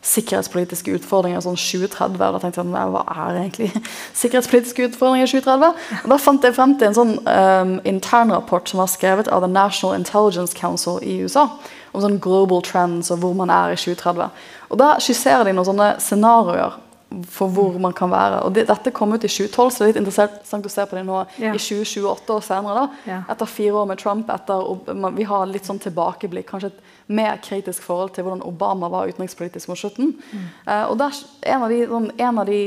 sikkerhetspolitiske 0.08 0.94
utfordringer 0.98 1.44
sånn 1.44 1.60
2030. 1.60 2.18
Og 2.18 2.38
da 2.38 2.42
tenkte 2.44 2.64
jeg 2.64 2.94
hva 2.94 3.04
er 3.14 3.40
egentlig 3.42 3.70
sikkerhetspolitiske 4.22 4.90
utfordringer 4.92 5.28
i 5.28 5.34
2030? 5.36 5.86
Og 6.04 6.14
da 6.14 6.20
fant 6.22 6.48
jeg 6.48 6.58
frem 6.58 6.78
til 6.80 6.90
en 6.90 6.98
sånn 6.98 7.16
um, 7.28 7.76
internrapport 7.88 8.72
som 8.72 8.84
var 8.84 8.92
skrevet 8.94 9.32
av 9.32 9.44
The 9.46 9.52
National 9.52 9.98
Intelligence 10.00 10.58
Council 10.58 11.02
i 11.04 11.20
USA. 11.24 11.48
Om 11.94 12.04
sånn 12.04 12.20
global 12.24 12.64
trends 12.66 13.12
og 13.14 13.24
hvor 13.24 13.38
man 13.38 13.54
er 13.54 13.76
i 13.76 13.80
2030. 13.80 14.44
Og 14.72 14.82
Da 14.82 14.96
skisserer 15.04 15.48
de 15.48 15.56
noen 15.56 15.72
sånne 15.72 15.94
scenarioer 16.04 16.84
for 17.32 17.48
hvor 17.48 17.78
man 17.80 17.94
kan 17.96 18.12
være. 18.12 18.42
Og 18.44 18.54
det, 18.56 18.68
Dette 18.68 18.92
kom 18.92 19.14
ut 19.14 19.24
i 19.24 19.32
2012, 19.32 19.72
så 19.72 19.80
det 19.80 19.86
er 19.86 19.94
litt 19.94 20.02
interessant 20.02 20.66
å 20.68 20.72
se 20.72 20.86
på 20.86 20.98
det 20.98 21.06
nå 21.08 21.22
yeah. 21.40 21.56
i 21.56 21.62
2028 21.62 22.36
år 22.36 22.44
senere. 22.44 22.84
da, 22.84 23.04
yeah. 23.08 23.30
Etter 23.32 23.50
fire 23.50 23.80
år 23.82 23.88
med 23.88 24.02
Trump. 24.02 24.30
Etter, 24.34 24.68
vi 25.16 25.28
har 25.30 25.48
litt 25.48 25.68
sånn 25.68 25.80
tilbakeblikk. 25.84 26.50
Kanskje 26.52 26.74
et 26.74 26.97
mer 27.08 27.38
kritisk 27.44 27.82
forhold 27.84 28.10
til 28.10 28.24
hvordan 28.24 28.44
Obama 28.44 28.88
var 28.88 29.08
utenrikspolitisk 29.08 29.68
mot 29.68 29.78
slutten. 29.78 30.16
Mm. 30.32 30.40
Uh, 30.68 30.90
og 30.90 31.00
der, 31.00 31.24
en, 31.44 31.64
av 31.64 31.70
de, 31.70 31.86
sånn, 31.88 32.12
en 32.20 32.40
av 32.40 32.46
de 32.46 32.62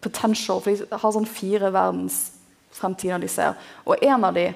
potential, 0.00 0.60
for 0.60 0.70
De 0.70 0.98
har 1.02 1.12
sånn 1.12 1.28
fire 1.28 1.72
verdensfremtider 1.72 3.22
de 3.22 3.28
ser. 3.28 3.54
Og 3.84 3.96
en 4.02 4.24
av 4.24 4.34
de 4.34 4.48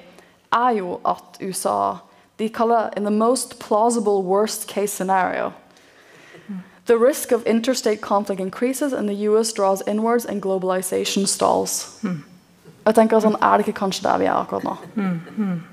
er 0.53 0.71
jo 0.79 0.99
at 1.05 1.39
USA 1.41 1.97
De 2.37 2.49
kaller 2.49 2.77
det 2.77 2.97
'in 2.97 3.03
the 3.03 3.11
most 3.11 3.59
plausible 3.59 4.21
worst 4.21 4.67
case 4.67 4.93
scenario'. 4.93 5.51
The 6.85 6.97
risk 6.97 7.31
of 7.31 7.43
interstate 7.45 8.01
conflict 8.01 8.39
increases, 8.39 8.93
and 8.93 9.09
the 9.09 9.27
US 9.27 9.53
draws 9.53 9.81
inwards, 9.87 10.25
and 10.25 10.41
globalization 10.41 11.25
stalls. 11.25 11.99
Mm. 12.03 12.23
Jeg 12.85 12.95
tenker 12.95 13.19
sånn, 13.19 13.35
Er 13.41 13.57
det 13.57 13.67
ikke 13.67 13.79
kanskje 13.79 14.03
der 14.03 14.17
vi 14.17 14.25
er 14.25 14.33
akkurat 14.33 14.63
nå? 14.63 14.77
Mm. 14.95 15.21
Mm. 15.37 15.63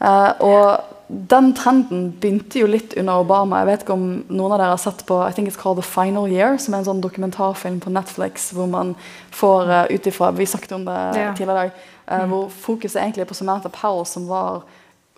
Uh, 0.00 0.32
og 0.40 0.80
den 1.08 1.54
trenden 1.56 2.10
begynte 2.20 2.60
jo 2.60 2.66
litt 2.68 2.92
under 3.00 3.22
Obama. 3.22 3.62
Jeg 3.62 3.68
vet 3.70 3.84
ikke 3.84 3.94
om 3.96 4.08
noen 4.28 4.52
av 4.52 4.58
dere 4.60 4.72
har 4.74 4.80
sett 4.82 5.06
på 5.08 5.22
I 5.24 5.32
think 5.32 5.48
it's 5.48 5.56
called 5.56 5.80
The 5.80 5.86
Final 5.86 6.28
Year, 6.28 6.58
som 6.60 6.74
er 6.74 6.82
en 6.82 6.88
sånn 6.90 7.00
dokumentarfilm 7.04 7.78
på 7.80 7.92
Netflix 7.94 8.50
hvor 8.56 8.68
man 8.68 8.92
får 9.32 9.72
uh, 9.72 9.84
ut 9.88 10.08
ifra 10.10 10.30
Vi 10.36 10.46
snakket 10.46 10.74
om 10.76 10.84
det 10.84 10.98
yeah. 11.16 11.32
tidligere 11.32 11.54
i 11.54 11.70
dag. 11.70 11.86
Uh, 12.12 12.26
hvor 12.28 12.52
fokuset 12.52 13.00
egentlig 13.00 13.24
er 13.24 13.30
på 13.32 13.38
Samantha 13.38 13.72
Powell, 13.72 14.04
som 14.08 14.28
var 14.28 14.66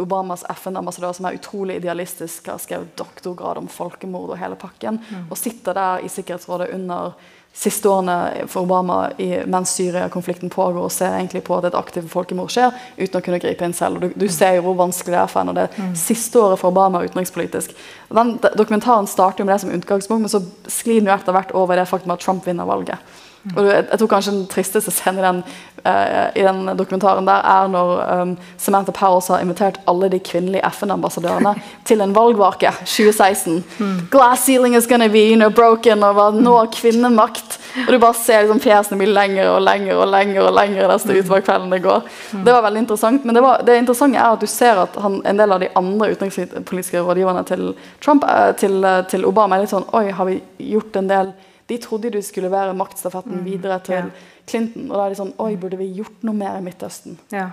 Obamas 0.00 0.44
FN-ambassadør, 0.54 1.12
som 1.16 1.28
er 1.28 1.36
utrolig 1.38 1.80
idealistisk, 1.80 2.48
har 2.52 2.62
skrevet 2.62 2.96
doktorgrad 2.98 3.60
om 3.60 3.68
folkemord 3.70 4.34
og 4.34 4.40
hele 4.40 4.58
pakken, 4.60 5.00
mm. 5.00 5.28
og 5.30 5.38
sitter 5.38 5.76
der 5.76 6.06
i 6.06 6.10
Sikkerhetsrådet 6.12 6.72
under 6.74 7.14
siste 7.52 7.88
årene 7.90 8.46
for 8.46 8.62
Obama 8.62 9.10
i, 9.18 9.30
mens 9.50 9.72
Syria-konflikten 9.74 10.52
pågår, 10.52 10.84
og 10.84 10.92
ser 10.94 11.16
egentlig 11.16 11.42
på 11.46 11.56
at 11.58 11.66
et 11.66 11.78
aktivt 11.78 12.10
folkemord 12.12 12.52
skjer, 12.54 12.76
uten 12.98 13.18
å 13.18 13.24
kunne 13.26 13.40
gripe 13.42 13.66
inn 13.66 13.74
selv. 13.74 13.98
Du, 14.02 14.12
du 14.14 14.28
ser 14.30 14.56
jo 14.56 14.68
hvor 14.68 14.78
vanskelig 14.78 15.16
det 15.16 15.22
er 15.22 15.32
for 15.32 15.42
henne. 15.42 15.56
Det 15.58 15.66
mm. 15.74 15.96
siste 15.98 16.38
året 16.38 16.60
for 16.62 16.70
Obama 16.70 17.02
utenrikspolitisk. 17.02 17.74
Den 18.14 18.36
Dokumentaren 18.54 19.10
starter 19.10 19.42
jo 19.42 19.48
med 19.48 19.56
det 19.56 19.64
som 19.64 19.74
utgangspunkt, 19.74 20.22
men 20.22 20.32
så 20.32 20.44
sklir 20.70 21.00
den 21.00 21.10
jo 21.10 21.16
etter 21.16 21.34
hvert 21.34 21.50
over 21.58 21.80
det 21.80 21.88
faktum 21.90 22.14
at 22.14 22.22
Trump 22.22 22.46
vinner 22.46 22.70
valget. 22.70 23.18
Og 23.56 23.66
jeg, 23.66 23.98
tror 23.98 24.08
kanskje 24.10 24.32
Den 24.34 24.46
tristeste 24.52 24.92
scenen 24.92 25.20
i 25.20 25.24
den, 25.24 25.38
uh, 25.86 26.28
i 26.36 26.42
den 26.44 26.76
dokumentaren 26.76 27.24
der 27.24 27.46
er 27.48 27.70
når 27.72 28.20
um, 28.20 28.34
Samantha 28.60 28.92
Powers 28.92 29.30
har 29.32 29.40
invitert 29.40 29.80
alle 29.88 30.10
de 30.12 30.18
kvinnelige 30.20 30.62
FN-ambassadørene 30.76 31.54
til 31.88 32.04
en 32.04 32.12
valgvake 32.16 32.72
2016. 32.84 33.64
Mm. 33.78 33.96
Glass 34.12 34.44
ceiling 34.44 34.76
is 34.76 34.86
gonna 34.86 35.08
be 35.08 35.24
you 35.30 35.36
know, 35.36 35.48
broken, 35.48 36.02
og 36.02 36.34
nå 36.36 36.54
kvinnemakt. 36.76 37.58
Og 37.86 37.92
du 37.94 37.98
bare 37.98 38.14
ser 38.14 38.44
liksom, 38.44 38.60
fjesene 38.60 39.00
bli 39.00 39.08
lenger 39.08 39.48
og 39.54 39.62
lenger 39.64 39.96
og 39.96 40.08
lenger 40.12 40.44
og 40.44 40.54
lenger 40.54 40.92
desto 40.92 41.16
utover 41.16 41.44
kvelden 41.46 41.72
det 41.72 41.82
går. 41.82 42.04
Mm. 42.32 42.44
Det 42.44 42.52
var 42.52 42.64
veldig 42.68 42.84
interessant. 42.84 43.24
Men 43.24 43.34
det, 43.34 43.42
var, 43.42 43.64
det 43.64 43.78
interessante 43.80 44.18
er 44.18 44.36
at 44.36 44.40
du 44.40 44.50
ser 44.50 44.84
at 44.84 45.00
han, 45.00 45.20
en 45.24 45.40
del 45.40 45.56
av 45.56 45.64
de 45.64 45.72
andre 45.80 46.12
utenrikspolitiske 46.12 47.00
rådgiverne 47.08 47.44
til, 47.48 47.70
Trump, 48.04 48.26
uh, 48.28 48.50
til, 48.60 48.82
uh, 48.84 49.00
til 49.08 49.24
Obama 49.24 49.56
er 49.56 49.64
litt 49.64 49.72
sånn 49.72 49.88
Oi, 49.96 50.10
har 50.12 50.28
vi 50.28 50.42
gjort 50.74 51.00
en 51.00 51.08
del 51.08 51.32
de 51.70 51.78
trodde 51.82 52.10
de 52.12 52.22
skulle 52.24 52.50
være 52.52 52.76
maktstafetten 52.76 53.40
mm. 53.40 53.46
videre 53.46 53.80
til 53.86 53.98
ja. 53.98 54.28
Clinton. 54.50 54.90
Og 54.90 54.96
da 54.96 55.06
er 55.06 55.14
de 55.14 55.20
sånn 55.22 55.34
Oi, 55.40 55.54
burde 55.60 55.78
vi 55.80 55.90
gjort 56.00 56.24
noe 56.26 56.36
mer 56.36 56.58
i 56.58 56.64
Midtøsten? 56.66 57.18
Ja. 57.34 57.50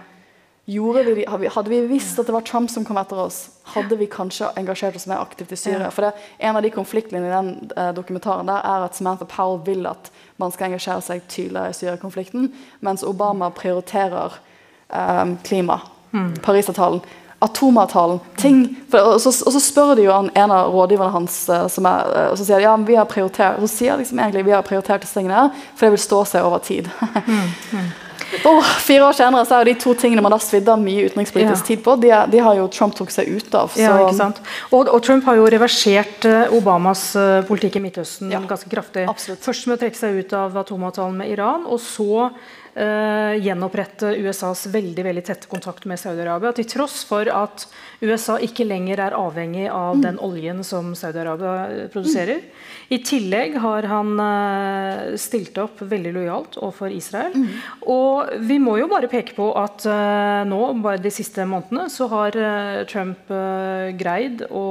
Vi, 0.67 1.23
hadde 1.23 1.69
vi 1.71 1.77
visst 1.87 2.17
at 2.19 2.27
det 2.27 2.33
var 2.35 2.43
Trump 2.43 2.67
som 2.67 2.83
kom 2.83 2.97
etter 2.99 3.21
oss, 3.23 3.37
hadde 3.71 3.95
vi 3.95 4.09
kanskje 4.11 4.49
engasjert 4.59 4.97
oss 4.99 5.05
mer 5.07 5.21
aktivt 5.23 5.53
i 5.55 5.59
Syria. 5.59 5.87
For 5.95 6.03
det, 6.03 6.25
En 6.43 6.57
av 6.59 6.65
de 6.65 6.71
konfliktlinjene 6.75 7.29
i 7.29 7.35
den 7.35 7.71
eh, 7.71 7.93
dokumentaren 7.95 8.49
der 8.49 8.59
er 8.67 8.83
at 8.83 8.97
Samantha 8.97 9.23
Powell 9.31 9.61
vil 9.63 9.87
at 9.87 10.11
man 10.35 10.51
skal 10.51 10.67
engasjere 10.67 11.05
seg 11.05 11.23
tydeligere 11.31 11.71
i 11.71 11.77
Syria-konflikten, 11.77 12.51
mens 12.83 13.05
Obama 13.07 13.47
prioriterer 13.55 14.35
eh, 14.91 15.23
klima. 15.47 15.79
Mm. 16.11 16.33
Parisavtalen 16.43 16.99
atomavtalen. 17.39 18.19
ting, 18.37 18.75
for, 18.91 19.13
og, 19.13 19.21
så, 19.21 19.29
og, 19.45 19.53
så, 19.53 19.61
spør 19.61 19.93
de 19.95 20.07
jo 20.07 20.13
han, 20.13 20.31
en 20.33 20.53
av 20.53 20.71
rådgiverne 20.73 21.13
hans 21.13 21.37
uh, 21.51 21.67
som 21.69 21.85
er, 21.85 22.09
uh, 22.09 22.25
og 22.31 22.39
så 22.39 22.47
sier 22.47 22.57
de, 22.57 22.65
ja, 22.65 22.73
vi 22.87 22.97
har 22.97 23.05
prioritert 23.09 23.61
så 23.61 23.69
sier 23.69 24.01
liksom 24.01 24.19
egentlig 24.23 24.47
vi 24.47 24.55
har 24.55 24.65
prioritert 24.65 25.05
disse 25.05 25.19
tingene 25.19 25.43
her, 25.43 25.63
for 25.75 25.87
det 25.87 25.95
vil 25.97 26.05
stå 26.07 26.25
seg 26.33 26.47
over 26.47 26.63
tid. 26.65 26.89
mm, 27.29 27.47
mm. 27.77 27.87
Oh, 28.43 28.65
fire 28.83 29.05
år 29.07 29.15
senere 29.15 29.45
så 29.47 29.61
er 29.61 29.69
de 29.69 29.73
to 29.79 29.93
tingene 29.95 30.19
man 30.25 30.33
har 30.35 30.41
svidd 30.43 30.67
av 30.67 30.81
mye 30.81 31.05
utenrikspolitisk 31.07 31.61
ja. 31.61 31.67
tid 31.69 31.83
på, 31.85 31.93
de, 32.01 32.09
de, 32.33 32.41
har 32.43 32.57
jo 32.57 32.65
Trump 32.73 32.97
tok 32.97 33.13
seg 33.13 33.29
ut 33.29 33.55
av. 33.55 33.77
Ja, 33.79 33.93
ikke 34.03 34.27
og, 34.73 34.89
og, 34.89 34.97
Trump 35.05 35.29
har 35.29 35.37
jo 35.37 35.45
reversert 35.53 36.27
uh, 36.27 36.57
Obamas 36.57 37.05
politikk 37.47 37.77
i 37.79 37.85
Midtøsten 37.85 38.33
ja. 38.33 38.41
ganske 38.49 38.71
kraftig. 38.73 39.05
Absolutt. 39.07 39.45
Først 39.45 39.69
med 39.69 39.77
å 39.77 39.81
trekke 39.85 40.01
seg 40.01 40.19
ut 40.19 40.35
av 40.35 40.57
atomavtalen 40.65 41.21
med 41.21 41.31
Iran, 41.37 41.63
og 41.69 41.79
så 41.79 42.31
gjenopprette 42.77 44.11
USAs 44.21 44.67
veldig 44.69 45.03
veldig 45.07 45.23
tette 45.25 45.49
kontakt 45.49 45.87
med 45.89 45.97
Saudi-Arabia. 45.97 46.51
Til 46.53 46.67
tross 46.69 46.99
for 47.07 47.29
at 47.31 47.65
USA 48.05 48.37
ikke 48.43 48.67
lenger 48.67 49.01
er 49.01 49.15
avhengig 49.17 49.65
av 49.71 49.97
mm. 49.97 50.03
den 50.03 50.19
oljen 50.21 50.61
som 50.67 50.91
Saudi-Arabia 50.97 51.55
eh, 51.65 51.87
produserer. 51.93 52.43
Mm. 52.43 52.77
I 52.93 52.99
tillegg 53.03 53.57
har 53.63 53.87
han 53.89 54.13
uh, 54.21 55.17
stilt 55.19 55.57
opp 55.61 55.81
veldig 55.81 56.13
lojalt 56.19 56.59
overfor 56.61 56.93
Israel. 56.93 57.33
Mm. 57.33 57.49
Og 57.89 58.37
vi 58.45 58.59
må 58.61 58.77
jo 58.81 58.89
bare 58.91 59.09
peke 59.11 59.33
på 59.37 59.49
at 59.57 59.87
nå, 60.47 60.61
bare 60.83 61.01
de 61.01 61.11
siste 61.13 61.45
månedene, 61.49 61.87
så 61.91 62.07
har 62.11 62.37
Trump 62.89 63.31
greid 63.97 64.45
å 64.51 64.67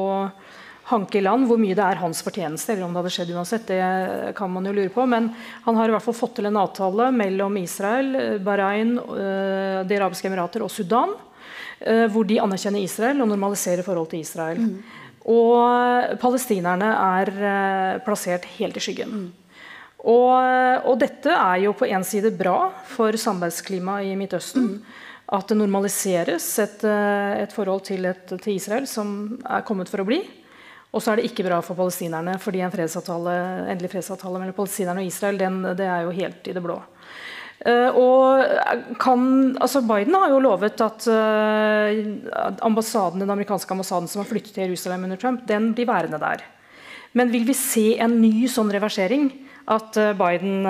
hanke 0.90 1.18
i 1.18 1.24
land. 1.24 1.46
Hvor 1.50 1.58
mye 1.60 1.76
det 1.76 1.84
er 1.84 2.00
hans 2.00 2.22
fortjeneste, 2.24 2.74
eller 2.74 2.86
om 2.86 2.94
det 2.94 3.02
hadde 3.02 3.14
skjedd 3.16 3.32
uansett, 3.34 3.70
det 3.70 4.34
kan 4.38 4.52
man 4.52 4.68
jo 4.68 4.74
lure 4.76 4.92
på. 4.94 5.06
Men 5.10 5.30
han 5.64 5.78
har 5.78 5.90
i 5.90 5.94
hvert 5.96 6.04
fall 6.04 6.16
fått 6.16 6.36
til 6.38 6.50
en 6.50 6.60
avtale 6.60 7.10
mellom 7.14 7.56
Israel, 7.62 8.12
Bahrain, 8.44 8.96
eh, 8.98 9.80
De 9.86 9.98
arabiske 9.98 10.30
emirater 10.30 10.62
og 10.62 10.70
Sudan. 10.70 11.16
Eh, 11.80 12.06
hvor 12.08 12.24
de 12.24 12.38
anerkjenner 12.40 12.80
Israel 12.80 13.20
og 13.20 13.28
normaliserer 13.28 13.84
forholdet 13.84 14.14
til 14.14 14.22
Israel. 14.24 14.62
Mm. 14.62 14.78
Og 15.26 16.14
palestinerne 16.22 16.92
er 16.94 17.32
eh, 17.34 17.98
plassert 18.06 18.46
helt 18.56 18.78
i 18.78 18.84
skyggen. 18.86 19.12
Mm. 19.12 19.26
Og, 20.06 20.86
og, 20.86 20.94
dette 21.02 21.34
er 21.34 21.64
jo 21.64 21.74
på 21.74 21.88
en 21.90 22.04
side 22.06 22.30
bra 22.38 22.70
for 22.86 23.16
samarbeidsklimaet 23.18 24.06
i 24.06 24.16
Midtøsten. 24.16 24.76
Mm. 24.76 25.04
At 25.34 25.50
det 25.50 25.56
normaliseres 25.58 26.44
et, 26.62 26.84
et 26.86 27.50
forhold 27.50 27.82
til, 27.88 28.04
et, 28.06 28.28
til 28.30 28.52
Israel 28.54 28.84
som 28.86 29.08
er 29.42 29.64
kommet 29.66 29.90
for 29.90 30.04
å 30.04 30.06
bli. 30.06 30.20
Og 30.96 31.02
så 31.04 31.12
er 31.12 31.20
det 31.20 31.28
ikke 31.28 31.44
bra 31.44 31.60
for 31.64 31.76
palestinerne, 31.76 32.38
fordi 32.40 32.62
en 32.64 32.72
fredsavtale, 32.72 33.36
endelig 33.68 33.92
fredsavtale 33.92 34.40
mellom 34.40 34.56
palestinerne 34.56 35.02
og 35.04 35.10
Israel 35.10 35.40
den, 35.40 35.58
det 35.76 35.84
er 35.84 36.06
jo 36.06 36.14
helt 36.16 36.48
i 36.48 36.54
det 36.56 36.62
blå. 36.64 36.78
Uh, 37.66 37.88
og 37.96 38.96
kan, 39.00 39.22
altså 39.64 39.80
Biden 39.84 40.16
har 40.16 40.32
jo 40.32 40.42
lovet 40.44 40.80
at 40.84 41.06
uh, 41.08 42.56
ambassaden, 42.64 43.22
den 43.22 43.32
amerikanske 43.32 43.72
ambassaden 43.72 44.08
som 44.12 44.22
har 44.22 44.28
flyttet 44.28 44.52
til 44.54 44.66
Jerusalem 44.66 45.06
under 45.08 45.20
Trump, 45.20 45.44
den 45.48 45.72
blir 45.76 45.88
værende 45.88 46.20
der. 46.20 46.44
Men 47.16 47.32
vil 47.32 47.46
vi 47.48 47.56
se 47.56 47.94
en 48.00 48.18
ny 48.20 48.48
sånn 48.52 48.72
reversering? 48.72 49.30
At 49.66 49.96
Biden 50.14 50.62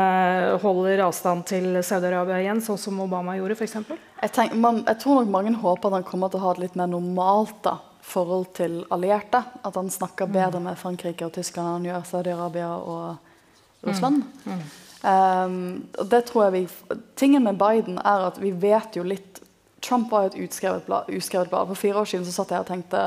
holder 0.62 1.02
avstand 1.04 1.42
til 1.50 1.66
Saudi-Arabia 1.84 2.38
igjen, 2.40 2.62
sånn 2.64 2.78
som 2.80 3.02
Obama 3.04 3.34
gjorde? 3.36 3.58
For 3.58 3.68
jeg, 3.68 4.30
tenker, 4.32 4.56
man, 4.56 4.78
jeg 4.86 5.02
tror 5.02 5.18
nok 5.18 5.34
mange 5.34 5.52
håper 5.60 5.90
at 5.90 5.98
han 5.98 6.06
kommer 6.06 6.32
til 6.32 6.40
å 6.40 6.46
ha 6.46 6.54
det 6.56 6.62
litt 6.62 6.78
mer 6.80 6.88
normalt 6.88 7.58
da, 7.66 7.74
forhold 8.06 8.50
til 8.56 8.80
allierte. 8.94 9.42
At 9.64 9.76
han 9.78 9.90
snakker 9.90 10.28
mm. 10.28 10.32
bedre 10.32 10.62
med 10.64 10.78
Frankrike 10.80 11.26
og 11.26 11.34
Tyskland 11.36 11.68
enn 11.68 11.78
han 11.78 11.88
gjør 11.90 12.10
Saudi-Arabia 12.10 12.72
og 12.76 13.86
Russland. 13.86 14.22
Mm. 14.44 14.66
Um, 15.06 15.86
og 15.98 16.10
det 16.10 16.24
tror 16.26 16.46
jeg 16.46 16.52
vi 16.54 16.96
Tingen 17.20 17.44
med 17.44 17.58
Biden 17.60 17.98
er 17.98 18.24
at 18.26 18.40
vi 18.42 18.50
vet 18.50 18.96
jo 18.96 19.04
litt 19.06 19.42
Trump 19.84 20.10
var 20.10 20.24
jo 20.24 20.30
et 20.32 20.38
utskrevet 20.46 20.86
blad, 20.86 21.10
uskrevet 21.12 21.50
blad. 21.52 21.68
For 21.68 21.78
fire 21.78 22.00
år 22.00 22.08
siden 22.10 22.24
så 22.26 22.32
satt 22.34 22.50
jeg 22.50 22.64
og 22.64 22.66
tenkte 22.66 23.02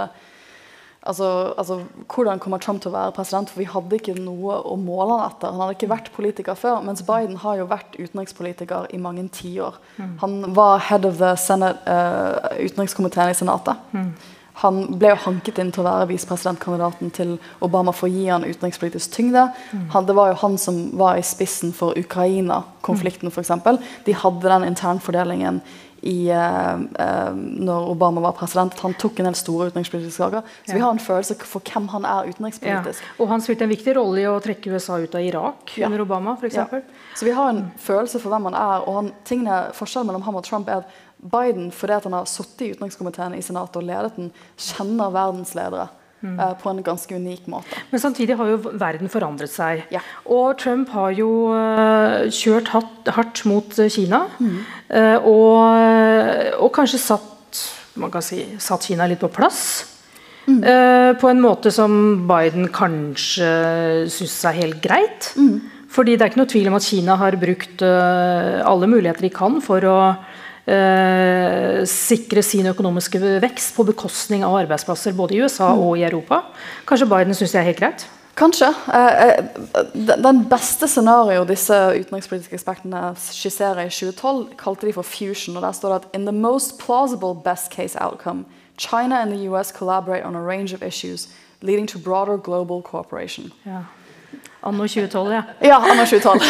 altså, 1.02 1.54
altså, 1.58 1.84
Hvordan 2.14 2.40
kommer 2.40 2.58
Trump 2.58 2.82
til 2.82 2.92
å 2.92 2.96
være 2.96 3.16
president? 3.18 3.50
For 3.52 3.60
vi 3.60 3.68
hadde 3.68 4.00
ikke 4.00 4.16
noe 4.16 4.62
å 4.64 4.78
måle 4.80 5.18
han 5.18 5.32
etter. 5.32 5.52
Han 5.52 5.64
hadde 5.64 5.76
ikke 5.76 5.92
vært 5.92 6.12
politiker 6.16 6.60
før. 6.60 6.80
Mens 6.86 7.04
Biden 7.04 7.40
har 7.42 7.60
jo 7.60 7.68
vært 7.68 7.98
utenrikspolitiker 8.00 8.88
i 8.96 9.02
mange 9.02 9.26
tiår. 9.36 9.80
Mm. 9.98 10.14
Han 10.24 10.38
var 10.56 10.86
head 10.88 11.10
of 11.10 11.20
the 11.20 11.34
Senate, 11.42 11.82
uh, 11.90 12.54
utenrikskomiteen 12.62 13.34
i 13.34 13.40
Senatet. 13.42 13.90
Mm. 13.92 14.14
Han 14.62 14.80
ble 15.00 15.14
jo 15.14 15.20
hanket 15.26 15.60
inn 15.62 15.72
til 15.72 15.84
å 15.84 15.88
være 15.88 16.10
visepresidentkandidaten 16.12 17.12
til 17.16 17.36
Obama 17.66 17.94
for 17.96 18.10
å 18.10 18.14
gi 18.14 18.26
han 18.28 18.48
utenrikspolitisk 18.48 19.14
tyngde. 19.16 19.46
Mm. 19.72 19.86
Han, 19.96 20.08
det 20.10 20.16
var 20.18 20.34
jo 20.34 20.40
han 20.42 20.58
som 20.60 20.82
var 21.00 21.20
i 21.20 21.26
spissen 21.26 21.72
for 21.76 21.96
Ukraina-konflikten, 22.00 23.32
f.eks. 23.32 23.54
De 24.08 24.18
hadde 24.24 24.52
den 24.52 24.68
internfordelingen 24.72 25.62
i, 26.02 26.32
uh, 26.32 26.80
uh, 27.00 27.36
når 27.36 27.90
Obama 27.92 28.22
var 28.22 28.36
president. 28.38 28.76
Han 28.80 28.96
tok 29.00 29.20
en 29.20 29.30
del 29.30 29.38
store 29.38 29.70
utenrikspolitiske 29.70 30.24
saker. 30.24 30.46
Så 30.64 30.72
ja. 30.72 30.78
vi 30.78 30.84
har 30.84 30.94
en 30.96 31.02
følelse 31.04 31.36
for 31.44 31.64
hvem 31.66 31.90
han 31.94 32.08
er 32.08 32.30
utenrikspolitisk. 32.32 33.04
Ja. 33.04 33.16
Og 33.20 33.32
han 33.34 33.44
spilte 33.44 33.68
en 33.68 33.74
viktig 33.74 33.96
rolle 33.98 34.24
i 34.24 34.30
å 34.30 34.38
trekke 34.44 34.72
USA 34.72 35.00
ut 35.00 35.16
av 35.16 35.26
Irak 35.26 35.76
ja. 35.80 35.90
under 35.90 36.06
Obama, 36.06 36.38
f.eks. 36.40 36.60
Ja. 36.62 36.68
Så 37.16 37.28
vi 37.28 37.36
har 37.36 37.52
en 37.52 37.66
mm. 37.66 37.76
følelse 37.84 38.22
for 38.22 38.34
hvem 38.34 38.50
han 38.52 38.60
er. 38.60 38.88
Og 38.88 39.00
han, 39.02 39.14
tingene, 39.28 39.62
forskjellen 39.78 40.12
mellom 40.12 40.28
ham 40.28 40.40
og 40.40 40.48
Trump 40.48 40.72
er 40.72 40.84
at 40.84 40.98
Biden, 41.20 41.72
fordi 41.76 42.00
han 42.04 42.16
har 42.16 42.28
sittet 42.30 42.62
i 42.64 42.74
utenrikskomiteen 42.74 43.36
i 43.36 43.44
Senatet 43.44 43.82
og 43.82 43.88
ledet 43.88 44.14
den, 44.16 44.30
kjenner 44.56 45.12
verdensledere. 45.16 45.90
Mm. 46.20 46.36
Uh, 46.36 46.52
på 46.60 46.68
en 46.68 46.82
ganske 46.84 47.16
unik 47.16 47.46
måte. 47.48 47.78
Men 47.94 48.02
samtidig 48.04 48.36
har 48.36 48.50
jo 48.52 48.58
verden 48.76 49.08
forandret 49.12 49.52
seg. 49.54 49.86
Ja. 49.94 50.02
Og 50.28 50.58
Trump 50.60 50.90
har 50.92 51.14
jo 51.16 51.30
uh, 51.56 52.28
kjørt 52.28 52.74
hardt, 52.74 53.12
hardt 53.16 53.46
mot 53.48 53.72
uh, 53.80 53.88
Kina. 53.88 54.26
Mm. 54.40 54.58
Og, 55.30 56.58
og, 56.60 56.68
kanskje 56.76 57.00
satt, 57.00 57.62
man 58.02 58.12
kan 58.12 58.26
si, 58.26 58.42
satt 58.60 58.90
Kina 58.90 59.08
litt 59.08 59.22
på 59.24 59.32
plass. 59.32 59.62
Mm. 60.50 60.64
på 61.22 61.28
en 61.30 61.42
måte 61.44 61.70
som 61.70 61.92
Biden 62.26 62.72
kanskje 62.74 63.50
syns 64.10 64.38
er 64.50 64.56
helt 64.58 64.80
greit. 64.82 65.28
Mm. 65.38 65.60
Fordi 65.94 66.16
det 66.18 66.26
er 66.26 66.32
ikke 66.32 66.42
noe 66.42 66.50
tvil 66.50 66.72
om 66.72 66.78
at 66.80 66.88
Kina 66.88 67.18
har 67.22 67.38
brukt 67.38 67.84
alle 67.86 68.90
muligheter 68.90 69.28
de 69.28 69.30
kan 69.36 69.60
for 69.62 69.86
å 69.86 70.00
eh, 70.70 71.82
sikre 71.90 72.44
sin 72.46 72.70
økonomiske 72.70 73.20
vekst 73.44 73.76
på 73.76 73.86
bekostning 73.90 74.46
av 74.46 74.56
arbeidsplasser 74.62 75.18
både 75.18 75.36
i 75.36 75.42
USA 75.44 75.74
og 75.74 75.98
i 75.98 76.06
Europa. 76.08 76.44
Kanskje 76.90 77.10
Biden 77.10 77.38
syns 77.38 77.56
det 77.56 77.62
er 77.62 77.70
helt 77.72 77.82
greit? 77.82 78.08
Kanskje. 78.40 78.70
Eh, 78.94 79.24
eh 79.28 79.44
den 80.24 80.46
beste 80.50 80.88
scenarioet 80.88 81.50
disse 81.50 81.74
utenrikspolitiske 81.74 82.56
ekspertene 82.56 83.16
skisserer 83.20 83.88
i 83.88 83.92
2012, 83.92 84.56
kalte 84.58 84.88
de 84.88 84.94
for 84.94 85.04
fusion. 85.04 85.58
og 85.58 85.62
Der 85.62 85.72
står 85.72 85.90
det 85.90 85.96
at 85.96 86.08
in 86.14 86.26
the 86.26 86.36
most 86.36 86.78
plausible 86.80 87.36
best 87.44 87.72
case 87.72 87.98
outcome, 88.00 88.46
China 88.78 89.22
and 89.22 89.32
the 89.32 89.50
US 89.50 89.72
collaborate 89.72 90.26
on 90.26 90.36
a 90.36 90.42
range 90.42 90.74
of 90.74 90.84
issues 90.84 91.28
leading 91.62 91.88
to 91.88 92.00
broader 92.00 92.38
global 92.38 92.82
cooperation. 92.82 93.52
Ja. 93.66 93.84
Anno 94.62 94.88
2012, 94.88 95.34
ja. 95.34 95.44
Ja, 95.60 95.76
anno 95.92 96.06
2012. 96.06 96.40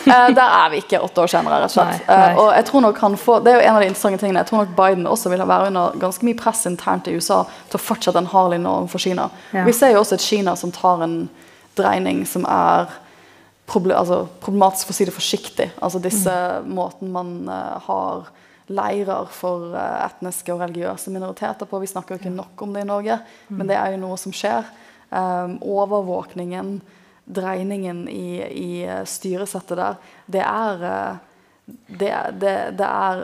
Eh, 0.00 0.30
der 0.34 0.48
er 0.48 0.70
vi 0.72 0.78
ikke 0.80 0.98
åtte 1.04 1.20
år 1.20 1.28
senere, 1.28 1.58
rett 1.60 1.68
og 1.68 1.74
slett. 1.74 2.06
Nei, 2.08 2.16
nei. 2.16 2.28
Uh, 2.32 2.38
og 2.40 2.46
jeg 2.56 2.64
tror 2.70 2.82
nok 2.82 3.00
han 3.04 3.16
får, 3.20 3.42
Det 3.44 3.50
er 3.50 3.58
jo 3.58 3.66
en 3.66 3.76
av 3.76 3.82
de 3.82 3.88
interessante 3.90 4.20
tingene. 4.22 4.40
Jeg 4.40 4.48
tror 4.48 4.62
nok 4.62 4.72
Biden 4.78 5.06
også 5.06 5.30
vil 5.30 5.42
være 5.44 5.68
under 5.68 5.98
ganske 6.00 6.26
mye 6.26 6.38
press 6.38 6.64
internt 6.66 7.10
i 7.10 7.14
USA 7.14 7.42
til 7.68 7.76
å 7.76 7.82
fortsette 7.84 8.18
en 8.18 8.30
hard 8.32 8.54
linje 8.54 8.72
overfor 8.72 9.02
Kina. 9.04 9.28
Ja. 9.52 9.66
Vi 9.68 9.74
ser 9.76 9.92
jo 9.92 10.00
også 10.00 10.16
et 10.16 10.24
Kina 10.24 10.56
som 10.56 10.72
tar 10.74 11.04
en 11.04 11.16
dreining 11.78 12.24
som 12.26 12.46
er 12.48 12.88
altså, 13.68 14.22
problematisk, 14.40 14.88
for 14.88 14.96
å 14.96 14.98
si 14.98 15.08
det 15.10 15.14
forsiktig. 15.14 15.68
Altså 15.78 16.00
disse 16.02 16.36
mm. 16.64 16.70
måten 16.80 17.12
man 17.14 17.34
uh, 17.52 17.76
har 17.86 18.30
leirer 18.70 19.28
for 19.34 19.74
etniske 19.76 20.54
og 20.54 20.62
religiøse 20.64 21.12
minoriteter 21.12 21.68
på. 21.68 21.82
Vi 21.82 21.90
snakker 21.92 22.16
jo 22.16 22.22
ikke 22.22 22.32
nok 22.32 22.64
om 22.64 22.72
det 22.74 22.86
i 22.86 22.88
Norge, 22.88 23.20
mm. 23.50 23.58
men 23.58 23.68
det 23.68 23.76
er 23.76 23.92
jo 23.92 24.00
noe 24.06 24.18
som 24.18 24.34
skjer. 24.34 24.64
Overvåkningen 25.10 26.78
dreiningen 27.34 28.06
i, 28.08 28.40
i 28.42 28.70
eh, 28.84 29.02
styresettet 29.08 29.78
der, 29.78 30.14
det 30.30 30.44
er 30.44 30.86
eh, 30.90 31.26
det, 31.86 32.10
det, 32.40 32.52
det, 32.78 32.86
er, 32.86 33.20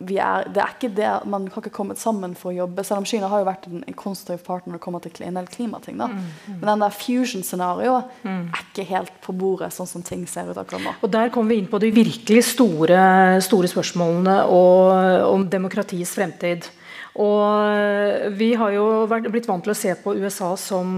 er, 0.00 0.48
det 0.50 0.62
er 0.62 0.72
ikke 0.72 0.90
det 0.96 1.10
Man 1.30 1.46
har 1.46 1.62
ikke 1.62 1.74
kommet 1.74 2.00
sammen 2.00 2.34
for 2.38 2.50
å 2.50 2.56
jobbe. 2.56 2.82
Selv 2.86 3.02
om 3.02 3.06
Kina 3.06 3.28
har 3.30 3.42
jo 3.42 3.48
vært 3.48 3.68
en, 3.70 3.84
en 3.86 3.96
konstruktiv 3.98 4.44
partner 4.46 4.72
når 4.72 4.80
det 4.80 4.84
kommer 4.86 5.04
til 5.04 5.26
en 5.28 5.38
del 5.38 5.46
klimating. 5.50 5.98
da. 6.00 6.08
Mm, 6.10 6.20
mm. 6.24 6.56
Men 6.58 6.70
den 6.72 6.84
der 6.84 6.96
fusion-scenarioet 6.98 8.16
mm. 8.24 8.40
er 8.48 8.64
ikke 8.64 8.86
helt 8.88 9.18
på 9.24 9.34
bordet, 9.38 9.70
sånn 9.76 9.90
som 9.90 10.02
ting 10.06 10.24
ser 10.30 10.50
ut 10.50 10.58
akkurat 10.60 10.82
nå. 10.86 10.94
Og 11.06 11.12
Der 11.14 11.30
kommer 11.34 11.54
vi 11.54 11.60
inn 11.62 11.70
på 11.70 11.78
de 11.82 11.92
virkelig 11.94 12.46
store, 12.50 13.04
store 13.44 13.70
spørsmålene 13.70 14.40
og, 14.50 15.30
om 15.30 15.46
demokratiets 15.50 16.16
fremtid. 16.18 16.70
Og 17.14 17.42
eh, 17.70 18.24
vi 18.34 18.50
har 18.58 18.72
jo 18.74 18.86
vært, 19.10 19.28
blitt 19.30 19.46
vant 19.46 19.62
til 19.62 19.70
å 19.70 19.78
se 19.78 19.92
på 20.02 20.16
USA 20.18 20.50
som 20.58 20.88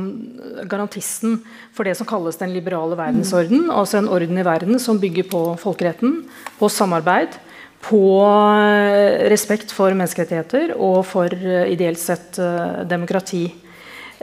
garantisten 0.64 1.42
for 1.76 1.84
det 1.84 1.92
som 1.98 2.08
kalles 2.08 2.40
den 2.40 2.54
liberale 2.56 2.96
verdensorden. 2.96 3.66
Mm. 3.66 3.74
Altså 3.82 4.00
en 4.00 4.08
orden 4.08 4.40
i 4.40 4.46
verden 4.46 4.80
som 4.80 5.00
bygger 5.02 5.28
på 5.28 5.42
folkeretten, 5.60 6.22
på 6.56 6.72
samarbeid, 6.72 7.36
på 7.84 8.00
eh, 8.24 9.26
respekt 9.28 9.76
for 9.76 9.92
menneskerettigheter 9.92 10.72
og 10.78 11.02
for 11.10 11.36
eh, 11.36 11.68
ideelt 11.76 12.00
sett 12.00 12.40
demokrati. 12.88 13.46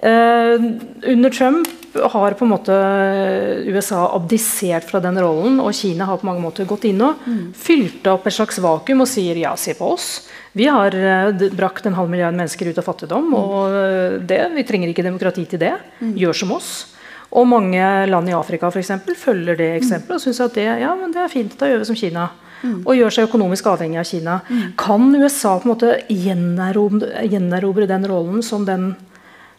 under 0.04 1.30
Trump 1.30 1.68
har 1.96 2.34
på 2.34 2.44
en 2.46 2.52
måte 2.52 2.74
USA 3.70 4.10
abdisert 4.16 4.90
fra 4.90 5.00
den 5.00 5.16
rollen, 5.22 5.62
og 5.64 5.72
Kina 5.78 6.10
har 6.10 6.18
på 6.20 6.28
mange 6.28 6.42
måter 6.44 6.68
gått 6.68 6.84
inn 6.90 7.00
og 7.06 7.22
mm. 7.24 7.54
fylt 7.56 8.08
opp 8.12 8.28
et 8.28 8.36
slags 8.36 8.60
vakuum 8.60 9.06
og 9.06 9.08
sier 9.08 9.40
ja, 9.40 9.54
se 9.56 9.78
på 9.78 9.94
oss. 9.94 10.26
Vi 10.54 10.68
har 10.70 10.96
uh, 10.96 11.50
brakt 11.58 11.86
en 11.86 11.96
halv 11.98 12.12
milliard 12.14 12.36
mennesker 12.38 12.70
ut 12.70 12.78
av 12.78 12.86
fattigdom. 12.86 13.30
Mm. 13.32 13.38
og 13.38 13.78
eh, 13.78 14.18
det, 14.22 14.40
Vi 14.54 14.66
trenger 14.68 14.92
ikke 14.92 15.06
demokrati 15.06 15.46
til 15.50 15.62
det. 15.64 15.74
Mm. 16.00 16.14
Gjør 16.22 16.40
som 16.44 16.54
oss. 16.58 16.72
Og 17.34 17.48
mange 17.50 17.82
land 18.06 18.30
i 18.30 18.36
Afrika 18.38 18.70
for 18.70 18.82
eksempel, 18.82 19.18
følger 19.18 19.58
det 19.58 19.72
eksempelet 19.80 20.20
og 20.20 20.22
syns 20.22 20.42
at 20.46 20.54
det, 20.54 20.68
ja, 20.84 20.92
det, 21.02 21.18
er 21.18 21.32
fint. 21.32 21.56
Da 21.58 21.70
gjør 21.70 21.82
vi 21.82 21.88
som 21.90 21.98
Kina. 21.98 22.28
Mm. 22.62 22.84
Og 22.86 22.94
gjør 22.96 23.16
seg 23.16 23.26
økonomisk 23.28 23.72
avhengig 23.72 23.98
av 24.00 24.06
Kina. 24.08 24.36
Mm. 24.46 24.68
Kan 24.80 25.10
USA 25.18 25.56
på 25.58 25.68
en 25.68 25.74
måte 25.74 25.96
gjenerobre, 26.14 27.26
gjenerobre 27.32 27.90
den 27.90 28.06
rollen 28.12 28.46
som 28.46 28.68
den 28.70 28.92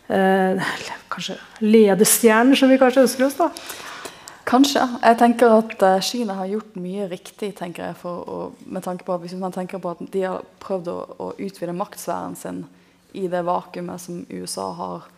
eh, 0.07 0.63
kanskje 1.11 1.37
ledestjernen 1.65 2.55
som 2.59 2.71
vi 2.71 2.79
kanskje 2.79 3.05
ønsker 3.09 3.27
oss? 3.27 3.37
da? 3.43 3.51
Kanskje. 4.45 4.83
Jeg 5.01 5.19
tenker 5.21 5.55
at 5.57 5.83
uh, 5.83 6.01
Kina 6.05 6.37
har 6.37 6.51
gjort 6.51 6.77
mye 6.77 7.09
riktig 7.09 7.55
tenker 7.57 7.89
jeg, 7.89 7.97
og, 8.05 8.59
med 8.69 8.85
tanke 8.85 9.07
på 9.07 9.17
at 9.17 9.25
Hvis 9.25 9.37
man 9.41 9.55
tenker 9.55 9.81
på 9.81 9.95
at 9.95 10.03
de 10.13 10.25
har 10.27 10.45
prøvd 10.61 10.91
å, 10.93 10.99
å 11.17 11.29
utvide 11.41 11.77
maktsfæren 11.77 12.37
sin 12.37 12.65
i 13.15 13.29
det 13.31 13.45
vakuumet 13.47 14.03
som 14.03 14.25
USA 14.29 14.71
har 14.75 15.11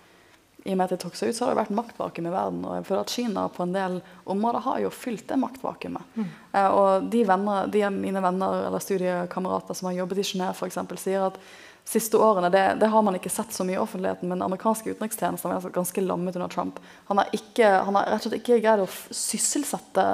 i 0.66 0.72
og 0.74 0.78
med 0.80 0.88
at 0.88 0.96
de 0.96 0.98
tok 0.98 1.14
seg 1.14 1.30
ut, 1.30 1.36
så 1.36 1.44
har 1.44 1.52
det 1.54 1.60
vært 1.60 1.76
maktvakuum 1.78 2.26
i 2.26 2.32
verden. 2.34 2.64
Og 2.66 2.74
jeg 2.74 2.86
føler 2.88 3.04
at 3.04 3.12
Kina 3.14 3.44
på 3.54 3.62
en 3.62 3.74
del 3.74 4.00
områder 4.26 4.64
har 4.64 4.80
jo 4.82 4.90
fylt 4.94 5.28
det 5.30 5.38
maktvakuumet. 5.38 6.16
Mm. 6.16 6.32
Uh, 6.56 6.66
og 6.66 7.06
de, 7.12 7.22
venner, 7.28 7.70
de 7.70 7.84
mine 7.94 8.22
venner 8.24 8.66
eller 8.66 8.82
studiekamerater 8.82 9.78
som 9.78 9.90
har 9.90 10.00
jobbet 10.00 10.22
i 10.22 10.26
Genéve, 10.26 10.56
f.eks., 10.58 10.80
sier 11.02 11.28
at 11.28 11.38
siste 11.86 12.18
årene, 12.18 12.50
det, 12.50 12.64
det, 12.80 12.88
har 12.90 13.02
man 13.06 13.14
ikke 13.18 13.30
sett 13.30 13.54
så 13.54 13.64
mye 13.66 13.76
i 13.76 13.82
offentligheten, 13.82 14.28
men 14.30 14.42
amerikanske 14.42 14.90
utenrikstjenester 14.90 15.52
er 15.54 15.74
ganske 15.74 16.02
lammet 16.02 16.36
under 16.38 16.50
Trump. 16.50 16.80
Han 17.10 17.20
har, 17.22 17.30
han 17.62 17.98
har 17.98 18.10
rett 18.10 18.26
og 18.26 18.32
slett 18.32 18.40
ikke 18.40 18.58
greid 18.64 18.82
å 18.82 18.88
sysselsette 19.14 20.06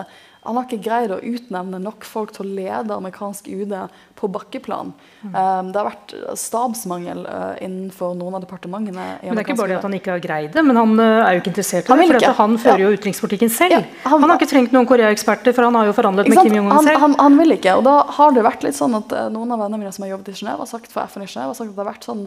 han 0.43 0.57
har 0.59 0.65
ikke 0.67 0.83
greid 0.83 1.13
å 1.15 1.21
utnevne 1.23 1.79
nok 1.79 2.03
folk 2.03 2.33
til 2.35 2.43
å 2.43 2.55
lede 2.57 2.95
amerikansk 2.97 3.47
UD 3.47 3.77
på 4.19 4.31
bakkeplan. 4.35 4.91
Mm. 5.21 5.37
Um, 5.37 5.69
det 5.71 5.79
har 5.79 5.87
vært 5.87 6.15
stabsmangel 6.41 7.21
uh, 7.29 7.53
innenfor 7.63 8.17
noen 8.19 8.35
av 8.35 8.43
departementene. 8.43 9.05
men 9.23 9.39
Det 9.39 9.45
er 9.45 9.47
ikke 9.47 9.57
bare 9.61 9.71
det 9.71 9.79
at 9.79 9.87
han 9.87 9.95
ikke 10.01 10.17
har 10.17 10.25
greid 10.25 10.51
det, 10.57 10.65
men 10.67 10.81
han 10.81 10.97
uh, 10.99 11.05
er 11.29 11.37
jo 11.37 11.45
ikke 11.45 11.53
interessert 11.53 11.87
i 11.87 11.99
det. 12.01 12.09
For 12.25 12.41
han 12.41 12.59
fører 12.59 12.83
ja. 12.83 12.89
jo 12.89 12.99
utenrikspolitikken 12.99 13.55
selv. 13.55 13.77
Ja, 13.77 14.09
han, 14.09 14.19
han, 14.19 14.33
har 14.33 14.41
ikke 14.41 14.51
trengt 14.51 14.75
noen 14.75 14.89
Korea-eksperter, 14.91 15.55
for 15.55 15.69
han 15.69 15.79
har 15.79 15.93
jo 15.93 15.95
forhandlet 16.01 16.33
med 16.33 16.43
Kim 16.43 16.59
Jong-un 16.59 16.75
selv. 16.89 16.99
Han, 17.05 17.15
han, 17.23 17.39
vil 17.39 17.59
ikke, 17.61 17.77
og 17.79 17.87
da 17.87 17.97
har 18.19 18.35
det 18.35 18.47
vært 18.49 18.67
litt 18.67 18.79
sånn 18.79 18.99
at 18.99 19.15
uh, 19.15 19.29
noen 19.31 19.55
av 19.55 19.63
vennene 19.63 19.85
mine 19.85 19.95
som 19.95 20.09
har 20.09 20.17
jobbet 20.17 20.35
i 20.35 20.41
Genève, 20.41 20.59
har 20.65 20.73
sagt 20.75 20.91
for 20.91 21.07
FN 21.07 21.23
i 21.23 21.31
Genève, 21.31 21.53
har 21.53 21.61
sagt 21.61 21.71
at 21.71 21.79
det 21.79 21.85
har 21.85 21.95
vært 21.95 22.11
sånn 22.11 22.27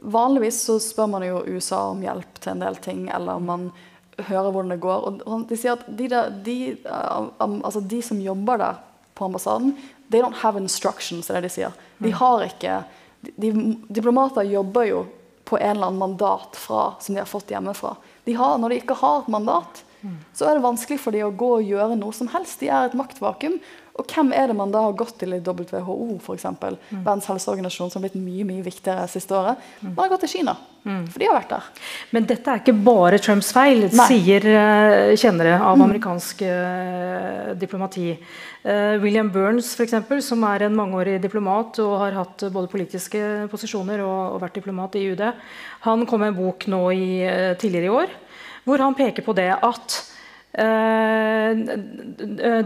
Vanligvis 0.00 0.62
så 0.64 0.78
spør 0.80 1.10
man 1.12 1.24
jo 1.26 1.42
USA 1.44 1.82
om 1.90 1.98
hjelp 2.00 2.38
til 2.40 2.54
en 2.54 2.62
del 2.62 2.78
ting, 2.80 3.02
eller 3.12 3.36
om 3.36 3.44
man 3.44 3.66
høre 4.28 4.50
hvordan 4.50 4.74
det 4.74 4.80
går. 4.82 5.08
Og 5.26 5.46
de 5.48 5.58
sier 5.58 5.76
at 5.76 5.86
de, 5.86 6.08
der, 6.10 6.30
de, 6.44 6.56
um, 7.40 7.60
altså 7.64 7.80
de, 7.80 8.00
som 8.04 8.20
jobber 8.22 8.60
der 8.60 8.80
på 9.14 9.28
ambassaden, 9.28 9.74
they 10.10 10.22
don't 10.22 10.40
have 10.42 10.60
instructions, 10.60 11.30
er 11.30 11.40
det 11.40 11.50
de 11.50 11.54
sier. 11.54 11.76
De 12.00 12.10
mm. 12.10 12.18
har 12.20 12.46
ikke 12.48 12.80
de, 13.20 13.52
Diplomater 13.88 14.46
jobber 14.48 14.88
jo 14.88 15.04
på 15.44 15.58
en 15.58 15.76
eller 15.76 15.90
annen 15.90 15.98
mandat 15.98 16.56
fra, 16.56 16.94
som 17.00 17.14
de 17.14 17.20
har 17.20 17.28
fått 17.28 17.50
hjemmefra. 17.50 17.96
De 18.24 18.36
har, 18.38 18.58
når 18.58 18.70
de 18.70 18.80
ikke 18.80 18.96
har 19.00 19.24
et 19.24 19.30
mandat, 19.32 19.82
mm. 20.00 20.16
så 20.32 20.46
er 20.46 20.56
det 20.56 20.64
vanskelig 20.64 21.00
for 21.02 21.16
dem 21.16 21.26
å 21.26 21.34
gå 21.34 21.50
og 21.58 21.66
gjøre 21.66 21.98
noe 21.98 22.14
som 22.16 22.30
helst. 22.32 22.60
De 22.62 22.70
er 22.70 22.88
et 22.88 22.96
maktvakuum. 22.98 23.58
Og 24.00 24.08
hvem 24.08 24.32
er 24.32 24.48
det 24.48 24.56
man 24.56 24.72
da 24.72 24.86
har 24.86 24.96
gått 24.96 25.18
til 25.20 25.34
i 25.36 25.40
WHO, 25.44 26.16
f.eks., 26.16 26.46
mm. 26.48 27.02
Verdens 27.04 27.28
helseorganisasjon, 27.28 27.90
som 27.92 28.00
har 28.00 28.08
blitt 28.08 28.20
mye 28.20 28.46
mye 28.48 28.64
viktigere 28.64 29.04
siste 29.12 29.36
året? 29.36 29.60
Man 29.84 29.98
har 30.00 30.12
gått 30.14 30.24
til 30.24 30.38
Kina. 30.38 30.56
Mm. 30.80 31.02
For 31.12 31.20
de 31.20 31.26
har 31.28 31.36
vært 31.36 31.52
der. 31.52 31.66
Men 32.16 32.28
dette 32.30 32.52
er 32.52 32.62
ikke 32.62 32.76
bare 32.86 33.18
Trumps 33.20 33.50
feil, 33.52 33.84
Nei. 33.92 34.06
sier 34.08 34.46
uh, 34.48 35.12
kjennere 35.20 35.58
av 35.58 35.76
mm. 35.76 35.84
amerikansk 35.84 36.44
uh, 36.48 37.50
diplomati. 37.60 38.14
Uh, 38.64 38.96
William 39.04 39.28
Burns, 39.34 39.74
for 39.76 39.84
eksempel, 39.84 40.24
som 40.24 40.46
er 40.48 40.64
en 40.64 40.78
mangeårig 40.78 41.18
diplomat 41.20 41.82
og 41.84 41.98
har 42.06 42.16
hatt 42.22 42.46
både 42.54 42.72
politiske 42.72 43.24
posisjoner 43.52 44.00
og, 44.06 44.38
og 44.38 44.44
vært 44.46 44.56
diplomat 44.62 44.96
i 44.96 45.04
UD, 45.12 45.26
han 45.84 46.08
kom 46.08 46.24
med 46.24 46.32
en 46.32 46.40
bok 46.40 46.64
nå 46.72 46.84
i, 46.96 47.10
tidligere 47.60 47.90
i 47.90 47.96
år 48.00 48.18
hvor 48.68 48.82
han 48.84 48.94
peker 48.94 49.24
på 49.24 49.32
det 49.34 49.48
at 49.56 49.94
Eh, 49.94 50.09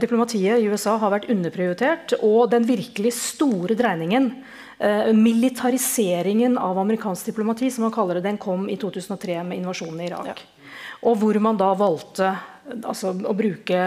diplomatiet 0.00 0.56
i 0.60 0.68
USA 0.72 0.96
har 1.00 1.12
vært 1.12 1.28
underprioritert. 1.32 2.14
Og 2.24 2.50
den 2.52 2.64
virkelig 2.64 3.12
store 3.18 3.76
dreiningen, 3.76 4.30
eh, 4.78 5.12
militariseringen 5.12 6.58
av 6.58 6.78
amerikansk 6.78 7.26
diplomati, 7.26 7.70
som 7.70 7.84
man 7.84 7.92
kaller 7.92 8.14
det, 8.14 8.24
den 8.24 8.38
kom 8.38 8.68
i 8.68 8.76
2003 8.76 9.44
med 9.44 9.58
invasjonen 9.58 10.00
i 10.00 10.08
Irak. 10.08 10.26
Ja. 10.26 10.34
Og 11.04 11.18
hvor 11.20 11.40
man 11.40 11.56
da 11.60 11.74
valgte 11.74 12.38
altså, 12.82 13.12
å 13.12 13.36
bruke 13.36 13.78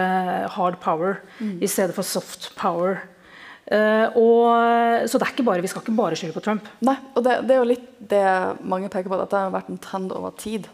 hard 0.54 0.80
power 0.80 1.20
mm. 1.40 1.58
i 1.62 1.70
stedet 1.70 1.94
for 1.96 2.06
soft 2.06 2.52
power. 2.58 3.02
Uh, 3.68 4.08
og, 4.16 5.08
så 5.10 5.18
det 5.18 5.26
er 5.26 5.32
ikke 5.34 5.44
bare, 5.44 5.60
vi 5.60 5.68
skal 5.68 5.82
ikke 5.82 5.96
bare 5.98 6.16
skylde 6.16 6.36
på 6.36 6.44
Trump. 6.44 6.68
Nei, 6.80 6.96
og 7.12 7.24
det, 7.26 7.34
det, 7.44 7.52
er 7.52 7.60
jo 7.60 7.68
litt 7.68 7.88
det 7.98 8.24
mange 8.64 8.88
peker 8.88 9.10
på, 9.10 9.18
at 9.18 9.32
det 9.32 9.42
har 9.42 9.52
vært 9.52 9.68
en 9.72 9.82
trend 9.82 10.14
over 10.16 10.32
tid. 10.40 10.70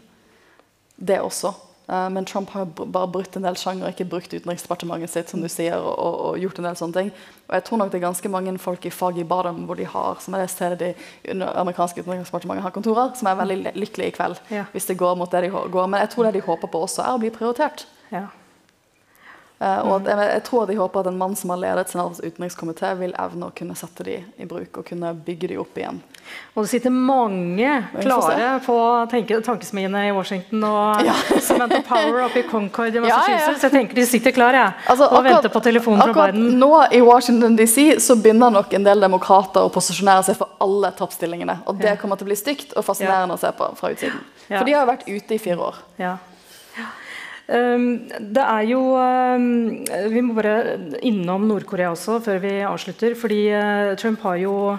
Det 0.95 1.19
også. 1.19 1.51
Uh, 1.85 2.07
men 2.09 2.25
Trump 2.25 2.49
har 2.55 2.65
bare 2.65 3.07
brutt 3.11 3.35
en 3.37 3.45
del 3.45 3.57
sjanger, 3.59 3.91
ikke 3.91 4.07
brukt 4.09 4.33
utenriksdepartementet 4.33 5.11
sitt, 5.11 5.29
som 5.29 5.43
du 5.43 5.49
sier, 5.51 5.77
og, 5.77 5.97
og, 5.99 6.39
gjort 6.41 6.61
en 6.61 6.69
del 6.69 6.79
sånne 6.79 6.97
ting. 6.97 7.11
Og 7.45 7.57
jeg 7.57 7.65
tror 7.67 7.81
nok 7.81 7.91
det 7.93 7.99
er 7.99 8.05
ganske 8.07 8.31
mange 8.33 8.55
folk 8.61 8.87
i 8.89 8.93
faget 8.93 9.21
i 9.21 9.27
Badam 9.29 9.65
hvor 9.69 9.77
de 9.77 9.85
har, 9.89 10.21
som 10.23 10.33
er 10.33 10.45
det 10.45 10.53
stedet 10.53 10.79
de 10.81 10.93
amerikanske 11.51 12.01
utenriksdepartementet 12.01 12.65
har 12.65 12.73
kontorer, 12.73 13.13
som 13.19 13.29
er 13.29 13.37
veldig 13.41 13.75
lykkelige 13.75 14.13
i 14.13 14.15
kveld. 14.15 14.41
Ja. 14.53 14.65
Hvis 14.73 14.89
det 14.89 14.97
går 14.97 15.19
mot 15.19 15.31
det 15.31 15.45
de 15.45 15.53
går. 15.53 15.85
Men 15.85 16.01
jeg 16.01 16.13
tror 16.15 16.29
det 16.29 16.39
de 16.39 16.47
håper 16.47 16.73
på 16.73 16.81
også, 16.87 17.05
er 17.05 17.13
å 17.13 17.21
bli 17.21 17.33
prioritert. 17.33 17.85
Ja. 18.13 18.27
Uh, 19.65 19.79
og 19.89 20.05
jeg, 20.05 20.17
jeg, 20.29 20.41
tror 20.45 20.67
de 20.69 20.75
håper 20.77 21.01
at 21.01 21.07
en 21.09 21.15
mann 21.17 21.31
som 21.33 21.49
har 21.49 21.57
ledet 21.57 21.89
senatets 21.89 22.21
utenrikskomité, 22.21 22.91
vil 22.99 23.15
evne 23.17 23.47
å 23.47 23.53
kunne 23.55 23.73
sette 23.79 24.05
de 24.05 24.19
i 24.21 24.45
bruk 24.45 24.77
og 24.77 24.85
kunne 24.85 25.09
bygge 25.25 25.49
de 25.49 25.57
opp 25.57 25.79
igjen. 25.79 26.01
Og 26.53 26.65
det 26.65 26.69
sitter 26.69 26.93
mange 26.93 27.71
klare 27.95 28.51
på 28.65 28.75
tankesmiene 29.11 30.03
i 30.09 30.11
Washington 30.13 30.67
og 30.69 31.01
ja. 31.07 31.15
Samantha 31.41 31.81
Power 31.87 32.27
oppe 32.27 32.43
i 32.43 32.45
Concord 32.49 32.93
i 32.93 33.01
Massachusetts. 33.01 33.25
Ja, 33.35 33.39
ja. 33.49 33.55
Så 33.57 33.67
jeg 33.67 33.73
tenker 33.73 33.97
de 33.97 34.05
sitter 34.05 34.35
klare 34.35 34.59
ja, 34.59 34.67
altså, 34.85 35.07
og 35.07 35.17
akkurat, 35.17 35.31
venter 35.31 35.53
på 35.55 35.61
telefonen 35.65 36.13
fra 36.13 36.27
Biden. 36.27 36.59
Nå 36.61 36.69
i 36.93 37.01
Washington 37.05 37.57
DC 37.57 37.87
så 38.05 38.17
begynner 38.21 38.53
nok 38.53 38.73
en 38.77 38.85
del 38.85 39.01
demokrater 39.01 39.65
å 39.65 39.71
posisjonere 39.73 40.27
seg 40.27 40.37
for 40.37 40.53
alle 40.63 40.93
toppstillingene. 40.99 41.57
Og 41.71 41.81
det 41.81 41.97
kommer 42.01 42.19
til 42.19 42.29
å 42.29 42.31
bli 42.33 42.37
stygt 42.39 42.77
og 42.77 42.85
fascinerende 42.85 43.37
å 43.37 43.41
se 43.41 43.49
på 43.57 43.71
fra 43.79 43.91
utsiden. 43.95 44.21
For 44.45 44.61
de 44.67 44.77
har 44.77 44.85
jo 44.85 44.91
vært 44.93 45.09
ute 45.09 45.37
i 45.37 45.41
fire 45.41 45.69
år. 45.71 45.81
Ja. 46.01 46.15
Ehm, 46.77 47.04
det 47.45 48.41
er 48.41 48.63
jo 48.65 48.79
ehm, 48.97 49.85
Vi 50.09 50.21
må 50.25 50.33
bare 50.33 50.79
innom 51.05 51.45
Nord-Korea 51.45 51.91
også 51.93 52.19
før 52.25 52.39
vi 52.41 52.53
avslutter. 52.65 53.15
fordi 53.15 53.47
eh, 53.53 53.95
Trump 53.97 54.19
har 54.21 54.35
jo 54.41 54.77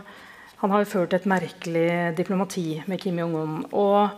han 0.57 0.71
har 0.71 0.85
ført 0.89 1.13
et 1.13 1.27
merkelig 1.27 2.17
diplomati 2.17 2.83
med 2.87 2.99
Kim 2.99 3.19
Jong-un. 3.19 3.67
og 3.73 4.09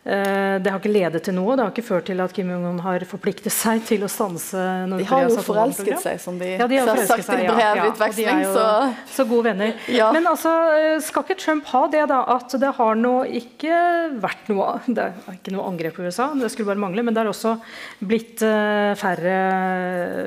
det 0.00 0.70
har 0.72 0.78
ikke 0.78 0.92
ledet 0.92 1.20
til 1.26 1.34
noe. 1.36 1.52
Det 1.58 1.64
har 1.64 1.72
ikke 1.74 1.84
ført 1.84 2.06
til 2.08 2.20
at 2.24 2.32
Kim 2.32 2.48
Jong-un 2.48 2.78
har 2.80 3.02
forpliktet 3.08 3.52
seg 3.52 3.82
til 3.84 4.06
å 4.06 4.08
stanse 4.08 4.62
De 4.88 5.04
har 5.04 5.26
jo 5.26 5.42
forelsket 5.44 6.00
seg, 6.00 6.16
som 6.22 6.38
de, 6.40 6.54
ja, 6.56 6.68
de 6.70 6.78
har 6.80 7.02
sagt 7.04 7.28
i 7.34 7.44
brevutveksling. 7.44 8.24
Ja, 8.24 8.38
ja. 8.46 8.54
Så. 8.54 9.18
så 9.18 9.26
gode 9.28 9.50
venner. 9.50 9.74
Ja. 9.92 10.08
Men 10.16 10.24
altså, 10.30 10.54
eh, 10.78 10.96
skal 11.04 11.26
ikke 11.26 11.36
Trump 11.42 11.68
ha 11.74 11.82
det, 11.92 12.06
da? 12.08 12.22
At 12.32 12.56
det 12.62 12.72
har 12.78 12.96
nå 12.96 13.12
ikke 13.42 13.76
vært 14.22 14.48
noe 14.52 14.70
Det 14.88 15.04
er 15.04 15.36
ikke 15.36 15.52
noe 15.54 15.68
angrep 15.68 15.98
på 15.98 16.08
USA, 16.08 16.30
det 16.32 16.48
skulle 16.54 16.72
bare 16.72 16.80
mangle. 16.80 17.04
Men 17.04 17.16
det 17.16 17.24
har 17.24 17.32
også 17.34 17.58
blitt 18.00 18.40
uh, 18.40 18.96
færre 18.98 19.36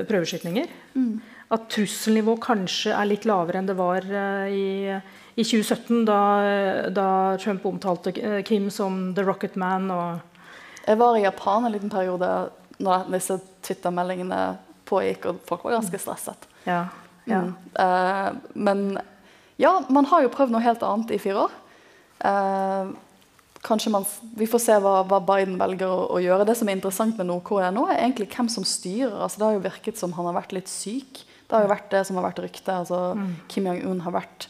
prøveskytninger. 0.10 0.70
Mm. 0.94 1.18
At 1.54 1.68
trusselnivået 1.74 2.46
kanskje 2.46 2.94
er 2.94 3.10
litt 3.10 3.26
lavere 3.30 3.62
enn 3.62 3.70
det 3.70 3.78
var 3.78 4.06
i 4.54 4.94
i 5.36 5.44
2017, 5.44 6.04
da, 6.06 6.20
da, 6.94 7.08
Trump 7.42 7.66
omtalte 7.66 8.12
Kim 8.46 8.70
som 8.70 9.14
'the 9.14 9.24
rocket 9.26 9.56
man'. 9.56 10.20
jeg 10.88 10.98
var 10.98 11.18
i 11.18 11.24
Japan 11.24 11.66
en 11.66 11.72
liten 11.72 11.90
periode 11.90 12.50
når 12.80 13.10
disse 13.12 13.40
Twitter-meldingene 13.62 14.58
pågikk, 14.86 15.26
og 15.26 15.40
folk 15.48 15.64
var 15.64 15.80
ganske 15.80 15.98
stresset. 15.98 16.48
Ja, 16.66 16.88
ja. 17.26 17.42
Mm. 17.42 17.56
Uh, 17.80 18.36
men 18.54 19.00
ja, 19.58 19.84
man 19.90 20.06
har 20.06 20.24
jo 20.24 20.34
prøvd 20.34 20.54
noe 20.54 20.64
helt 20.64 20.84
annet 20.84 21.14
i 21.16 21.22
fire 21.22 21.48
år. 21.48 21.52
Uh, 22.24 22.94
kanskje 23.64 23.92
man, 23.92 24.06
Vi 24.38 24.48
får 24.50 24.60
se 24.60 24.80
hva, 24.84 25.02
hva 25.08 25.20
Biden 25.24 25.58
velger 25.60 25.88
å, 25.88 26.08
å, 26.16 26.22
gjøre. 26.24 26.48
Det 26.48 26.58
som 26.60 26.70
er 26.70 26.78
interessant 26.78 27.18
med 27.18 27.30
Nord-Korea 27.30 27.72
nå, 27.72 27.86
er 27.88 28.02
egentlig 28.02 28.30
hvem 28.34 28.50
som 28.52 28.66
styrer. 28.68 29.16
Altså, 29.16 29.40
det 29.40 29.48
har 29.48 29.58
jo 29.58 29.68
virket 29.68 30.02
som 30.02 30.16
han 30.18 30.30
har 30.30 30.38
vært 30.42 30.58
litt 30.58 30.72
syk. 30.72 31.24
Det 31.48 31.56
har 31.56 31.66
jo 31.66 31.72
vært 31.72 31.92
det 31.94 32.04
som 32.10 32.20
har 32.20 32.28
vært 32.28 32.44
ryktet. 32.44 32.74
Altså, 32.76 33.00
mm. 33.20 33.32
Kim 33.52 33.70
Jong-un 33.70 34.04
har 34.04 34.18
vært 34.20 34.50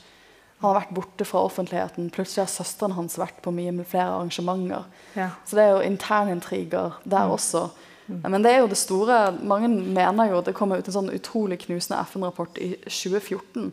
han 0.64 0.72
har 0.72 0.82
vært 0.82 0.94
borte 0.96 1.26
fra 1.28 1.42
offentligheten. 1.44 2.12
Plutselig 2.16 2.46
har 2.46 2.52
søsteren 2.52 2.96
hans 2.96 3.18
vært 3.20 3.42
på 3.44 3.52
mye 3.52 3.74
med 3.76 3.88
flere 3.90 4.14
arrangementer. 4.16 4.86
Ja. 5.18 5.34
Så 5.46 5.58
det 5.60 5.66
er 5.66 5.74
jo 5.76 5.82
internintriger 5.84 6.96
der 7.04 7.28
mm. 7.28 7.34
også. 7.36 7.66
Mm. 8.08 8.22
Men 8.32 8.46
det 8.46 8.52
er 8.52 8.58
jo 8.60 8.68
det 8.68 8.78
store 8.78 9.18
Mange 9.48 9.70
mener 9.72 10.32
jo 10.32 10.42
det 10.44 10.56
kommer 10.58 10.80
ut 10.80 10.88
en 10.92 10.96
sånn 10.96 11.12
utrolig 11.16 11.62
knusende 11.62 12.02
FN-rapport 12.04 12.58
i 12.60 12.74
2014 12.84 13.70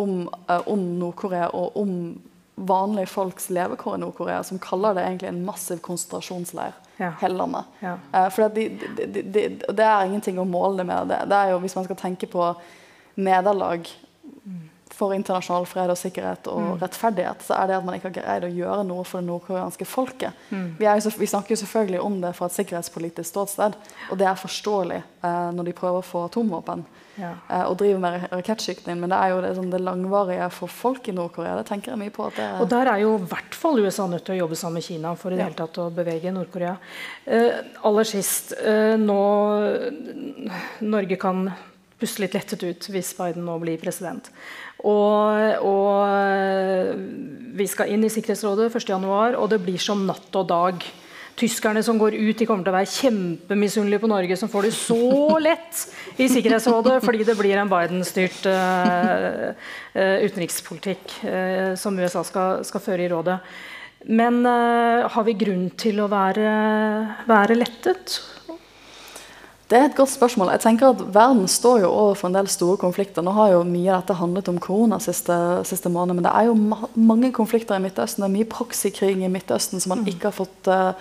om, 0.00 0.14
uh, 0.48 0.60
om 0.68 0.86
Nord-Korea 1.00 1.50
og 1.54 1.76
om 1.80 1.92
vanlige 2.54 3.10
folks 3.10 3.48
levekår 3.50 3.96
i 3.96 4.00
Nord-Korea, 4.04 4.42
som 4.46 4.60
kaller 4.62 4.94
det 4.94 5.04
egentlig 5.04 5.30
en 5.32 5.44
massiv 5.46 5.80
konsentrasjonsleir. 5.84 6.80
Ja. 6.96 7.08
hele 7.18 7.34
landet. 7.34 7.64
Ja. 7.82 7.96
Uh, 8.14 8.28
for 8.30 8.48
det, 8.54 8.68
de, 8.68 9.06
de, 9.10 9.22
de, 9.22 9.42
det 9.66 9.86
er 9.86 10.04
ingenting 10.06 10.36
å 10.38 10.46
måle 10.46 10.78
det 10.78 10.86
med. 10.86 11.08
Det, 11.10 11.24
det 11.30 11.40
er 11.40 11.50
jo, 11.50 11.58
Hvis 11.64 11.74
man 11.74 11.88
skal 11.88 11.98
tenke 11.98 12.28
på 12.30 12.52
nederlag 13.16 13.88
for 14.94 15.14
internasjonal 15.16 15.66
fred 15.68 15.90
og 15.92 15.98
sikkerhet 15.98 16.48
og 16.50 16.60
mm. 16.62 16.72
rettferdighet, 16.82 17.44
så 17.46 17.56
er 17.58 17.70
det 17.70 17.78
at 17.78 17.86
man 17.86 17.98
ikke 17.98 18.10
har 18.12 18.16
greid 18.18 18.46
å 18.46 18.52
gjøre 18.54 18.86
noe 18.88 19.04
for 19.08 19.20
det 19.20 19.28
nordkoreanske 19.28 19.88
folket. 19.88 20.44
Mm. 20.50 20.68
Vi, 20.78 20.88
jo, 20.88 21.14
vi, 21.18 21.30
snakker 21.30 21.54
jo 21.54 21.60
selvfølgelig 21.64 22.02
om 22.04 22.20
det 22.22 22.34
fra 22.38 22.50
et 22.50 22.58
sikkerhetspolitisk 22.58 23.30
ståsted, 23.30 23.78
og 24.10 24.20
det 24.20 24.28
er 24.30 24.38
forståelig 24.38 25.00
eh, 25.00 25.48
når 25.56 25.70
de 25.70 25.76
prøver 25.76 26.00
å 26.00 26.06
få 26.06 26.26
atomvåpen 26.28 26.84
ja. 27.18 27.32
eh, 27.48 27.64
og 27.64 27.76
driver 27.80 28.02
med 28.04 28.28
rakettskyting, 28.32 29.00
men 29.00 29.12
det 29.12 29.18
er 29.18 29.34
jo 29.34 29.42
det, 29.44 29.52
sånn, 29.58 29.74
det, 29.74 29.82
langvarige 29.84 30.48
for 30.54 30.72
folk 30.72 31.10
i 31.10 31.16
Nord-Korea. 31.16 31.58
Det 31.60 31.68
tenker 31.70 31.94
jeg 31.94 32.02
mye 32.04 32.14
på. 32.14 32.30
og 32.30 32.66
der 32.70 32.92
er 32.94 33.04
jo 33.04 33.16
i 33.18 33.28
hvert 33.34 33.58
fall 33.58 33.82
USA 33.82 34.08
nødt 34.10 34.26
til 34.26 34.36
å 34.36 34.40
jobbe 34.44 34.58
sammen 34.58 34.80
med 34.80 34.88
Kina 34.88 35.14
for 35.18 35.34
i 35.34 35.38
det 35.38 35.48
hele 35.48 35.58
tatt 35.58 35.82
å 35.82 35.90
bevege 35.94 36.32
Nord-Korea. 36.34 36.74
Eh, 37.24 37.62
aller 37.86 38.08
sist, 38.08 38.54
eh, 38.60 38.96
nå 39.00 39.20
Norge 40.84 41.20
kan 41.20 41.48
puste 42.00 42.24
litt 42.24 42.34
lettet 42.36 42.64
ut 42.64 42.88
hvis 42.90 43.14
Biden 43.18 43.46
nå 43.46 43.56
blir 43.62 43.80
president. 43.80 44.30
Og, 44.84 45.64
og, 45.64 47.00
vi 47.54 47.66
skal 47.70 47.92
inn 47.94 48.04
i 48.04 48.10
Sikkerhetsrådet 48.12 48.72
1.1, 48.74 49.38
og 49.38 49.48
det 49.52 49.60
blir 49.62 49.80
som 49.80 50.02
natt 50.08 50.34
og 50.36 50.48
dag. 50.50 50.86
Tyskerne 51.38 51.82
som 51.82 51.98
går 51.98 52.14
ut, 52.14 52.36
de 52.38 52.46
kommer 52.46 52.66
til 52.66 52.70
å 52.70 52.76
være 52.76 52.90
kjempemisunnelige 52.92 54.02
på 54.02 54.10
Norge, 54.10 54.36
som 54.38 54.50
får 54.50 54.68
det 54.68 54.74
så 54.76 55.38
lett 55.42 55.80
i 56.18 56.28
Sikkerhetsrådet 56.30 57.00
fordi 57.02 57.26
det 57.26 57.34
blir 57.38 57.58
en 57.58 57.70
Biden-styrt 57.70 58.46
uh, 58.50 59.50
utenrikspolitikk 59.94 61.16
uh, 61.26 61.72
som 61.78 61.98
USA 61.98 62.22
skal, 62.26 62.62
skal, 62.66 62.84
føre 62.84 63.06
i 63.06 63.10
rådet. 63.10 63.40
Men 64.04 64.44
har 64.44 65.24
vi 65.24 65.32
grunn 65.40 65.70
til 65.80 66.02
å 66.04 66.10
være, 66.12 66.50
være 67.24 67.56
lettet? 67.56 68.18
Det 69.70 69.78
er 69.78 69.86
et 69.88 69.96
godt 69.96 70.12
spørsmål. 70.12 70.50
Jeg 70.52 70.60
tenker 70.60 70.90
at 70.92 71.02
Verden 71.14 71.48
står 71.48 71.78
jo 71.86 71.88
overfor 71.88 72.28
en 72.28 72.36
del 72.36 72.48
store 72.52 72.76
konflikter. 72.76 73.24
Nå 73.24 73.32
har 73.32 73.54
jo 73.54 73.62
mye 73.64 73.88
av 73.94 74.02
dette 74.02 74.16
handlet 74.18 74.48
om 74.52 74.58
korona 74.60 74.98
siste, 75.00 75.36
siste 75.64 75.88
måned, 75.88 76.18
men 76.18 76.26
det 76.26 76.32
er 76.36 76.50
jo 76.50 76.56
ma 76.58 76.82
mange 76.94 77.32
konflikter 77.32 77.78
i 77.78 77.84
Midtøsten. 77.84 78.22
Det 78.22 78.28
er 78.28 78.34
mye 78.36 78.50
proxykrig 78.52 79.16
i 79.16 79.30
Midtøsten 79.32 79.80
som 79.80 79.94
man 79.94 80.04
mm. 80.04 80.10
ikke 80.12 80.28
har 80.28 80.36
fått 80.36 80.68
uh, 80.68 80.92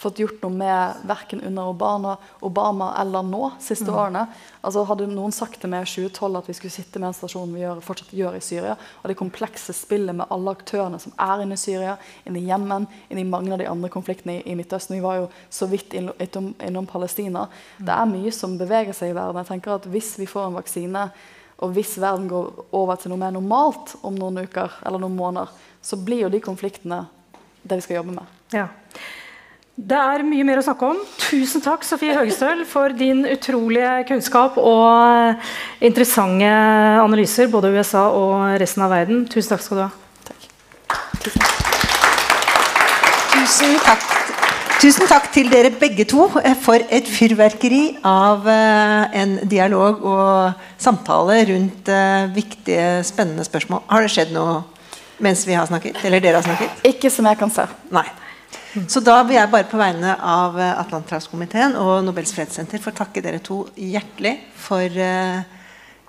fått 0.00 0.18
gjort 0.18 0.42
noe 0.42 0.56
med 0.56 1.00
verken 1.04 1.42
under 1.44 1.68
Obama, 1.68 2.16
Obama 2.40 2.94
eller 3.00 3.22
nå, 3.22 3.50
siste 3.60 3.90
mm. 3.90 3.96
årene. 3.96 4.22
Altså 4.64 4.84
Hadde 4.88 5.08
noen 5.10 5.34
sagt 5.34 5.58
til 5.60 5.68
meg 5.72 5.84
i 5.84 5.90
2012 5.90 6.38
at 6.40 6.48
vi 6.48 6.56
skulle 6.56 6.72
sitte 6.72 7.02
med 7.02 7.10
en 7.10 7.16
stasjon 7.18 7.52
vi 7.52 7.60
gjør, 7.60 7.82
fortsatt 7.84 8.14
gjør 8.16 8.38
i 8.38 8.42
Syria, 8.44 8.76
og 9.02 9.10
det 9.10 9.18
komplekse 9.20 9.74
spillet 9.76 10.16
med 10.16 10.32
alle 10.32 10.54
aktørene 10.56 11.00
som 11.02 11.12
er 11.20 11.44
inne 11.44 11.58
i 11.58 11.60
Syria, 11.60 11.98
inne 12.24 12.40
i 12.40 12.48
Jemen, 12.48 12.88
inne 13.12 13.24
i 13.24 13.28
mange 13.28 13.52
av 13.52 13.60
de 13.60 13.68
andre 13.68 13.92
konfliktene 13.92 14.38
i, 14.38 14.46
i 14.48 14.56
Midtøsten 14.56 14.96
Vi 14.96 15.04
var 15.04 15.20
jo 15.20 15.28
så 15.52 15.68
vidt 15.68 15.92
innom, 15.96 16.54
innom 16.64 16.88
Palestina. 16.88 17.44
Mm. 17.76 17.84
Det 17.90 17.98
er 17.98 18.10
mye 18.14 18.34
som 18.34 18.56
beveger 18.60 18.96
seg 18.96 19.12
i 19.12 19.18
verden. 19.20 19.42
Jeg 19.42 19.52
tenker 19.52 19.76
at 19.76 19.90
Hvis 19.92 20.14
vi 20.20 20.30
får 20.30 20.48
en 20.48 20.58
vaksine, 20.62 21.06
og 21.60 21.76
hvis 21.76 21.98
verden 22.00 22.28
går 22.28 22.72
over 22.72 22.96
til 22.96 23.12
noe 23.12 23.20
mer 23.20 23.36
normalt 23.36 23.98
om 24.00 24.16
noen 24.16 24.46
uker 24.46 24.80
eller 24.80 25.02
noen 25.02 25.18
måneder, 25.18 25.52
så 25.84 26.00
blir 26.00 26.24
jo 26.24 26.32
de 26.32 26.40
konfliktene 26.40 27.04
det 27.62 27.76
vi 27.76 27.84
skal 27.84 28.00
jobbe 28.00 28.16
med. 28.16 28.36
Ja. 28.56 28.68
Det 29.80 29.96
er 29.96 30.22
mye 30.26 30.44
mer 30.44 30.60
å 30.60 30.64
snakke 30.64 30.88
om. 30.92 30.98
Tusen 31.22 31.62
takk 31.64 31.86
Sofie 31.88 32.12
Høgestøl, 32.12 32.66
for 32.68 32.92
din 32.92 33.22
utrolige 33.24 33.92
kunnskap 34.10 34.58
og 34.60 35.40
interessante 35.80 36.50
analyser, 37.00 37.48
både 37.48 37.70
USA 37.72 38.02
og 38.12 38.60
resten 38.60 38.84
av 38.84 38.92
verden. 38.92 39.24
Tusen 39.30 39.54
takk 39.54 39.64
skal 39.64 39.80
du 39.80 39.84
ha. 39.86 39.90
Takk. 40.28 40.48
Tusen 43.32 43.78
takk. 43.86 44.06
Tusen 44.80 45.08
takk 45.08 45.32
til 45.32 45.48
dere 45.52 45.72
begge 45.76 46.04
to 46.08 46.28
for 46.60 46.84
et 46.92 47.08
fyrverkeri 47.08 47.82
av 48.04 48.46
eh, 48.48 49.18
en 49.22 49.36
dialog 49.48 50.04
og 50.08 50.64
samtale 50.80 51.42
rundt 51.50 51.88
eh, 51.92 52.28
viktige, 52.36 53.00
spennende 53.04 53.44
spørsmål. 53.48 53.84
Har 53.88 54.04
det 54.04 54.12
skjedd 54.12 54.32
noe 54.36 54.62
mens 55.20 55.44
vi 55.48 55.56
har 55.56 55.68
snakket? 55.68 56.00
Eller 56.04 56.24
dere 56.24 56.40
har 56.40 56.48
snakket? 56.48 56.80
Ikke 56.88 57.12
som 57.12 57.28
jeg 57.28 57.40
kan 57.40 57.52
se. 57.52 57.68
Nei. 57.92 58.08
Så 58.70 59.02
da 59.02 59.16
vil 59.26 59.34
jeg 59.34 59.50
bare 59.50 59.66
på 59.70 59.78
vegne 59.80 60.12
av 60.14 60.58
eh, 60.60 60.76
Atlanterhavskomiteen 60.78 61.74
og 61.80 62.04
Nobels 62.06 62.32
fredssenter 62.36 62.82
få 62.82 62.92
takke 62.94 63.22
dere 63.24 63.42
to 63.42 63.64
hjertelig 63.74 64.36
for 64.58 64.86
eh, 64.86 65.42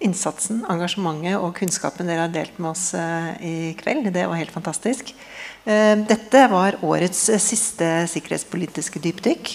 innsatsen, 0.06 0.62
engasjementet 0.70 1.40
og 1.40 1.56
kunnskapen 1.58 2.10
dere 2.10 2.28
har 2.28 2.34
delt 2.34 2.60
med 2.62 2.72
oss 2.74 2.92
eh, 2.98 3.32
i 3.42 3.56
kveld. 3.80 4.12
Det 4.14 4.28
var 4.30 4.38
helt 4.40 4.54
fantastisk. 4.54 5.14
Dette 5.62 6.40
var 6.50 6.80
årets 6.82 7.20
siste 7.38 8.08
sikkerhetspolitiske 8.10 8.98
dypdykk. 9.04 9.52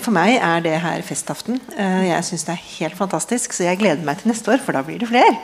For 0.00 0.08
meg 0.16 0.38
er 0.38 0.62
det 0.64 0.78
her 0.80 1.02
festaften. 1.04 1.58
Jeg 1.76 2.24
syns 2.24 2.46
det 2.48 2.54
er 2.54 2.62
helt 2.78 2.96
fantastisk, 2.96 3.52
så 3.52 3.66
jeg 3.66 3.82
gleder 3.82 4.00
meg 4.08 4.22
til 4.22 4.32
neste 4.32 4.54
år, 4.54 4.62
for 4.64 4.72
da 4.72 4.80
blir 4.86 5.02
det 5.02 5.10
flere. 5.10 5.34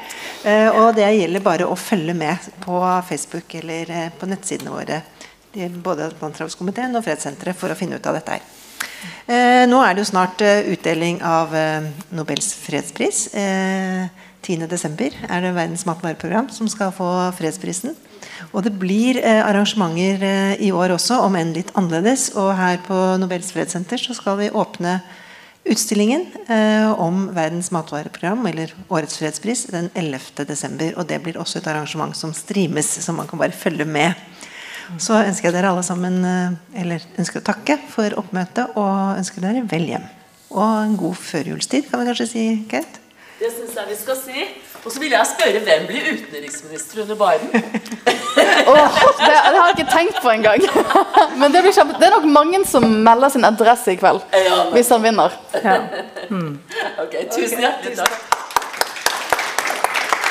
Og 0.80 0.96
det 0.96 1.10
gjelder 1.12 1.44
bare 1.44 1.68
å 1.68 1.76
følge 1.76 2.16
med 2.16 2.48
på 2.64 2.80
Facebook 3.10 3.52
eller 3.60 3.92
på 4.16 4.30
nettsidene 4.32 4.72
våre. 4.72 5.02
Både 5.84 6.08
Atlanterhavskomiteen 6.08 6.96
og 6.96 7.04
Fredssenteret 7.04 7.58
for 7.58 7.72
å 7.72 7.76
finne 7.76 7.98
ut 8.00 8.06
av 8.08 8.16
dette 8.16 8.38
her. 8.38 8.44
Eh, 9.26 9.64
nå 9.68 9.80
er 9.84 9.94
det 9.94 10.04
jo 10.04 10.10
snart 10.12 10.42
eh, 10.44 10.68
utdeling 10.72 11.20
av 11.26 11.52
eh, 11.54 11.88
Nobels 12.14 12.52
fredspris. 12.56 13.26
Eh, 13.34 14.06
10.12. 14.42 15.12
er 15.28 15.44
det 15.44 15.52
Verdens 15.54 15.84
matvareprogram 15.86 16.48
som 16.50 16.70
skal 16.70 16.90
få 16.94 17.08
fredsprisen. 17.38 17.94
Og 18.50 18.64
det 18.66 18.74
blir 18.80 19.20
eh, 19.22 19.42
arrangementer 19.44 20.24
eh, 20.26 20.54
i 20.66 20.72
år 20.74 20.96
også, 20.96 21.20
om 21.26 21.36
enn 21.38 21.54
litt 21.54 21.70
annerledes. 21.78 22.32
Og 22.38 22.50
her 22.58 22.80
på 22.86 22.98
Nobels 23.22 23.52
fredssenter 23.54 24.00
så 24.02 24.16
skal 24.18 24.40
vi 24.40 24.50
åpne 24.50 24.98
utstillingen 25.68 26.26
eh, 26.50 26.90
om 26.98 27.28
Verdens 27.36 27.70
matvareprogram, 27.74 28.42
eller 28.50 28.74
Årets 28.90 29.20
fredspris, 29.20 29.68
den 29.70 29.92
11. 29.94 30.46
desember. 30.48 30.96
Og 30.98 31.06
det 31.06 31.22
blir 31.22 31.38
også 31.38 31.60
et 31.60 31.70
arrangement 31.70 32.16
som 32.18 32.34
streames, 32.34 32.90
så 33.04 33.14
man 33.14 33.30
kan 33.30 33.40
bare 33.40 33.54
følge 33.54 33.86
med. 33.86 34.18
Så 35.00 35.16
ønsker 35.20 35.48
jeg 35.48 35.56
dere 35.56 35.70
alle 35.72 35.84
sammen 35.86 36.18
eh, 36.26 36.80
Eller 36.82 37.04
ønsker 37.20 37.40
å 37.40 37.46
takke 37.46 37.78
for 37.92 38.18
oppmøtet 38.20 38.76
og 38.76 39.20
ønsker 39.20 39.44
dere 39.44 39.64
vel 39.70 39.86
hjem. 39.94 40.04
Og 40.52 40.64
en 40.64 40.98
god 41.00 41.16
førjulstid, 41.16 41.88
kan 41.88 42.02
vi 42.02 42.10
kanskje 42.10 42.28
si, 42.28 42.44
Kate? 42.68 43.00
Det 43.40 43.48
syns 43.50 43.78
jeg 43.78 43.88
vi 43.88 43.96
skal 43.98 44.18
si. 44.20 44.44
Og 44.82 44.90
så 44.90 44.98
vil 44.98 45.14
jeg 45.14 45.28
spørre 45.30 45.62
hvem 45.62 45.86
blir 45.86 46.08
utenriksminister 46.12 47.02
under 47.04 47.16
Biden? 47.18 47.48
oh, 48.70 48.98
det, 49.18 49.30
det 49.30 49.58
har 49.58 49.68
jeg 49.70 49.76
ikke 49.78 49.88
tenkt 49.92 50.20
på 50.22 50.30
engang. 50.30 50.66
Men 51.40 51.54
det, 51.54 51.62
blir 51.62 51.74
kjempe, 51.74 51.98
det 52.02 52.08
er 52.08 52.16
nok 52.16 52.28
mange 52.34 52.62
som 52.66 52.86
melder 53.06 53.30
sin 53.34 53.46
adresse 53.46 53.94
i 53.94 53.98
kveld. 53.98 54.22
Ja, 54.34 54.64
Hvis 54.74 54.90
han 54.94 55.02
vinner. 55.06 55.38
Ja. 55.62 55.80
Ok, 57.02 57.14
tusen 57.34 57.60
hjertelig 57.60 57.98
takk. 57.98 58.41